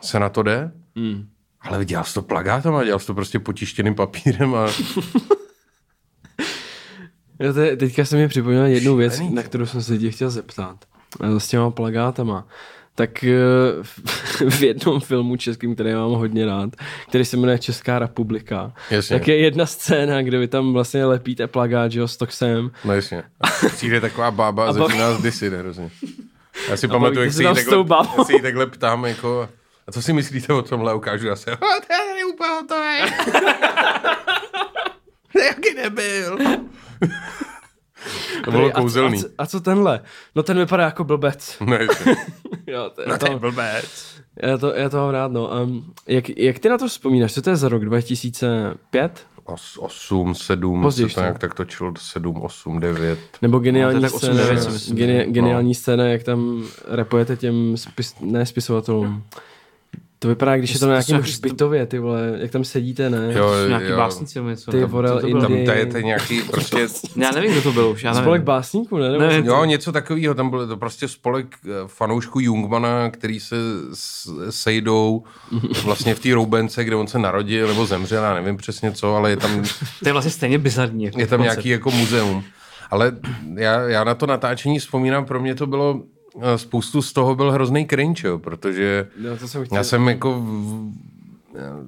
se 0.00 0.20
na 0.20 0.28
to 0.28 0.42
jde. 0.42 0.72
Mm. 0.94 1.28
Ale 1.60 1.84
dělal 1.84 2.04
jsi 2.04 2.14
to 2.14 2.22
plagátama, 2.22 2.84
dělal 2.84 2.98
jsi 2.98 3.06
to 3.06 3.14
prostě 3.14 3.38
potištěným 3.38 3.94
papírem 3.94 4.54
a 4.54 4.66
Jo, 7.40 7.52
to 7.52 7.60
je, 7.60 7.76
teďka 7.76 8.04
se 8.04 8.16
mi 8.16 8.28
připomněla 8.28 8.66
jednu 8.66 8.96
věc, 8.96 9.20
na 9.30 9.42
kterou 9.42 9.66
jsem 9.66 9.82
se 9.82 9.98
tě 9.98 10.10
chtěl 10.10 10.30
zeptat. 10.30 10.84
A 11.20 11.26
to 11.28 11.40
s 11.40 11.48
těma 11.48 11.70
plagátama. 11.70 12.46
Tak 12.98 13.24
eh, 13.24 13.30
v 14.50 14.62
jednom 14.62 15.00
filmu 15.00 15.36
českým, 15.36 15.74
který 15.74 15.92
mám 15.94 16.10
hodně 16.10 16.46
rád, 16.46 16.70
který 17.08 17.24
se 17.24 17.36
jmenuje 17.36 17.58
Česká 17.58 17.98
republika, 17.98 18.72
Jasně. 18.90 19.18
tak 19.18 19.28
je 19.28 19.36
jedna 19.38 19.66
scéna, 19.66 20.22
kde 20.22 20.38
vy 20.38 20.48
tam 20.48 20.72
vlastně 20.72 21.04
lepíte 21.04 21.46
plagát, 21.46 21.92
že 21.92 22.00
jo, 22.00 22.08
s 22.08 22.16
Toxem. 22.16 22.70
no 22.84 22.94
jasně. 22.94 23.22
A 23.40 23.46
přijde 23.68 24.00
taková 24.00 24.30
bába 24.30 24.66
a 24.66 24.68
A 24.68 24.72
začíná 24.72 25.10
nás 25.10 25.22
disy, 25.22 25.50
hrozně. 25.50 25.90
Já 26.68 26.76
si 26.76 26.88
pamatuju, 26.88 27.14
bavíte 27.14 27.22
jak 27.24 27.32
se 27.32 27.36
se 27.36 27.42
jí 27.42 27.48
s 27.54 27.68
takhle, 27.70 28.24
si 28.24 28.32
jí 28.32 28.42
takhle 28.42 28.66
ptám, 28.66 29.04
jako, 29.04 29.48
a 29.86 29.92
co 29.92 30.02
si 30.02 30.12
myslíte 30.12 30.52
o 30.52 30.62
tomhle? 30.62 30.94
Ukážu 30.94 31.26
já 31.26 31.36
se, 31.36 31.50
"A, 31.50 31.56
to 31.56 31.92
je 32.18 32.24
úplně 32.24 32.50
hotové. 32.50 32.98
Jaký 35.46 35.74
nebyl. 35.74 36.38
To 38.44 38.50
bylo 38.50 38.66
A 38.66 38.70
co- 38.70 38.80
kouzelný. 38.80 39.18
A, 39.18 39.20
co- 39.22 39.28
a 39.38 39.46
co 39.46 39.60
tenhle? 39.60 40.00
No 40.34 40.42
ten 40.42 40.58
vypadá 40.58 40.84
jako 40.84 41.04
blbec. 41.04 41.56
No, 41.66 41.76
jo, 42.66 42.90
to, 42.94 43.02
No, 43.08 43.18
to, 43.18 43.26
je 43.32 43.38
blbec. 43.38 44.14
já, 44.42 44.58
to, 44.58 44.74
já 44.74 44.88
to 44.88 44.96
mám 44.96 45.10
rád, 45.10 45.32
no. 45.32 45.50
Um, 45.62 45.92
jak, 46.06 46.38
jak 46.38 46.58
ty 46.58 46.68
na 46.68 46.78
to 46.78 46.88
vzpomínáš? 46.88 47.32
Co 47.34 47.42
to 47.42 47.50
je 47.50 47.56
za 47.56 47.68
rok? 47.68 47.84
2005? 47.84 49.26
Os, 49.44 49.78
8, 49.80 50.34
7, 50.34 50.82
Později 50.82 51.08
se 51.08 51.14
to 51.14 51.20
nějak 51.20 51.38
tak 51.38 51.54
točilo, 51.54 51.92
7, 51.98 52.42
8, 52.42 52.80
9. 52.80 53.18
Nebo 53.42 53.58
geniální 53.58 54.02
No, 54.02 54.08
scéna, 54.08 54.32
89 54.32 54.62
si 54.62 54.70
myslím, 54.70 54.96
geni, 54.96 55.12
že- 55.12 55.24
geniální 55.26 55.74
scéna, 55.74 56.04
jak 56.04 56.22
tam 56.22 56.64
repujete 56.88 57.36
těm 57.36 57.76
spis, 57.76 58.14
ne 58.20 58.46
spisovatelům. 58.46 59.22
To 60.20 60.28
vypadá, 60.28 60.56
když 60.56 60.72
je 60.74 60.80
to 60.80 60.86
na 60.86 60.92
nějakém 60.92 61.16
hřbitově, 61.20 61.86
ty 61.86 61.98
vole, 61.98 62.32
jak 62.40 62.50
tam 62.50 62.64
sedíte, 62.64 63.10
ne? 63.10 63.32
Jo, 63.36 63.50
Nějaký 63.68 63.86
jo. 63.86 63.96
básníci 63.96 64.38
nebo 64.38 64.48
něco. 64.50 64.70
Ty 64.70 64.80
Tam- 64.80 64.90
vole, 64.90 65.08
co 65.08 65.20
to 65.20 65.26
bylo? 65.26 65.42
Indie. 65.42 65.66
Tam 65.66 65.74
tajete 65.74 66.02
nějaký 66.02 66.42
prostě 66.50 66.86
Já 67.16 67.30
nevím, 67.30 67.52
kdo 67.52 67.62
to 67.62 67.72
byl 67.72 67.88
už, 67.88 68.02
já 68.04 68.10
nevím. 68.10 68.24
Spolek 68.24 68.42
básníků, 68.42 68.98
ne? 68.98 69.08
Nebo 69.12 69.24
Ne, 69.24 69.42
Jo, 69.44 69.64
něco 69.64 69.92
takového, 69.92 70.34
tam 70.34 70.50
byl 70.50 70.66
to 70.68 70.76
prostě 70.76 71.08
spolek 71.08 71.46
eh, 71.66 71.68
fanoušků 71.86 72.40
Jungmana, 72.40 73.10
který 73.10 73.40
se 73.40 73.56
sejdou 74.50 75.22
vlastně 75.84 76.14
v 76.14 76.20
té 76.20 76.34
roubence, 76.34 76.84
kde 76.84 76.96
on 76.96 77.06
se 77.06 77.18
narodil 77.18 77.68
nebo 77.68 77.86
zemřel, 77.86 78.22
já 78.24 78.34
nevím 78.34 78.56
přesně 78.56 78.92
co, 78.92 79.14
ale 79.16 79.30
je 79.30 79.36
tam, 79.36 79.62
To 80.02 80.08
je 80.08 80.12
vlastně 80.12 80.30
stejně 80.32 80.58
bizarní. 80.58 81.04
Jako 81.04 81.20
je 81.20 81.26
tam 81.26 81.38
koncept. 81.38 81.54
nějaký 81.56 81.68
jako 81.68 81.90
muzeum. 81.90 82.44
Ale 82.90 83.12
já, 83.54 83.80
já 83.80 84.04
na 84.04 84.14
to 84.14 84.26
natáčení 84.26 84.78
vzpomínám, 84.78 85.24
pro 85.24 85.40
mě 85.40 85.54
to 85.54 85.66
bylo, 85.66 86.02
spoustu 86.56 87.02
z 87.02 87.12
toho 87.12 87.34
byl 87.34 87.52
hrozný 87.52 87.86
cringe, 87.86 88.28
jo, 88.28 88.38
protože 88.38 89.08
Jo, 89.20 89.36
to 89.36 89.48
jsem 89.48 89.64
chtěl. 89.64 89.76
já 89.76 89.84
jsem 89.84 90.08
jako 90.08 90.42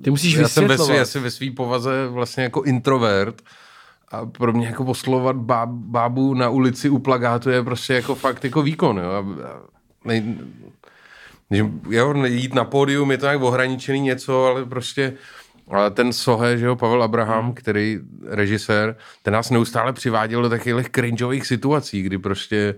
Ty 0.02 0.10
musíš 0.10 0.34
já 0.34 0.48
jsem 0.48 0.68
ve 0.68 0.78
svý, 0.78 0.96
já 0.96 1.04
jsem 1.04 1.22
ve 1.22 1.30
své 1.30 1.50
povaze 1.50 2.08
vlastně 2.08 2.42
jako 2.42 2.62
introvert 2.62 3.42
a 4.08 4.26
pro 4.26 4.52
mě 4.52 4.66
jako 4.66 4.84
poslovat 4.84 5.36
báb, 5.36 5.68
bábu 5.68 6.34
na 6.34 6.48
ulici 6.48 6.88
u 6.88 6.98
plagátu 6.98 7.50
je 7.50 7.62
prostě 7.62 7.94
jako 7.94 8.14
fakt 8.14 8.44
jako 8.44 8.62
výkon, 8.62 8.98
jo. 8.98 9.10
A, 9.10 9.18
a 9.18 9.60
nej, 10.04 10.34
že, 11.50 11.66
jo, 11.90 12.24
jít 12.24 12.54
na 12.54 12.64
pódium 12.64 13.10
je 13.10 13.18
to 13.18 13.26
nějak 13.26 13.42
ohraničený 13.42 14.00
něco, 14.00 14.44
ale 14.44 14.64
prostě 14.64 15.12
ale 15.70 15.90
ten 15.90 16.12
Sohe, 16.12 16.58
že 16.58 16.66
jo, 16.66 16.76
Pavel 16.76 17.02
Abraham, 17.02 17.44
hmm. 17.44 17.54
který 17.54 17.98
režisér, 18.26 18.96
ten 19.22 19.34
nás 19.34 19.50
neustále 19.50 19.92
přiváděl 19.92 20.42
do 20.42 20.48
takových 20.48 20.90
cringeových 20.90 21.46
situací, 21.46 22.02
kdy 22.02 22.18
prostě 22.18 22.74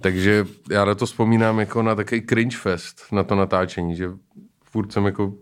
takže 0.00 0.46
já 0.70 0.84
na 0.84 0.94
to 0.94 1.06
vzpomínám 1.06 1.60
jako 1.60 1.82
na 1.82 1.94
takový 1.94 2.22
cringe 2.26 2.56
fest, 2.56 3.02
na 3.12 3.24
to 3.24 3.34
natáčení, 3.34 3.96
že 3.96 4.10
furt 4.64 4.92
jsem 4.92 5.06
jako 5.06 5.34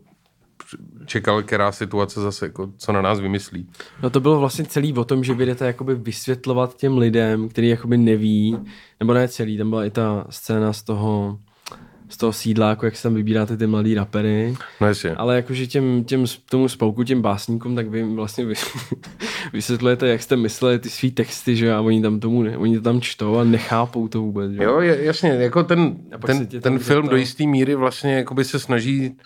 čekal, 1.07 1.43
která 1.43 1.73
situace 1.73 2.21
zase, 2.21 2.47
jako, 2.47 2.73
co 2.77 2.93
na 2.93 3.03
nás 3.03 3.21
vymyslí. 3.21 3.69
No 4.03 4.11
to 4.11 4.21
bylo 4.21 4.41
vlastně 4.41 4.65
celý 4.65 4.93
o 4.93 5.05
tom, 5.05 5.25
že 5.25 5.35
vy 5.35 5.47
jdete 5.47 5.67
jakoby 5.67 5.95
vysvětlovat 5.95 6.77
těm 6.77 6.99
lidem, 6.99 7.49
který 7.49 7.69
jakoby 7.69 7.99
neví, 7.99 8.59
nebo 9.01 9.15
ne 9.15 9.29
celý, 9.29 9.59
tam 9.59 9.71
byla 9.71 9.85
i 9.85 9.91
ta 9.91 10.27
scéna 10.31 10.73
z 10.73 10.83
toho, 10.83 11.39
z 12.09 12.17
toho 12.17 12.33
sídla, 12.33 12.71
jako 12.71 12.85
jak 12.85 12.97
se 12.97 13.03
tam 13.03 13.15
vybíráte 13.15 13.57
ty 13.57 13.67
mladý 13.67 13.95
rapery, 13.95 14.55
No 14.81 14.87
jasně. 14.87 15.11
ale 15.15 15.37
jakože 15.37 15.67
těm, 15.67 16.05
těm, 16.05 16.25
tomu 16.51 16.69
spolku, 16.69 17.05
těm 17.05 17.23
básníkům, 17.23 17.75
tak 17.77 17.89
vy 17.89 17.99
jim 17.99 18.17
vlastně 18.17 18.45
vy, 18.45 18.55
vysvětlujete, 19.53 20.09
jak 20.09 20.23
jste 20.23 20.37
mysleli 20.37 20.79
ty 20.79 20.91
svý 20.91 21.11
texty, 21.11 21.57
že 21.57 21.75
a 21.75 21.81
oni 21.81 22.03
tam 22.03 22.21
tomu, 22.21 22.43
ne, 22.43 22.57
oni 22.59 22.77
to 22.77 22.83
tam 22.83 23.01
čtou 23.01 23.37
a 23.39 23.45
nechápou 23.45 24.09
to 24.09 24.21
vůbec, 24.21 24.53
že 24.53 24.63
Jo, 24.63 24.81
jasně, 24.81 25.29
jako 25.31 25.63
ten, 25.65 25.97
ten, 26.27 26.47
ten 26.47 26.79
film 26.79 27.03
zeptá. 27.05 27.11
do 27.11 27.17
jisté 27.17 27.45
míry 27.47 27.75
vlastně 27.75 28.15
jakoby 28.15 28.45
se 28.45 28.59
snaží 28.59 29.17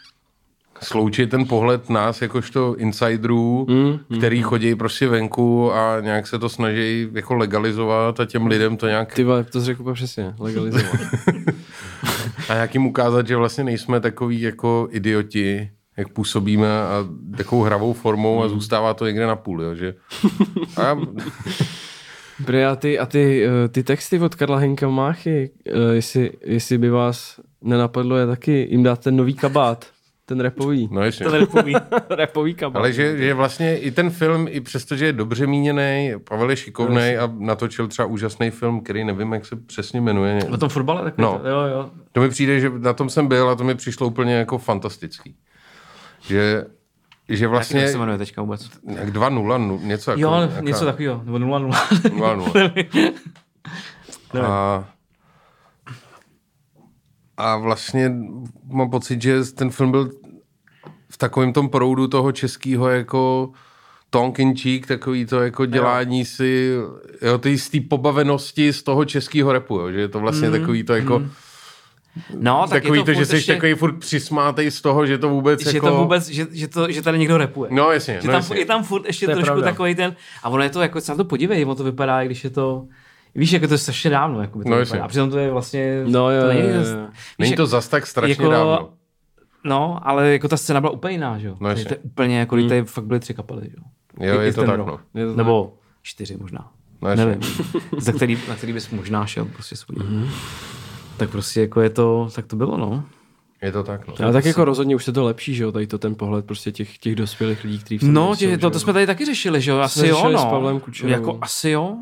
sloučit 0.82 1.30
ten 1.30 1.44
pohled 1.46 1.90
nás 1.90 2.22
jakožto 2.22 2.74
insiderů, 2.78 3.66
Mm, 3.68 3.98
mm, 4.08 4.18
který 4.18 4.42
chodí 4.42 4.74
prostě 4.74 5.08
venku 5.08 5.72
a 5.72 6.00
nějak 6.00 6.26
se 6.26 6.38
to 6.38 6.48
snaží 6.48 7.08
jako 7.12 7.34
legalizovat 7.34 8.20
a 8.20 8.24
těm 8.26 8.46
lidem 8.46 8.76
to 8.76 8.86
nějak 8.86 9.14
Ty 9.14 9.24
to 9.24 9.60
jsi 9.60 9.66
řekl 9.66 9.94
přesně, 9.94 10.34
legalizovat. 10.38 10.84
a 12.50 12.54
nějak 12.54 12.74
jim 12.74 12.86
ukázat, 12.86 13.26
že 13.26 13.36
vlastně 13.36 13.64
nejsme 13.64 14.00
takový 14.00 14.40
jako 14.40 14.88
idioti, 14.90 15.70
jak 15.96 16.08
působíme 16.08 16.82
a 16.82 17.06
takovou 17.36 17.62
hravou 17.62 17.92
formou 17.92 18.42
a 18.42 18.48
zůstává 18.48 18.94
to 18.94 19.06
někde 19.06 19.26
na 19.26 19.36
půl, 19.36 19.62
jo, 19.62 19.74
že? 19.74 19.94
A 20.76 20.82
já, 20.86 20.96
Bre, 22.38 22.66
a 22.66 22.76
ty, 22.76 22.98
a 22.98 23.06
ty, 23.06 23.44
eh, 23.46 23.68
ty 23.68 23.82
texty 23.82 24.18
od 24.18 24.34
Karla 24.34 24.58
Henka 24.58 24.88
Máchy, 24.88 25.50
eh, 25.66 25.94
jestli, 25.94 26.32
jestli 26.44 26.78
by 26.78 26.90
vás 26.90 27.40
nenapadlo 27.62 28.16
je 28.16 28.26
taky 28.26 28.68
jim 28.70 28.82
dát 28.82 29.00
ten 29.00 29.16
nový 29.16 29.34
kabát, 29.34 29.86
ten 30.30 30.40
repový. 30.40 30.88
no 30.92 31.02
ještě. 31.02 31.24
To 31.24 31.30
nepoví. 31.30 31.74
repový 32.10 32.54
kabát. 32.54 32.80
Ale 32.80 32.92
že, 32.92 33.16
že 33.18 33.34
vlastně 33.34 33.78
i 33.78 33.90
ten 33.90 34.10
film, 34.10 34.46
i 34.50 34.60
přesto, 34.60 34.96
že 34.96 35.06
je 35.06 35.12
dobře 35.12 35.46
míněný, 35.46 36.12
Pavel 36.28 36.50
je 36.50 36.56
šikovný 36.56 37.16
a 37.16 37.32
natočil 37.38 37.88
třeba 37.88 38.06
úžasný 38.06 38.50
film, 38.50 38.80
který 38.80 39.04
nevím, 39.04 39.32
jak 39.32 39.46
se 39.46 39.56
přesně 39.56 40.00
jmenuje. 40.00 40.44
O 40.52 40.56
tom 40.56 40.68
fotbale 40.68 41.12
No. 41.18 41.38
to, 41.42 41.48
jo, 41.48 41.60
jo. 41.60 41.90
To 42.12 42.20
mi 42.20 42.28
přijde, 42.28 42.60
že 42.60 42.70
na 42.78 42.92
tom 42.92 43.10
jsem 43.10 43.26
byl 43.26 43.48
a 43.50 43.54
to 43.54 43.64
mi 43.64 43.74
přišlo 43.74 44.06
úplně 44.06 44.34
jako 44.34 44.58
fantastický. 44.58 45.36
Že, 46.26 46.64
že 47.28 47.46
Vlastně... 47.46 47.80
Jak 47.80 47.90
se 47.90 47.98
jmenuje 47.98 48.18
teďka 48.18 48.42
vůbec? 48.42 48.70
jak 48.86 49.08
2-0, 49.08 49.66
nu- 49.68 49.80
něco 49.82 50.10
jako... 50.10 50.20
Jo, 50.20 50.32
jaká- 50.34 50.60
něco 50.60 50.84
takového, 50.84 51.22
nebo 51.24 51.38
0-0. 51.38 51.70
2-0. 51.70 53.12
A, 54.42 54.84
a 57.36 57.56
vlastně 57.56 58.12
mám 58.72 58.90
pocit, 58.90 59.22
že 59.22 59.44
ten 59.44 59.70
film 59.70 59.90
byl 59.90 60.10
v 61.10 61.18
takovém 61.18 61.52
tom 61.52 61.68
proudu 61.68 62.08
toho 62.08 62.32
českého 62.32 62.88
jako 62.88 63.50
tonk 64.10 64.38
in 64.38 64.56
cheek, 64.56 64.86
takový 64.86 65.26
to 65.26 65.40
jako 65.40 65.66
dělání 65.66 66.24
si, 66.24 66.74
jo, 67.22 67.38
ty 67.38 67.58
z 67.58 67.70
té 67.70 67.78
pobavenosti 67.80 68.72
z 68.72 68.82
toho 68.82 69.04
českého 69.04 69.52
repu, 69.52 69.78
jo, 69.78 69.90
že 69.92 70.00
je 70.00 70.08
to 70.08 70.20
vlastně 70.20 70.50
mm, 70.50 70.60
takový 70.60 70.82
to 70.82 70.94
jako, 70.94 71.18
mm, 71.18 71.30
No, 72.38 72.66
tak 72.70 72.82
takový 72.82 72.98
je 72.98 73.04
to, 73.04 73.12
to, 73.12 73.18
že 73.18 73.26
jsi 73.26 73.36
ještě, 73.36 73.54
takový 73.54 73.74
furt 73.74 73.98
přismátej 73.98 74.70
z 74.70 74.80
toho, 74.80 75.06
že 75.06 75.18
to 75.18 75.28
vůbec 75.28 75.60
že 75.62 75.76
jako... 75.76 75.88
to 75.88 75.96
vůbec, 75.96 76.28
že, 76.28 76.46
že, 76.52 76.68
to, 76.68 76.90
že 76.92 77.02
tady 77.02 77.18
někdo 77.18 77.36
repuje. 77.38 77.70
No 77.74 77.92
jasně, 77.92 78.14
že 78.14 78.26
no 78.28 78.32
tam, 78.32 78.34
jasně. 78.34 78.58
je 78.58 78.66
tam 78.66 78.82
furt 78.84 79.06
ještě 79.06 79.26
To 79.26 79.30
je 79.30 79.34
trošku 79.36 79.46
pravda. 79.54 79.70
takový 79.70 79.94
ten, 79.94 80.16
a 80.42 80.48
ono 80.48 80.62
je 80.62 80.70
to 80.70 80.82
jako, 80.82 81.00
se 81.00 81.12
na 81.12 81.16
to 81.16 81.24
podívej, 81.24 81.64
ono 81.64 81.74
to 81.74 81.84
vypadá, 81.84 82.24
když 82.24 82.44
je 82.44 82.50
to, 82.50 82.84
Víš, 83.34 83.52
jako 83.52 83.68
to 83.68 83.74
je 83.74 83.78
strašně 83.78 84.10
dávno. 84.10 84.40
Jako 84.40 84.58
by 84.58 84.64
to 84.64 84.70
No, 84.70 84.78
jasně. 84.78 85.00
a 85.00 85.08
přitom 85.08 85.30
to 85.30 85.38
je 85.38 85.50
vlastně... 85.50 86.02
No, 86.06 86.30
jo, 86.30 86.42
to 86.42 86.48
není, 86.48 86.60
jo, 86.60 86.66
jo, 86.68 86.80
zas- 86.82 86.88
jo. 86.88 87.06
víš, 87.06 87.16
Není 87.38 87.50
jak- 87.50 87.56
to 87.56 87.66
zas 87.66 87.88
tak 87.88 88.06
strašně 88.06 88.32
jako- 88.32 88.50
dávno. 88.50 88.88
No, 89.64 90.08
ale 90.08 90.32
jako 90.32 90.48
ta 90.48 90.56
scéna 90.56 90.80
byla 90.80 90.92
úplně 90.92 91.12
jiná, 91.14 91.38
že 91.38 91.48
jo? 91.48 91.56
No, 91.60 91.68
jasně. 91.68 91.84
to 91.84 91.94
je 91.94 91.98
úplně 91.98 92.38
jako, 92.38 92.56
hmm. 92.56 92.68
tady 92.68 92.84
fakt 92.84 93.04
byly 93.04 93.20
tři 93.20 93.34
kapely, 93.34 93.62
že 93.62 93.76
jo? 93.76 93.84
Jo, 94.26 94.40
I- 94.40 94.44
je 94.44 94.50
i 94.50 94.52
to 94.52 94.64
tak, 94.64 94.76
rok. 94.76 94.86
no. 94.86 95.20
Je 95.20 95.26
to 95.26 95.36
Nebo 95.36 95.74
čtyři 96.02 96.36
možná. 96.36 96.70
No. 97.02 97.14
Nevím. 97.14 97.40
za 97.98 98.12
který, 98.12 98.38
na 98.48 98.56
který 98.56 98.72
bys 98.72 98.90
možná 98.90 99.26
šel 99.26 99.44
prostě 99.44 99.76
svůj. 99.76 99.96
Mm-hmm. 99.96 100.28
Tak 101.16 101.30
prostě 101.30 101.60
jako 101.60 101.80
je 101.80 101.90
to, 101.90 102.28
tak 102.34 102.46
to 102.46 102.56
bylo, 102.56 102.76
no. 102.76 103.04
Je 103.62 103.72
to 103.72 103.82
tak, 103.82 104.08
no. 104.08 104.14
Ale 104.22 104.32
tak 104.32 104.44
jako 104.44 104.64
rozhodně 104.64 104.96
už 104.96 105.04
se 105.04 105.12
to 105.12 105.24
lepší, 105.24 105.54
že 105.54 105.62
jo, 105.64 105.72
tady 105.72 105.86
to 105.86 105.98
ten 105.98 106.14
pohled 106.14 106.44
prostě 106.44 106.72
těch, 106.72 106.98
těch 106.98 107.14
dospělých 107.14 107.64
lidí, 107.64 107.78
kteří 107.78 107.98
v 107.98 108.00
tom 108.00 108.12
No, 108.12 108.26
nejsou, 108.26 108.38
tě, 108.38 108.58
to, 108.58 108.70
to 108.70 108.80
jsme 108.80 108.92
tady 108.92 109.06
taky 109.06 109.24
řešili, 109.24 109.60
že 109.60 109.70
jo? 109.70 109.78
Asi 109.78 110.08
jo, 110.08 110.30
no. 110.32 110.38
s 110.38 110.44
Pavlem 110.44 110.80
Kučerovou. 110.80 111.12
Jako 111.12 111.38
asi 111.42 111.70
jo. 111.70 111.96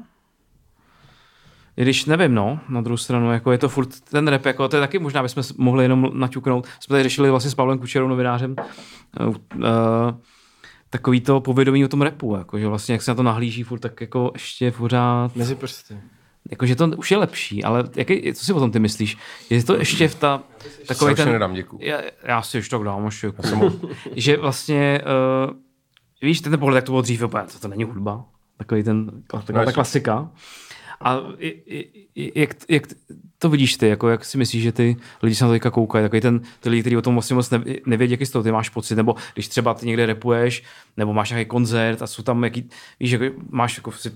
I 1.79 1.83
když 1.83 2.05
nevím, 2.05 2.35
no, 2.35 2.61
na 2.69 2.81
druhou 2.81 2.97
stranu, 2.97 3.33
jako 3.33 3.53
je 3.53 3.59
to 3.59 3.69
furt 3.69 4.01
ten 4.01 4.29
rap, 4.29 4.45
jako 4.45 4.69
to 4.69 4.77
je 4.77 4.81
taky 4.81 4.99
možná 4.99 5.23
bychom 5.23 5.43
mohli 5.57 5.85
jenom 5.85 6.11
naťuknout. 6.15 6.67
Jsme 6.81 6.95
tady 6.95 7.03
řešili 7.03 7.31
vlastně 7.31 7.51
s 7.51 7.55
Pavlem 7.55 7.79
Kučerou, 7.79 8.09
novinářem, 8.09 8.57
uh, 9.21 9.27
uh, 9.27 9.35
takový 10.91 11.21
to 11.21 11.41
povědomí 11.41 11.85
o 11.85 11.89
tom 11.89 12.03
repu, 12.03 12.37
jako, 12.37 12.59
že 12.59 12.67
vlastně 12.67 12.93
jak 12.93 13.03
se 13.03 13.11
na 13.11 13.15
to 13.15 13.23
nahlíží 13.23 13.63
furt, 13.63 13.79
tak 13.79 14.01
jako 14.01 14.31
ještě 14.35 14.71
pořád, 14.71 15.37
Mezi 15.37 15.55
prsty. 15.55 15.97
jakože 16.51 16.77
to 16.77 16.87
už 16.87 17.11
je 17.11 17.17
lepší, 17.17 17.65
ale 17.65 17.85
jaký, 17.97 18.33
co 18.35 18.45
si 18.45 18.53
o 18.53 18.61
tom 18.61 18.71
ty 18.71 18.79
myslíš? 18.79 19.17
Je 19.51 19.65
to 19.65 19.77
ještě 19.77 20.09
v 20.09 20.15
ta, 20.15 20.43
takový 20.87 21.15
ten... 21.15 21.33
nedám, 21.33 21.55
děkuju. 21.55 21.83
Já, 21.83 22.01
já 22.25 22.43
si 22.43 22.59
už 22.59 22.69
tak 22.69 22.83
dám, 22.83 23.05
ještě 23.05 23.27
jako, 23.27 23.73
že 24.17 24.37
vlastně, 24.37 25.03
uh, 25.49 25.57
víš, 26.23 26.41
ten 26.41 26.59
pohled, 26.59 26.77
jak 26.77 26.85
to 26.85 26.93
bylo 26.93 27.03
dřív, 27.03 27.23
úplně, 27.23 27.45
to, 27.53 27.59
to 27.59 27.69
není 27.69 27.85
hudba, 27.85 28.25
takový 28.57 28.83
ten, 28.83 29.23
taková 29.27 29.43
ta 29.43 29.61
jasně. 29.61 29.73
klasika. 29.73 30.31
A 31.01 31.21
jak, 32.35 32.51
jak 32.69 32.83
to 33.39 33.49
vidíš 33.49 33.77
ty, 33.77 33.89
jako 33.89 34.09
jak 34.09 34.25
si 34.25 34.39
myslíš, 34.39 34.63
že 34.63 34.73
ty 34.73 34.97
lidi 35.23 35.35
se 35.35 35.45
na 35.45 35.49
to 35.49 35.53
teďka 35.53 35.71
koukají, 35.71 36.05
takový 36.05 36.21
ten, 36.21 36.41
ty 36.61 36.69
lidi, 36.69 36.81
kteří 36.81 36.97
o 36.97 37.03
tom 37.03 37.15
vlastně 37.15 37.37
moc 37.37 37.51
nevědí, 37.87 38.13
jaký 38.13 38.27
z 38.27 38.31
toho 38.31 38.43
ty 38.43 38.53
máš 38.53 38.69
pocit, 38.69 38.97
nebo 38.97 39.15
když 39.35 39.49
třeba 39.49 39.75
ty 39.75 39.87
někde 39.87 40.07
repuješ, 40.07 40.63
nebo 40.97 41.13
máš 41.13 41.31
nějaký 41.31 41.49
koncert 41.49 42.03
a 42.03 42.07
jsou 42.07 42.23
tam 42.23 42.45
jaký, 42.45 42.69
víš, 43.01 43.11
jako 43.11 43.25
máš 43.51 43.77
jako 43.77 43.93
si 43.93 44.11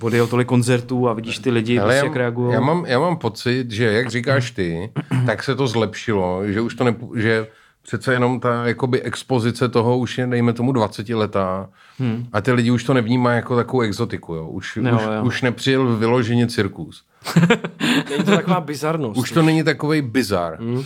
odjel 0.00 0.26
tolik 0.26 0.48
koncertů 0.48 1.08
a 1.08 1.12
vidíš 1.12 1.38
ty 1.38 1.50
lidi, 1.50 1.78
Ale 1.78 1.86
prostě, 1.86 1.98
já, 1.98 2.04
jak 2.04 2.16
reagují. 2.16 2.54
já, 2.54 2.60
mám, 2.60 2.84
já 2.86 2.98
mám 2.98 3.16
pocit, 3.16 3.70
že 3.70 3.84
jak 3.84 4.10
říkáš 4.10 4.50
ty, 4.50 4.92
tak 5.26 5.42
se 5.42 5.54
to 5.54 5.66
zlepšilo, 5.66 6.42
že 6.46 6.60
už 6.60 6.74
to 6.74 6.84
ne, 6.84 6.96
že 7.16 7.46
přece 7.88 8.12
jenom 8.12 8.40
ta 8.40 8.66
jakoby 8.66 9.02
expozice 9.02 9.68
toho 9.68 9.98
už 9.98 10.18
je, 10.18 10.26
dejme 10.26 10.52
tomu, 10.52 10.72
20 10.72 11.08
letá 11.08 11.68
hmm. 11.98 12.26
a 12.32 12.40
ty 12.40 12.52
lidi 12.52 12.70
už 12.70 12.84
to 12.84 12.94
nevnímají 12.94 13.36
jako 13.36 13.56
takovou 13.56 13.80
exotiku, 13.80 14.34
jo. 14.34 14.48
Už, 14.48 14.76
Jo, 14.76 14.96
už, 14.96 15.02
jo. 15.02 15.24
už 15.24 15.42
nepřijel 15.42 15.96
vyloženě 15.96 16.46
cirkus. 16.46 17.04
Není 18.10 18.24
to 18.24 18.30
taková 18.30 18.60
bizarnost. 18.60 19.18
Už 19.20 19.30
to 19.32 19.42
není 19.42 19.62
takový 19.62 20.02
bizar. 20.02 20.58
Hmm. 20.60 20.82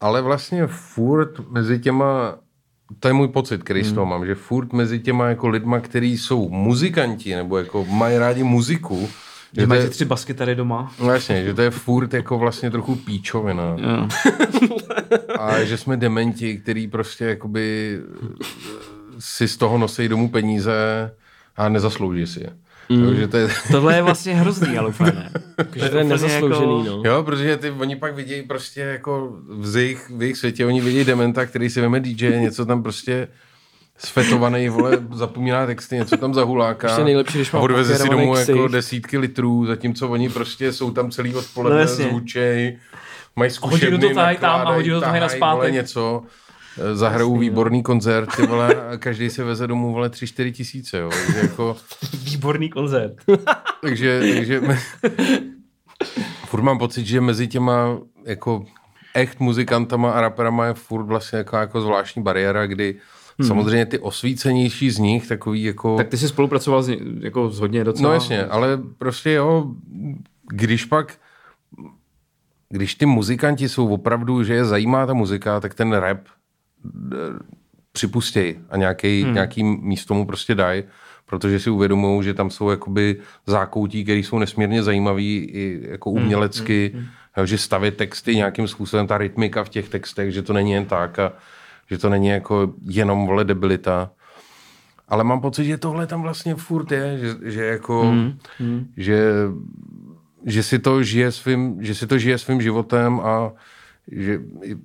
Ale 0.00 0.22
vlastně 0.22 0.66
furt 0.66 1.50
mezi 1.50 1.78
těma, 1.78 2.34
to 3.00 3.08
je 3.08 3.14
můj 3.14 3.28
pocit, 3.28 3.62
který 3.62 3.80
Hmm. 3.82 3.90
z 3.90 3.92
toho 3.94 4.06
mám, 4.06 4.26
že 4.26 4.34
furt 4.34 4.72
mezi 4.72 5.00
těma 5.00 5.28
jako 5.28 5.48
lidma, 5.48 5.80
kteří 5.80 6.18
jsou 6.18 6.48
muzikanti 6.48 7.34
nebo 7.34 7.58
jako 7.58 7.84
mají 7.84 8.18
rádi 8.18 8.42
muziku, 8.42 9.08
že 9.52 9.66
máš 9.66 9.78
je, 9.78 9.88
tři 9.88 10.04
basky 10.04 10.34
tady 10.34 10.54
doma. 10.54 10.92
no 11.00 11.12
jasně, 11.12 11.44
že 11.44 11.54
to 11.54 11.62
je 11.62 11.70
furt 11.70 12.14
jako 12.14 12.38
vlastně 12.38 12.70
trochu 12.70 12.96
píčovina. 12.96 13.76
Jo. 13.78 14.08
A 15.38 15.64
že 15.64 15.76
jsme 15.76 15.96
dementi, 15.96 16.58
který 16.58 16.88
prostě 16.88 17.24
jakoby 17.24 17.98
si 19.18 19.48
z 19.48 19.56
toho 19.56 19.78
nosí 19.78 20.08
domů 20.08 20.28
peníze 20.28 21.10
a 21.56 21.68
nezaslouží 21.68 22.26
si 22.26 22.40
je. 22.40 22.50
Mm. 22.88 23.04
Jo, 23.04 23.14
že 23.14 23.28
to 23.28 23.36
je, 23.36 23.48
Tohle 23.72 23.96
je 23.96 24.02
vlastně 24.02 24.34
hrozný, 24.34 24.78
ale 24.78 24.88
úplně 24.88 25.12
ne. 25.12 25.30
že 25.74 25.88
to 25.88 25.98
je 25.98 26.04
nezasloužený, 26.04 26.84
no. 26.86 27.02
jo, 27.04 27.22
protože 27.22 27.56
ty, 27.56 27.70
oni 27.70 27.96
pak 27.96 28.14
vidějí 28.14 28.42
prostě 28.42 28.80
jako 28.80 29.36
v 29.48 29.76
jejich, 29.76 30.10
v 30.16 30.22
jejich 30.22 30.36
světě, 30.36 30.66
oni 30.66 30.80
vidějí 30.80 31.04
dementa, 31.04 31.46
který 31.46 31.70
si 31.70 31.80
veme 31.80 32.00
DJ, 32.00 32.40
něco 32.40 32.66
tam 32.66 32.82
prostě 32.82 33.28
sfetovaný, 33.98 34.68
vole, 34.68 34.98
zapomíná 35.12 35.66
texty, 35.66 35.96
něco 35.96 36.16
tam 36.16 36.34
zahuláká. 36.34 36.88
Ještě 36.88 37.04
nejlepší, 37.04 37.38
když 37.38 37.52
má 37.52 37.58
a 37.58 37.62
odveze 37.62 37.98
si 37.98 38.08
domů 38.08 38.32
ksicht. 38.32 38.48
jako 38.48 38.68
desítky 38.68 39.18
litrů, 39.18 39.66
zatímco 39.66 40.08
oni 40.08 40.28
prostě 40.28 40.72
jsou 40.72 40.90
tam 40.90 41.10
celý 41.10 41.32
No 41.32 41.38
odpoledne, 41.38 41.80
no, 41.80 41.86
zvučej, 41.86 42.78
mají 43.36 43.50
hodí 43.50 43.70
do 43.70 43.76
zkušebny, 43.76 43.98
toho 43.98 44.14
tahají 44.14 44.38
tam 44.38 44.66
a 44.66 44.72
hodí 44.74 44.88
do 44.88 44.94
nakládají, 44.94 45.20
nazpátek. 45.20 45.56
vole, 45.56 45.70
něco, 45.70 46.22
eh, 46.78 46.94
zahrajou 46.94 47.38
výborný 47.38 47.82
koncert, 47.82 48.36
ty 48.36 48.46
vole, 48.46 48.74
a 48.74 48.96
každý 48.96 49.30
si 49.30 49.42
veze 49.42 49.66
domů, 49.66 49.92
vole, 49.92 50.08
3-4 50.08 50.52
tisíce, 50.52 50.98
jo, 50.98 51.10
takže 51.26 51.40
jako, 51.40 51.76
Výborný 52.24 52.68
koncert. 52.70 53.12
takže, 53.82 54.20
takže 54.34 54.60
furt 56.46 56.62
mám 56.62 56.78
pocit, 56.78 57.06
že 57.06 57.20
mezi 57.20 57.48
těma 57.48 57.98
jako 58.24 58.64
echt 59.14 59.40
muzikantama 59.40 60.10
a 60.10 60.20
raperama 60.20 60.66
je 60.66 60.74
furt 60.74 61.04
vlastně 61.04 61.38
jako, 61.38 61.56
jako 61.56 61.80
zvláštní 61.80 62.22
bariéra, 62.22 62.66
kdy 62.66 62.94
hmm. 63.38 63.48
samozřejmě 63.48 63.86
ty 63.86 63.98
osvícenější 63.98 64.90
z 64.90 64.98
nich, 64.98 65.28
takový 65.28 65.62
jako... 65.62 65.96
Tak 65.96 66.08
ty 66.08 66.16
jsi 66.16 66.28
spolupracoval 66.28 66.82
s, 66.82 66.90
jako 67.20 67.50
s 67.50 67.60
hodně 67.60 67.84
docela. 67.84 68.08
No 68.08 68.14
jasně, 68.14 68.44
ale 68.44 68.80
prostě 68.98 69.32
jo, 69.32 69.74
když 70.52 70.84
pak, 70.84 71.18
když 72.68 72.94
ty 72.94 73.06
muzikanti 73.06 73.68
jsou 73.68 73.88
opravdu, 73.88 74.44
že 74.44 74.54
je 74.54 74.64
zajímá 74.64 75.06
ta 75.06 75.14
muzika, 75.14 75.60
tak 75.60 75.74
ten 75.74 75.92
rap 75.92 76.20
eh, 77.12 77.16
připustěj 77.92 78.58
a 78.70 78.76
nějaký, 78.76 79.22
hmm. 79.22 79.34
nějaký 79.34 79.62
místo 79.62 80.14
mu 80.14 80.26
prostě 80.26 80.54
dají, 80.54 80.82
protože 81.26 81.60
si 81.60 81.70
uvědomují, 81.70 82.24
že 82.24 82.34
tam 82.34 82.50
jsou 82.50 82.70
jakoby 82.70 83.16
zákoutí, 83.46 84.04
které 84.04 84.18
jsou 84.18 84.38
nesmírně 84.38 84.82
zajímavý 84.82 85.36
i 85.36 85.80
jako 85.90 86.10
umělecky, 86.10 86.90
hmm. 86.94 87.06
Jo, 87.36 87.46
že 87.46 87.58
stavět 87.58 87.96
texty 87.96 88.36
nějakým 88.36 88.68
způsobem, 88.68 89.06
ta 89.06 89.18
rytmika 89.18 89.64
v 89.64 89.68
těch 89.68 89.88
textech, 89.88 90.32
že 90.32 90.42
to 90.42 90.52
není 90.52 90.72
jen 90.72 90.84
tak 90.84 91.18
a 91.18 91.32
že 91.90 91.98
to 91.98 92.08
není 92.08 92.28
jako 92.28 92.72
jenom 92.82 93.26
vole 93.26 93.44
debilita. 93.44 94.10
Ale 95.08 95.24
mám 95.24 95.40
pocit, 95.40 95.64
že 95.64 95.78
tohle 95.78 96.06
tam 96.06 96.22
vlastně 96.22 96.54
furt 96.54 96.92
je, 96.92 97.18
že, 97.18 97.50
že 97.50 97.64
jako, 97.64 98.04
mm, 98.04 98.38
mm. 98.60 98.92
Že, 98.96 99.32
že, 100.46 100.62
si 100.62 100.78
to 100.78 101.02
žije 101.02 101.32
svým, 101.32 101.84
že 101.84 101.94
si 101.94 102.06
to 102.06 102.18
žije 102.18 102.38
svým 102.38 102.60
životem 102.60 103.20
a 103.20 103.52
že 104.12 104.40
i, 104.62 104.76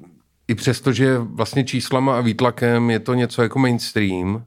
i 0.48 0.56
přesto, 0.56 0.92
že 0.92 1.18
vlastně 1.18 1.64
číslama 1.64 2.18
a 2.18 2.22
výtlakem 2.22 2.90
je 2.90 3.00
to 3.00 3.14
něco 3.14 3.42
jako 3.42 3.60
mainstream, 3.60 4.44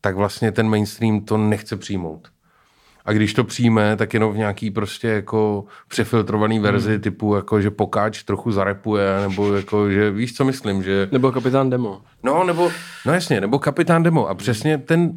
tak 0.00 0.16
vlastně 0.16 0.52
ten 0.52 0.68
mainstream 0.68 1.20
to 1.20 1.36
nechce 1.36 1.76
přijmout. 1.76 2.28
A 3.08 3.12
když 3.12 3.34
to 3.34 3.44
přijme, 3.44 3.96
tak 3.96 4.14
jenom 4.14 4.32
v 4.32 4.36
nějaký 4.36 4.70
prostě 4.70 5.08
jako 5.08 5.64
přefiltrovaný 5.88 6.58
verzi 6.58 6.92
hmm. 6.92 7.00
typu 7.00 7.34
jako, 7.34 7.60
že 7.60 7.70
pokáč 7.70 8.22
trochu 8.22 8.52
zarepuje, 8.52 9.20
nebo 9.20 9.52
jako, 9.52 9.90
že 9.90 10.10
víš, 10.10 10.34
co 10.34 10.44
myslím, 10.44 10.82
že... 10.82 11.08
Nebo 11.12 11.32
kapitán 11.32 11.70
Demo. 11.70 12.00
No, 12.22 12.44
nebo, 12.44 12.70
no 13.06 13.12
jasně, 13.12 13.40
nebo 13.40 13.58
kapitán 13.58 14.02
Demo. 14.02 14.28
A 14.28 14.34
přesně 14.34 14.78
ten, 14.78 15.12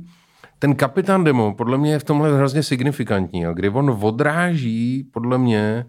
ten 0.59 0.75
kapitán 0.75 1.23
Demo 1.23 1.53
podle 1.53 1.77
mě 1.77 1.91
je 1.91 1.99
v 1.99 2.03
tomhle 2.03 2.37
hrozně 2.37 2.63
signifikantní, 2.63 3.41
jo, 3.41 3.53
kdy 3.53 3.69
on 3.69 3.97
odráží, 4.01 5.09
podle 5.11 5.37
mě, 5.37 5.85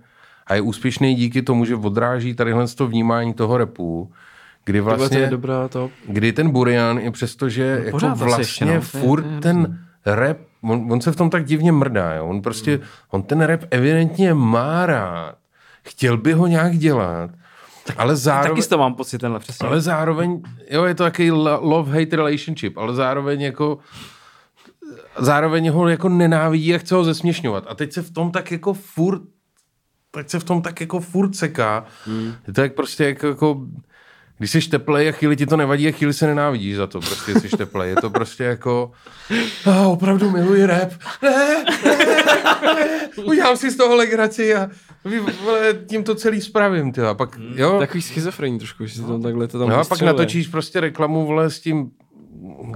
a 0.46 0.54
je 0.54 0.60
úspěšný 0.60 1.14
díky 1.14 1.42
tomu, 1.42 1.64
že 1.64 1.76
odráží 1.76 2.34
tadyhle 2.34 2.68
to 2.68 2.86
vnímání 2.86 3.34
toho 3.34 3.58
repu, 3.58 4.12
kdy 4.64 4.78
Tohle 4.78 4.94
to 4.94 4.98
vlastně, 4.98 5.18
je 5.18 5.30
dobrá 5.30 5.68
to. 5.68 5.90
kdy 6.08 6.32
ten 6.32 6.50
Burian, 6.50 6.98
i 6.98 7.10
přesto, 7.10 7.48
že 7.48 7.78
no, 7.78 7.84
jako 7.84 8.24
vlastně 8.24 8.42
ještě, 8.42 8.64
no, 8.64 8.72
je- 8.72 8.80
furt 8.80 9.26
je 9.26 9.40
ten 9.40 9.78
rap, 10.06 10.38
on, 10.62 10.92
on, 10.92 11.00
se 11.00 11.12
v 11.12 11.16
tom 11.16 11.30
tak 11.30 11.44
divně 11.44 11.72
mrdá, 11.72 12.14
jo. 12.14 12.26
on 12.26 12.42
prostě, 12.42 12.76
Hmm. 12.76 12.86
on 13.10 13.22
ten 13.22 13.40
rap 13.40 13.60
evidentně 13.70 14.34
má 14.34 14.86
rád, 14.86 15.34
chtěl 15.82 16.16
by 16.16 16.32
ho 16.32 16.46
nějak 16.46 16.78
dělat, 16.78 17.30
ale 17.96 18.16
zároveň... 18.16 18.56
Taky 18.56 18.68
toho 18.68 18.80
mám 18.80 18.94
pocit 18.94 19.18
tenhle, 19.18 19.40
přesně. 19.40 19.68
Ale 19.68 19.80
zároveň, 19.80 20.42
jo, 20.70 20.84
je 20.84 20.94
to 20.94 21.02
takový 21.02 21.30
love-hate 21.30 22.16
relationship, 22.16 22.78
ale 22.78 22.94
zároveň 22.94 23.40
jako 23.40 23.78
zároveň 25.18 25.70
ho 25.70 25.88
jako 25.88 26.08
nenávidí 26.08 26.74
a 26.74 26.78
chce 26.78 26.94
ho 26.94 27.04
zesměšňovat. 27.04 27.64
A 27.68 27.74
teď 27.74 27.92
se 27.92 28.02
v 28.02 28.10
tom 28.10 28.30
tak 28.30 28.52
jako 28.52 28.74
furt 28.74 29.22
teď 30.10 30.28
se 30.28 30.38
v 30.40 30.44
tom 30.44 30.62
tak 30.62 30.80
jako 30.80 31.00
furt 31.00 31.36
seká. 31.36 31.84
Hmm. 32.04 32.34
Je 32.46 32.52
to 32.52 32.60
jak 32.60 32.74
prostě 32.74 33.04
jako, 33.04 33.26
jako 33.26 33.60
když 34.42 34.50
jsi 34.50 34.60
teplej 34.60 35.08
a 35.08 35.12
chvíli 35.12 35.36
ti 35.36 35.46
to 35.46 35.56
nevadí 35.56 35.88
a 35.88 35.92
chvíli 35.92 36.12
se 36.12 36.26
nenávidíš 36.26 36.76
za 36.76 36.86
to, 36.86 37.00
prostě 37.00 37.40
jsi 37.40 37.48
teplej. 37.48 37.90
Je 37.90 37.96
to 37.96 38.10
prostě 38.10 38.44
jako 38.44 38.90
a 39.70 39.86
opravdu 39.86 40.30
miluji 40.30 40.66
rap. 40.66 40.92
Ne, 41.22 41.64
ne, 41.84 41.96
ne, 42.74 43.08
udělám 43.24 43.56
si 43.56 43.70
z 43.70 43.76
toho 43.76 43.96
legraci 43.96 44.54
a 44.54 44.70
vy, 45.04 45.20
vole, 45.20 45.74
tím 45.86 46.04
to 46.04 46.14
celý 46.14 46.40
spravím. 46.40 46.92
Ty. 46.92 47.00
A 47.00 47.14
pak, 47.14 47.38
jo, 47.54 47.78
Takový 47.78 48.02
schizofrení 48.02 48.58
trošku, 48.58 48.86
že 48.86 48.94
si 48.94 49.02
to 49.02 49.18
takhle 49.18 49.48
to 49.48 49.58
tam 49.58 49.68
No 49.68 49.80
a 49.80 49.84
pak 49.84 50.00
natočíš 50.00 50.48
prostě 50.48 50.80
reklamu, 50.80 51.26
vole, 51.26 51.50
s 51.50 51.60
tím 51.60 51.90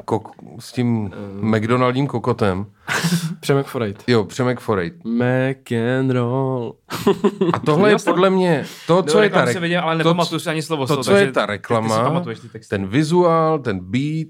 kok, 0.05 0.29
s 0.59 0.73
tím 0.73 1.11
McDonaldím 1.41 2.07
kokotem. 2.07 2.67
Přemek 3.41 3.67
Forejt. 3.67 4.05
Jo, 4.07 4.25
Přemek 4.25 4.61
Forejt. 4.61 5.05
Mac 5.05 5.73
and 5.99 6.11
roll. 6.11 6.77
A 7.53 7.59
tohle 7.59 7.91
je 7.91 7.97
podle 8.05 8.31
mě 8.31 8.67
to, 8.87 9.03
co 9.03 9.23
je 9.23 9.31
ta, 9.31 9.37
reklamu 9.39 9.47
re- 9.47 9.53
si 9.53 9.61
viděl, 9.61 9.83
ale 9.83 9.93
to, 9.93 9.99
nepamatuju 9.99 10.39
si 10.39 10.51
ani 10.51 10.63
slovo 10.63 10.87
to, 10.87 11.05
co 11.05 11.17
je 11.17 11.33
ta 11.33 11.47
reklama, 11.47 12.25
ten 12.69 12.87
vizuál, 12.87 13.59
ten 13.59 13.81
beat, 13.81 14.29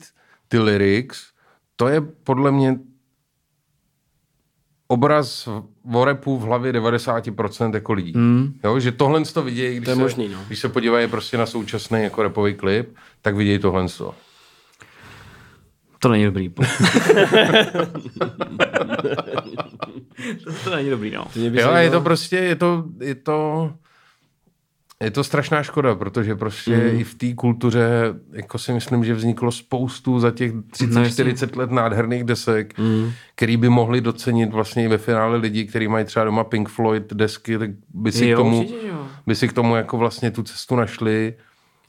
ty 0.49 0.59
lyrics, 0.59 1.23
to 1.77 1.89
je 1.89 2.01
podle 2.01 2.53
mě 2.53 2.79
obraz 4.89 5.49
o 5.95 6.05
repu 6.05 6.39
v 6.39 6.43
hlavě 6.43 6.73
90% 6.73 7.75
jako 7.75 7.93
lidí. 7.93 8.13
Mm. 8.17 8.55
Jo, 8.65 8.81
že 8.81 8.93
tohle 8.93 9.25
to 9.25 9.43
vidějí, 9.43 9.77
když, 9.77 9.85
to 9.85 9.91
je 9.91 9.97
se, 9.97 10.03
možný, 10.03 10.29
no. 10.29 10.39
když 10.47 10.59
se 10.59 10.69
podívají 10.69 11.09
prostě 11.09 11.39
na 11.39 11.47
současný 11.47 12.03
jako 12.03 12.23
repový 12.23 12.55
klip, 12.55 12.97
tak 13.23 13.37
vidějí 13.37 13.59
tohle 13.59 13.89
to. 13.89 14.15
To 16.07 16.11
není 16.11 16.25
dobrý. 16.25 16.49
to, 20.45 20.53
to 20.65 20.77
není 20.77 20.91
dobrý, 20.91 21.11
no. 21.11 21.25
To 21.35 21.41
jo, 21.41 21.75
je 21.75 21.91
to 21.91 22.01
prostě, 22.01 22.37
je 22.37 22.57
to, 22.57 22.85
je 23.01 23.15
to, 23.15 23.71
je 25.01 25.11
to 25.11 25.25
strašná 25.25 25.63
škoda, 25.63 25.95
protože 25.95 26.35
prostě 26.35 26.77
mm. 26.77 27.01
i 27.01 27.05
v 27.05 27.15
té 27.15 27.35
kultuře, 27.35 28.15
jako 28.33 28.59
si 28.59 28.73
myslím, 28.73 29.05
že 29.05 29.15
vzniklo 29.15 29.53
spoustu 29.53 30.21
za 30.21 30.31
těch 30.31 30.53
30-40 30.53 31.49
no, 31.55 31.61
let 31.61 31.71
nádherných 31.71 32.25
desek, 32.25 32.79
mm. 32.79 33.13
který 33.35 33.57
by 33.57 33.69
mohli 33.69 34.01
docenit 34.01 34.53
vlastně 34.53 34.85
i 34.85 34.89
ve 34.89 34.99
finále 34.99 35.37
lidi, 35.37 35.65
kteří 35.65 35.89
mají 35.89 36.05
třeba 36.05 36.25
doma 36.25 36.45
Pink 36.45 36.69
Floyd 36.69 37.13
desky, 37.13 37.59
tak 37.59 37.71
by 37.95 38.13
si, 38.13 38.29
jo, 38.29 38.37
k, 38.37 38.39
tomu, 38.39 38.59
určitě, 38.59 38.93
by 39.27 39.35
si 39.35 39.49
k 39.49 39.53
tomu 39.53 39.77
jako 39.77 39.97
vlastně 39.97 40.31
tu 40.31 40.43
cestu 40.43 40.77
našli. 40.77 41.35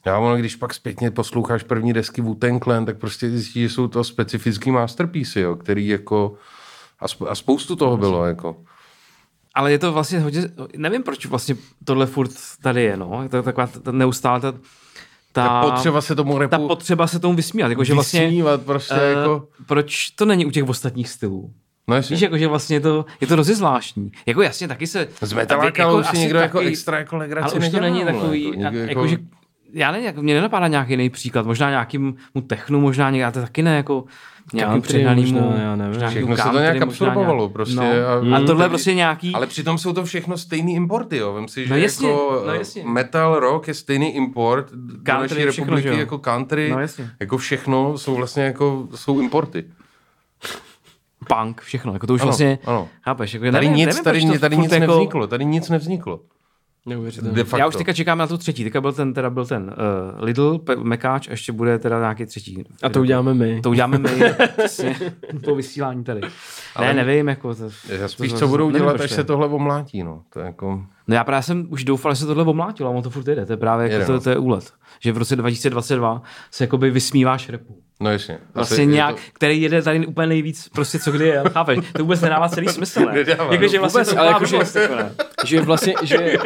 Já 0.06 0.20
ono, 0.20 0.38
když 0.38 0.56
pak 0.56 0.74
zpětně 0.74 1.12
posloucháš 1.12 1.64
první 1.64 1.94
desky 1.94 2.22
wu 2.22 2.38
Clan, 2.64 2.86
tak 2.86 2.98
prostě 2.98 3.30
zjistíš, 3.30 3.64
že 3.64 3.70
jsou 3.70 3.88
to 3.88 4.04
specifický 4.04 4.72
masterpiece, 4.72 5.40
jo, 5.40 5.56
který 5.56 5.88
jako 5.88 6.34
a, 7.30 7.36
spoustu 7.36 7.76
toho 7.76 7.98
bylo, 7.98 8.26
jako 8.26 8.56
ale 9.58 9.72
je 9.72 9.80
to 9.80 9.92
vlastně 9.92 10.20
hodně, 10.20 10.42
nevím 10.76 11.04
proč 11.04 11.26
vlastně 11.26 11.56
tohle 11.86 12.06
furt 12.06 12.32
tady 12.62 12.84
je, 12.84 12.98
no. 12.98 13.20
Je 13.24 13.30
to 13.30 13.44
taková 13.44 13.68
ta 13.68 13.92
neustále 13.92 14.40
ta, 14.40 14.52
ta, 14.52 15.48
ta 15.48 15.62
potřeba 15.62 16.02
se 16.02 16.16
tomu 16.16 16.38
repu... 16.38 16.52
Ta 16.52 16.68
potřeba 16.68 17.08
se 17.08 17.20
tomu 17.20 17.36
vysmívat. 17.36 17.70
Jako, 17.70 17.84
že 17.84 17.94
vlastně, 17.94 18.44
prostě 18.66 18.94
uh, 18.94 19.20
jako... 19.20 19.48
Proč 19.66 20.10
to 20.10 20.26
není 20.26 20.46
u 20.46 20.52
těch 20.52 20.70
ostatních 20.70 21.10
stylů? 21.10 21.54
No 21.88 21.96
jasně. 21.96 22.14
Víš, 22.14 22.22
jako, 22.22 22.38
že 22.38 22.48
vlastně 22.48 22.76
je 22.76 22.80
to, 22.80 23.06
je 23.22 23.28
to 23.28 23.34
hrozně 23.34 23.56
zvláštní. 23.56 24.12
Jako 24.26 24.42
jasně, 24.42 24.68
taky 24.68 24.88
se... 24.88 25.08
Z 25.22 25.34
metaláka 25.34 25.84
jako, 25.84 25.98
už 25.98 26.08
si 26.08 26.18
někdo 26.18 26.40
jako 26.40 26.58
taky, 26.58 26.66
jako 26.66 26.72
extra 26.72 26.98
jako 26.98 27.18
legraci 27.18 27.56
Ale 27.56 27.66
už 27.66 27.72
to 27.72 27.80
není 27.80 28.06
takový, 28.06 28.46
jako, 28.46 28.62
jako, 28.62 28.78
jako, 28.78 29.08
že 29.08 29.18
já 29.74 29.92
nevím, 29.92 30.06
jako, 30.06 30.22
mě 30.22 30.34
nenapadá 30.34 30.68
nějaký 30.68 30.94
jiný 30.94 31.10
příklad, 31.10 31.46
možná 31.46 31.70
nějakým 31.70 32.16
mu 32.34 32.42
technu, 32.42 32.80
možná 32.80 33.10
nějak, 33.10 33.34
to 33.34 33.42
taky 33.42 33.62
ne, 33.64 33.76
jako 33.76 34.06
nějakým 34.54 34.82
přehnanýmu, 34.82 35.42
možná, 35.42 35.62
já 35.64 35.76
nevím. 35.76 36.08
Všechno 36.10 36.38
se 36.38 36.50
to 36.50 36.60
nějak 36.60 36.82
absorbovalo 36.82 37.44
nějak, 37.44 37.54
prostě. 37.54 37.76
No. 37.76 38.36
A, 38.36 38.38
a 38.38 38.46
tohle 38.46 38.70
prostě 38.70 38.94
nějaký... 38.94 39.34
Ale 39.34 39.48
přitom 39.48 39.78
jsou 39.78 39.94
to 39.94 40.06
všechno 40.06 40.38
stejný 40.38 40.76
importy, 40.76 41.18
jo. 41.18 41.34
Vem 41.34 41.48
si, 41.48 41.64
že 41.64 41.70
no 41.70 41.78
jasně, 41.78 42.10
jako 42.10 42.44
no 42.48 42.54
jasně. 42.54 42.84
metal, 42.86 43.40
rock 43.40 43.68
je 43.68 43.74
stejný 43.74 44.16
import 44.16 44.70
country, 45.04 45.42
do 45.42 45.46
naší 45.46 45.46
republiky 45.46 45.82
všechno, 45.82 46.00
jako 46.00 46.18
country, 46.18 46.70
no 46.72 46.80
jasně. 46.80 47.10
jako 47.20 47.38
všechno 47.38 47.98
jsou 47.98 48.16
vlastně 48.16 48.44
jako, 48.44 48.88
jsou 48.96 49.20
importy 49.20 49.66
punk, 51.28 51.62
všechno, 51.62 51.94
jako 51.94 52.08
to 52.08 52.14
už 52.14 52.22
ano, 52.22 52.28
vlastně, 52.28 52.60
ano. 52.66 52.90
chápeš, 53.02 53.34
jako 53.34 53.46
tady 53.46 53.54
nevím, 53.54 53.74
nic, 53.74 53.88
nevím, 53.88 54.04
tady, 54.04 54.40
tady 54.40 54.58
nic 54.58 54.72
jako... 54.72 54.88
nevzniklo, 54.88 55.28
tady 55.28 55.46
nic 55.46 55.70
nevzniklo. 55.70 56.20
Neuvěřitelné. 56.88 57.44
Já 57.58 57.68
už 57.68 57.76
teďka 57.76 57.94
čekám 57.94 58.18
na 58.18 58.28
tu 58.28 58.38
třetí. 58.38 58.64
Teďka 58.64 58.82
byl 58.82 58.94
ten, 58.94 59.14
teda 59.14 59.30
byl 59.30 59.46
ten 59.46 59.64
uh, 59.64 60.24
Lidl, 60.24 60.60
Mekáč 60.84 61.28
a 61.28 61.32
ještě 61.32 61.52
bude 61.52 61.80
teda 61.80 62.00
nějaký 62.00 62.26
třetí. 62.26 62.64
A 62.84 62.90
to 62.90 63.02
uděláme 63.02 63.34
my. 63.34 63.62
To 63.62 63.70
uděláme 63.70 63.98
my. 63.98 64.10
to 65.44 65.56
vysílání 65.56 66.04
tady. 66.04 66.22
Ale 66.78 66.94
ne, 66.94 67.06
nevím, 67.06 67.28
jako 67.28 67.56
to, 67.56 67.70
Já 67.90 68.08
spíš, 68.08 68.32
to, 68.32 68.38
co 68.38 68.48
budou 68.48 68.72
dělat, 68.72 69.02
až 69.02 69.12
se 69.12 69.24
tohle 69.24 69.48
omlátí, 69.48 70.04
no. 70.04 70.24
To 70.34 70.40
je 70.40 70.46
jako... 70.46 70.84
No 71.08 71.16
já 71.16 71.24
právě 71.24 71.44
jsem 71.44 71.68
už 71.70 71.84
doufal, 71.84 72.14
že 72.14 72.20
se 72.20 72.26
tohle 72.26 72.44
omlátilo, 72.44 72.90
a 72.90 72.94
on 72.94 73.04
to 73.04 73.10
furt 73.10 73.24
jde. 73.24 73.46
To 73.46 73.54
je 73.54 73.58
právě 73.58 73.92
jako 73.92 74.12
to, 74.12 74.20
to, 74.20 74.30
je 74.30 74.38
úlet. 74.38 74.74
Že 75.00 75.12
v 75.12 75.18
roce 75.18 75.36
2022 75.36 76.22
se 76.52 76.64
jakoby 76.64 76.92
vysmíváš 76.92 77.50
repu. 77.50 77.82
No 78.00 78.12
jasně. 78.12 78.40
Vlastně 78.54 78.86
nějak, 78.86 79.16
to... 79.16 79.22
který 79.34 79.62
jede 79.62 79.82
tady 79.82 80.08
úplně 80.08 80.28
nejvíc, 80.28 80.70
prostě 80.70 81.00
co 81.00 81.12
kdy 81.12 81.28
je, 81.28 81.44
chápeš? 81.52 81.80
To 81.94 82.04
vůbec 82.04 82.22
nedává 82.22 82.50
celý 82.50 82.68
smysl, 82.68 83.00
ne? 83.00 83.14
Nedává, 83.14 83.54
jako, 83.54 83.68
že 83.68 83.80
vlastně 83.80 84.04
vůbec, 84.04 84.18
ale 84.18 84.28
jako, 84.32 84.46
že, 84.46 84.58
že, 85.46 85.62
vlastně, 85.62 85.94
že, 86.04 86.38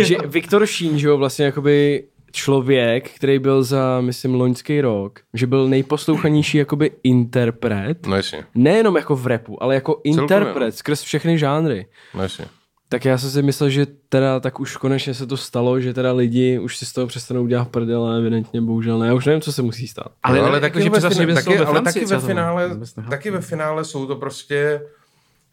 že 0.00 0.16
Viktor 0.26 0.66
Šín, 0.66 0.98
že 0.98 1.08
jo, 1.08 1.18
vlastně 1.18 1.44
jakoby 1.44 2.04
člověk, 2.32 3.10
který 3.10 3.38
byl 3.38 3.62
za, 3.62 4.00
myslím, 4.00 4.34
loňský 4.34 4.80
rok, 4.80 5.20
že 5.34 5.46
byl 5.46 5.68
nejposlouchanější 5.68 6.58
jakoby 6.58 6.90
interpret. 7.02 8.06
No 8.06 8.16
jasně. 8.16 8.44
Nejenom 8.54 8.96
jako 8.96 9.16
v 9.16 9.26
repu, 9.26 9.62
ale 9.62 9.74
jako 9.74 10.00
interpret 10.04 10.44
Celkově, 10.44 10.66
no. 10.66 10.72
skrz 10.72 11.02
všechny 11.02 11.38
žánry. 11.38 11.86
No 12.14 12.22
jasně. 12.22 12.46
Tak 12.88 13.04
já 13.04 13.18
jsem 13.18 13.30
si 13.30 13.42
myslel, 13.42 13.70
že 13.70 13.86
teda 14.08 14.40
tak 14.40 14.60
už 14.60 14.76
konečně 14.76 15.14
se 15.14 15.26
to 15.26 15.36
stalo, 15.36 15.80
že 15.80 15.94
teda 15.94 16.12
lidi 16.12 16.58
už 16.58 16.76
si 16.76 16.86
z 16.86 16.92
toho 16.92 17.06
přestanou 17.06 17.46
dělat 17.46 17.68
prdel, 17.68 18.04
ale 18.04 18.18
evidentně 18.18 18.60
bohužel 18.60 18.98
ne. 18.98 19.06
Já 19.06 19.14
už 19.14 19.26
nevím, 19.26 19.40
co 19.40 19.52
se 19.52 19.62
musí 19.62 19.88
stát. 19.88 20.12
Ale, 20.22 20.38
no, 20.38 20.44
ale 20.44 20.60
taky, 20.60 20.78
taky, 20.78 20.90
ve, 20.90 21.00
finále, 21.00 21.34
taky, 21.34 21.58
ale 21.58 21.82
taky 21.82 22.04
ve 22.04 22.20
finále, 22.20 22.70
taky 23.10 23.30
ve 23.30 23.40
finále 23.40 23.84
jsou 23.84 24.06
to 24.06 24.16
prostě 24.16 24.82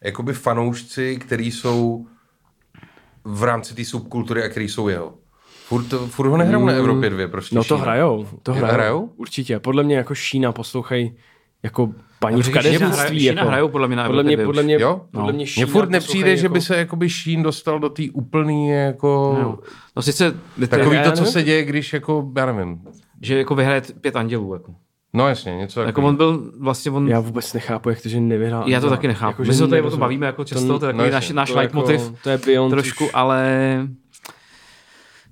jakoby 0.04 0.32
fanoušci, 0.32 1.16
kteří 1.16 1.52
jsou 1.52 2.06
v 3.24 3.42
rámci 3.42 3.74
té 3.74 3.84
subkultury 3.84 4.42
a 4.42 4.48
který 4.48 4.68
jsou 4.68 4.88
jeho. 4.88 5.14
Furt, 5.68 5.86
furt 6.06 6.28
ho 6.28 6.36
nehrajou 6.36 6.60
mm, 6.60 6.66
na 6.66 6.72
Evropě 6.72 7.10
dvě 7.10 7.28
prostě. 7.28 7.56
No 7.56 7.64
to 7.64 7.74
Šína. 7.74 7.80
hrajou, 7.80 8.26
to 8.42 8.52
hrajou. 8.52 8.74
hrajou. 8.74 9.10
Určitě. 9.16 9.58
Podle 9.58 9.82
mě 9.82 9.96
jako 9.96 10.14
Šína 10.14 10.52
poslouchají 10.52 11.16
jako 11.62 11.92
paní 12.18 12.42
v 12.42 12.50
kadeřnictví. 12.50 13.24
Jako. 13.24 13.44
hrajou 13.44 13.68
podle 13.68 13.86
mě 13.88 13.96
na 13.96 14.06
podle 14.06 14.22
mě, 14.22 14.36
podle 14.36 14.62
mě, 14.62 14.76
jo? 14.80 15.00
podle 15.12 15.32
mě 15.32 15.44
Mně 15.56 15.66
furt 15.66 15.90
nepřijde, 15.90 16.30
jako... 16.30 16.40
že 16.40 16.48
by 16.48 16.60
se 16.60 16.76
jakoby 16.76 17.10
Šín 17.10 17.42
dostal 17.42 17.78
do 17.78 17.88
té 17.88 18.02
úplný 18.12 18.68
jako... 18.68 19.38
No, 19.42 19.58
no 19.96 20.02
sice... 20.02 20.34
Takový 20.68 20.98
to, 21.04 21.12
co 21.12 21.24
se 21.24 21.42
děje, 21.42 21.64
když 21.64 21.92
jako, 21.92 22.32
já 22.36 22.46
nevím. 22.46 22.80
Že 23.22 23.38
jako 23.38 23.54
vyhraje 23.54 23.82
pět 24.00 24.16
andělů, 24.16 24.54
jako. 24.54 24.74
No 25.12 25.28
jasně, 25.28 25.56
něco 25.56 25.82
jako 25.82 26.02
on 26.02 26.16
byl 26.16 26.52
vlastně 26.60 26.90
on... 26.90 27.08
Já 27.08 27.20
vůbec 27.20 27.52
nechápu, 27.52 27.88
jak 27.88 28.02
to, 28.02 28.08
že 28.08 28.20
nevyhrál. 28.20 28.68
Já 28.68 28.80
to 28.80 28.90
taky 28.90 29.08
nechápu. 29.08 29.42
Jako, 29.42 29.48
My 29.48 29.54
se 29.54 29.68
tady 29.68 29.82
o 29.82 29.90
tom 29.90 30.00
bavíme 30.00 30.26
jako 30.26 30.44
často, 30.44 30.78
to, 30.78 30.86
je 30.86 30.92
takový 30.92 31.08
no, 31.08 31.14
náš, 31.14 31.30
náš 31.30 31.50
leitmotiv. 31.50 32.00
Jako, 32.00 32.16
to 32.22 32.30
je 32.30 32.38
beyond 32.38 32.70
trošku, 32.70 33.08
ale 33.14 33.48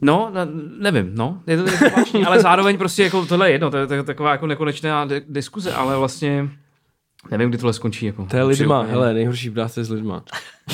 No, 0.03 0.33
nevím, 0.79 1.11
no, 1.15 1.41
je 1.47 1.57
to, 1.57 1.63
je 1.63 1.79
to 1.79 1.89
zvláštní, 1.89 2.25
ale 2.25 2.41
zároveň 2.41 2.79
prostě 2.79 3.03
jako 3.03 3.27
tohle 3.27 3.49
je 3.49 3.53
jedno, 3.53 3.71
to 3.71 3.77
je, 3.77 3.87
to 3.87 3.95
je 3.95 4.03
taková 4.03 4.33
jako 4.33 4.47
nekonečná 4.47 5.09
diskuze, 5.29 5.73
ale 5.73 5.97
vlastně 5.97 6.49
Nevím, 7.31 7.49
kdy 7.49 7.59
tohle 7.59 7.73
skončí. 7.73 8.07
Jako. 8.07 8.27
To 8.27 8.37
je 8.37 8.43
lidma, 8.43 8.83
Přijel, 8.83 9.01
hele, 9.01 9.15
nejhorší 9.15 9.51
práce 9.51 9.85
s 9.85 9.91
lidma. 9.91 10.25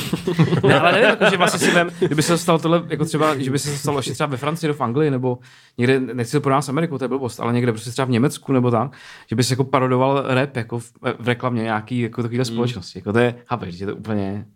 ne, 0.67 0.81
ale 0.81 0.93
nevím, 0.93 1.09
jako, 1.09 1.25
že 1.31 1.37
vlastně 1.37 1.61
si 1.61 1.75
vem, 1.75 1.91
kdyby 1.99 2.23
se 2.23 2.39
stalo 2.39 2.59
tohle, 2.59 2.83
jako 2.89 3.05
třeba, 3.05 3.39
že 3.39 3.51
by 3.51 3.59
se 3.59 3.77
stalo 3.77 3.99
ještě 3.99 4.13
třeba 4.13 4.27
ve 4.27 4.37
Francii 4.37 4.69
nebo 4.69 4.79
v 4.79 4.81
Anglii, 4.81 5.11
nebo 5.11 5.39
někde, 5.79 6.01
nechci 6.01 6.33
to 6.33 6.41
pro 6.41 6.53
nás 6.53 6.69
Ameriku, 6.69 6.99
to 6.99 7.05
je 7.05 7.09
blbost, 7.09 7.41
ale 7.41 7.53
někde 7.53 7.73
prostě 7.73 7.91
třeba 7.91 8.07
v 8.07 8.11
Německu 8.11 8.53
nebo 8.53 8.71
tak, 8.71 8.93
že 9.27 9.37
by 9.37 9.45
se 9.45 9.53
jako 9.53 9.65
parodoval 9.65 10.25
rap 10.27 10.57
jako 10.57 10.79
v, 10.79 10.93
v 11.19 11.29
reklamě 11.29 11.63
nějaký 11.63 12.01
jako 12.01 12.23
takovýhle 12.23 12.43
mm. 12.43 12.55
společnosti. 12.55 12.99
Jako 12.99 13.13
to 13.13 13.19
je, 13.19 13.35
chápeš, 13.47 13.75
že 13.75 13.85
to 13.85 13.91
je 13.91 13.95
úplně 13.95 14.47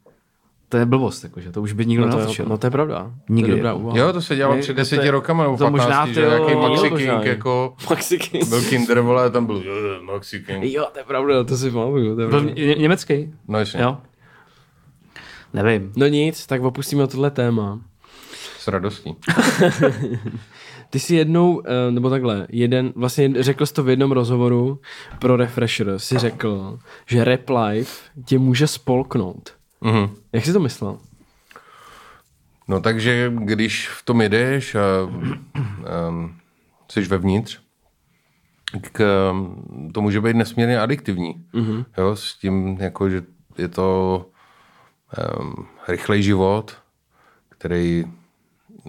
to 0.68 0.76
je 0.76 0.86
blbost, 0.86 1.24
jakože 1.24 1.52
to 1.52 1.62
už 1.62 1.72
by 1.72 1.86
nikdo 1.86 2.06
no 2.06 2.18
natočil. 2.18 2.46
No 2.48 2.58
to 2.58 2.66
je 2.66 2.70
pravda. 2.70 3.10
Nikdy. 3.28 3.52
To 3.52 3.56
je 3.56 3.62
dobrá 3.62 3.98
Jo, 4.00 4.12
to 4.12 4.22
se 4.22 4.36
dělalo 4.36 4.60
před 4.60 4.76
deseti 4.76 5.10
rokama 5.10 5.44
nebo 5.44 5.56
to 5.56 5.70
možná 5.70 6.06
že 6.06 6.20
nějaký 6.20 6.54
Maxi 6.54 6.90
King 6.90 7.24
jako 7.24 7.74
Maxi 7.90 8.18
King. 8.18 8.48
byl 8.48 8.62
Kinder, 8.62 9.00
vole, 9.00 9.30
tam 9.30 9.46
byl 9.46 9.62
Maxi 10.02 10.40
King. 10.40 10.64
Jo, 10.64 10.86
to 10.92 10.98
je 10.98 11.04
pravda, 11.04 11.44
to 11.44 11.56
si 11.56 11.70
pamatuju. 11.70 12.16
Byl 12.16 12.44
ně, 12.44 12.74
německý? 12.74 13.34
No 13.48 13.58
jasně. 13.58 13.82
Jo. 13.82 13.98
Nevím. 15.54 15.92
No 15.96 16.06
nic, 16.06 16.46
tak 16.46 16.62
opustíme 16.62 17.06
tohle 17.06 17.30
téma. 17.30 17.80
S 18.58 18.68
radostí. 18.68 19.16
Ty 20.90 21.00
jsi 21.00 21.14
jednou, 21.14 21.62
eh, 21.66 21.90
nebo 21.90 22.10
takhle, 22.10 22.46
jeden, 22.50 22.92
vlastně 22.96 23.32
řekl 23.42 23.66
jsi 23.66 23.74
to 23.74 23.82
v 23.82 23.88
jednom 23.88 24.12
rozhovoru 24.12 24.80
pro 25.18 25.36
Refresher, 25.36 25.98
si 25.98 26.18
řekl, 26.18 26.78
že 27.06 27.24
Rap 27.24 27.50
Life 27.50 28.10
tě 28.24 28.38
může 28.38 28.66
spolknout. 28.66 29.55
Mm-hmm. 29.87 30.11
Jak 30.32 30.45
jsi 30.45 30.53
to 30.53 30.61
myslel? 30.61 30.99
No 32.68 32.80
takže 32.80 33.32
když 33.39 33.89
v 33.89 34.05
tom 34.05 34.20
jedeš 34.20 34.74
a 34.74 34.80
um, 36.09 36.37
jsi 36.91 37.01
vevnitř, 37.01 37.61
tak 38.72 39.01
to 39.93 40.03
může 40.03 40.20
být 40.20 40.37
nesmírně 40.37 40.80
adiktivní. 40.80 41.47
Mm-hmm. 41.55 41.84
Jo, 41.99 42.16
s 42.16 42.34
tím, 42.34 42.78
jako, 42.80 43.11
že 43.11 43.22
je 43.59 43.68
to 43.68 44.26
um, 45.41 45.66
rychlej 45.89 46.22
život, 46.22 46.76
který 47.49 48.05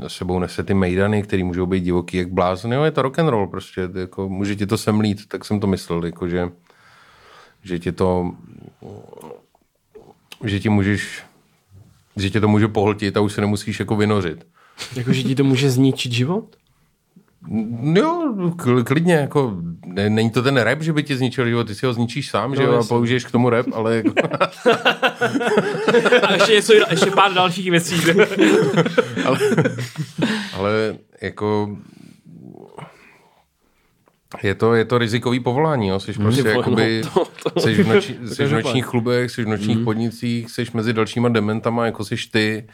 s 0.08 0.14
sebou 0.14 0.40
nese 0.40 0.64
ty 0.64 0.74
mejdany, 0.74 1.24
který 1.24 1.44
můžou 1.44 1.66
být 1.66 1.84
divoký 1.84 2.18
jak 2.18 2.32
blázen. 2.32 2.74
Jo, 2.74 2.84
je 2.84 2.92
to 2.92 3.02
rock 3.02 3.20
and 3.20 3.30
roll 3.30 3.48
prostě, 3.48 3.90
jako, 3.94 4.30
může 4.30 4.56
ti 4.56 4.66
to 4.66 4.78
semlít, 4.78 5.28
tak 5.28 5.46
jsem 5.46 5.60
to 5.60 5.68
myslel, 5.68 6.06
jako, 6.06 6.28
že, 6.28 6.50
že 7.64 7.80
ti 7.80 7.92
to 7.92 8.32
že 10.44 10.60
ti 10.60 10.70
můžeš, 10.70 11.24
že 12.16 12.30
tě 12.30 12.42
to 12.42 12.48
může 12.48 12.68
pohltit 12.68 13.18
a 13.18 13.22
už 13.22 13.34
se 13.34 13.42
nemusíš 13.42 13.80
jako 13.80 13.96
vynořit. 13.96 14.46
Jako, 14.96 15.14
že 15.14 15.24
ti 15.24 15.36
to 15.36 15.44
může 15.44 15.70
zničit 15.70 16.12
život? 16.12 16.56
Jo, 17.94 18.34
klidně, 18.86 19.14
jako, 19.14 19.62
ne, 19.86 20.10
není 20.10 20.32
to 20.32 20.42
ten 20.42 20.58
rap, 20.58 20.82
že 20.82 20.94
by 20.94 21.04
ti 21.04 21.18
zničil 21.18 21.48
život, 21.48 21.68
ty 21.68 21.76
si 21.76 21.86
ho 21.86 21.94
zničíš 21.94 22.30
sám, 22.30 22.50
no, 22.50 22.56
že 22.56 22.64
jo, 22.64 22.80
a 22.80 22.84
použiješ 22.84 23.26
k 23.26 23.32
tomu 23.32 23.50
rap, 23.50 23.66
ale 23.74 23.96
jako... 23.96 24.14
a 26.22 26.34
ještě, 26.34 26.52
něco, 26.54 26.74
ještě 26.90 27.12
pár 27.12 27.34
dalších 27.34 27.72
věcí. 27.72 27.96
ale, 29.26 29.40
ale 30.54 30.98
jako 31.22 31.78
Je 34.44 34.56
to, 34.56 34.74
je 34.74 34.86
to 34.86 34.98
rizikový 34.98 35.40
povolání, 35.40 35.88
jo? 35.88 36.00
Jsi 36.00 36.14
prostě 36.14 36.44
no, 36.44 36.50
jakoby, 36.50 37.02
no, 37.06 37.26
to, 37.44 37.50
to, 37.50 37.60
jsi 37.60 37.84
v, 37.84 37.88
noči, 37.88 38.18
jsi 38.26 38.46
v 38.46 38.52
nočních 38.52 38.86
klubech, 38.86 39.32
jsi 39.32 39.44
v 39.44 39.48
nočních 39.48 39.78
mm. 39.78 39.86
podnicích, 39.86 40.52
jsi 40.52 40.66
mezi 40.74 40.94
dalšíma 40.94 41.30
dementama, 41.30 41.86
jako 41.86 42.06
jsi 42.06 42.16
ty, 42.32 42.68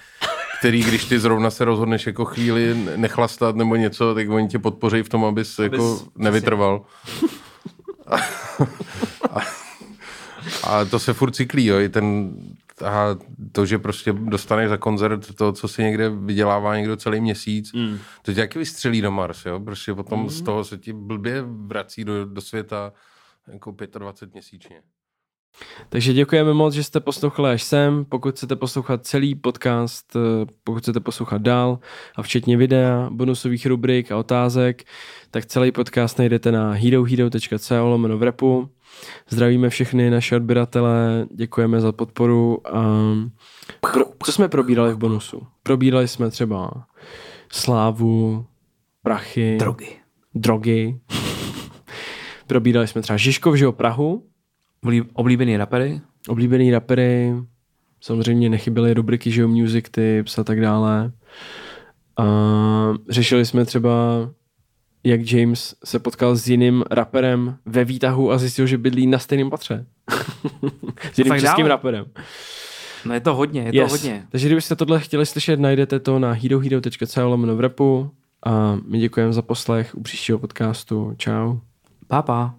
který, 0.59 0.83
když 0.83 1.05
ty 1.05 1.19
zrovna 1.19 1.49
se 1.49 1.65
rozhodneš 1.65 2.07
jako 2.07 2.25
chvíli 2.25 2.75
nechlastat 2.95 3.55
nebo 3.55 3.75
něco, 3.75 4.15
tak 4.15 4.29
oni 4.29 4.47
tě 4.47 4.59
podpoří 4.59 5.03
v 5.03 5.09
tom, 5.09 5.25
abys, 5.25 5.59
abys 5.59 5.71
jako 5.71 6.01
nevytrval. 6.17 6.81
A, 8.07 8.17
a, 9.31 9.41
a 10.63 10.85
to 10.85 10.99
se 10.99 11.13
furt 11.13 11.31
cyklí, 11.31 11.65
jo, 11.65 11.79
i 11.79 11.89
ten, 11.89 12.33
a 12.81 13.17
to, 13.51 13.65
že 13.65 13.77
prostě 13.77 14.13
dostaneš 14.13 14.69
za 14.69 14.77
koncert 14.77 15.35
to, 15.35 15.51
co 15.51 15.67
si 15.67 15.83
někde 15.83 16.09
vydělává 16.09 16.77
někdo 16.77 16.97
celý 16.97 17.21
měsíc, 17.21 17.73
mm. 17.73 17.97
to 18.21 18.33
tě 18.33 18.41
taky 18.41 18.59
vystřelí 18.59 19.01
do 19.01 19.11
Mars, 19.11 19.45
jo? 19.45 19.59
Prostě 19.59 19.93
potom 19.93 20.23
mm. 20.23 20.29
z 20.29 20.41
toho 20.41 20.63
se 20.63 20.77
ti 20.77 20.93
blbě 20.93 21.41
vrací 21.47 22.03
do, 22.03 22.25
do 22.25 22.41
světa 22.41 22.93
jako 23.47 23.75
25 23.99 24.33
měsíčně. 24.33 24.81
Takže 25.89 26.13
děkujeme 26.13 26.53
moc, 26.53 26.73
že 26.73 26.83
jste 26.83 26.99
poslouchali 26.99 27.49
až 27.51 27.63
sem. 27.63 28.05
Pokud 28.05 28.35
chcete 28.35 28.55
poslouchat 28.55 29.05
celý 29.05 29.35
podcast, 29.35 30.15
eh, 30.15 30.45
pokud 30.63 30.79
chcete 30.79 30.99
poslouchat 30.99 31.41
dál 31.41 31.79
a 32.15 32.21
včetně 32.21 32.57
videa, 32.57 33.09
bonusových 33.11 33.65
rubrik 33.65 34.11
a 34.11 34.17
otázek, 34.17 34.83
tak 35.31 35.45
celý 35.45 35.71
podcast 35.71 36.17
najdete 36.17 36.51
na 36.51 36.71
herohero.co 36.71 37.85
lomeno 37.85 38.17
v 38.17 38.23
repu. 38.23 38.69
Zdravíme 39.29 39.69
všechny 39.69 40.09
naše 40.09 40.35
odběratele, 40.35 41.27
děkujeme 41.31 41.81
za 41.81 41.91
podporu. 41.91 42.57
pro, 43.91 44.05
co 44.23 44.31
jsme 44.31 44.47
probírali 44.47 44.93
v 44.93 44.97
bonusu? 44.97 45.47
Probírali 45.63 46.07
jsme 46.07 46.29
třeba 46.29 46.85
slávu, 47.51 48.45
prachy, 49.01 49.57
drogy. 49.59 49.95
drogy. 50.35 50.99
probírali 52.47 52.87
jsme 52.87 53.01
třeba 53.01 53.17
Žižkov, 53.17 53.55
že 53.55 53.71
Prahu. 53.71 54.23
Oblíbený 55.13 55.57
rapery. 55.57 56.01
Oblíbený 56.27 56.71
rapery. 56.71 57.33
Samozřejmě 58.01 58.49
nechyběly 58.49 58.93
rubriky, 58.93 59.31
že 59.31 59.47
music 59.47 59.85
tips 59.91 60.39
a 60.39 60.43
tak 60.43 60.61
dále. 60.61 61.11
A 62.17 62.25
řešili 63.09 63.45
jsme 63.45 63.65
třeba 63.65 64.29
jak 65.03 65.31
James 65.31 65.75
se 65.83 65.99
potkal 65.99 66.35
s 66.35 66.47
jiným 66.47 66.83
raperem 66.91 67.57
ve 67.65 67.85
výtahu 67.85 68.31
a 68.31 68.37
zjistil, 68.37 68.67
že 68.67 68.77
bydlí 68.77 69.07
na 69.07 69.19
stejném 69.19 69.49
patře. 69.49 69.85
s 71.13 71.17
jiným 71.17 71.33
českým 71.33 71.65
dále. 71.65 71.69
raperem. 71.69 72.05
No 73.05 73.13
je 73.13 73.19
to 73.19 73.35
hodně, 73.35 73.61
je 73.61 73.75
yes. 73.75 73.91
to 73.91 73.97
hodně. 73.97 74.25
Takže 74.29 74.47
kdybyste 74.47 74.75
tohle 74.75 74.99
chtěli 74.99 75.25
slyšet, 75.25 75.59
najdete 75.59 75.99
to 75.99 76.19
na 76.19 76.31
herohero.co 76.31 77.29
lomeno 77.29 77.55
v 77.55 77.59
repu 77.59 78.11
a 78.45 78.77
my 78.87 78.99
děkujeme 78.99 79.33
za 79.33 79.41
poslech 79.41 79.95
u 79.95 80.01
příštího 80.01 80.39
podcastu. 80.39 81.13
Čau. 81.17 81.57
Pa, 82.07 82.21
pa. 82.21 82.55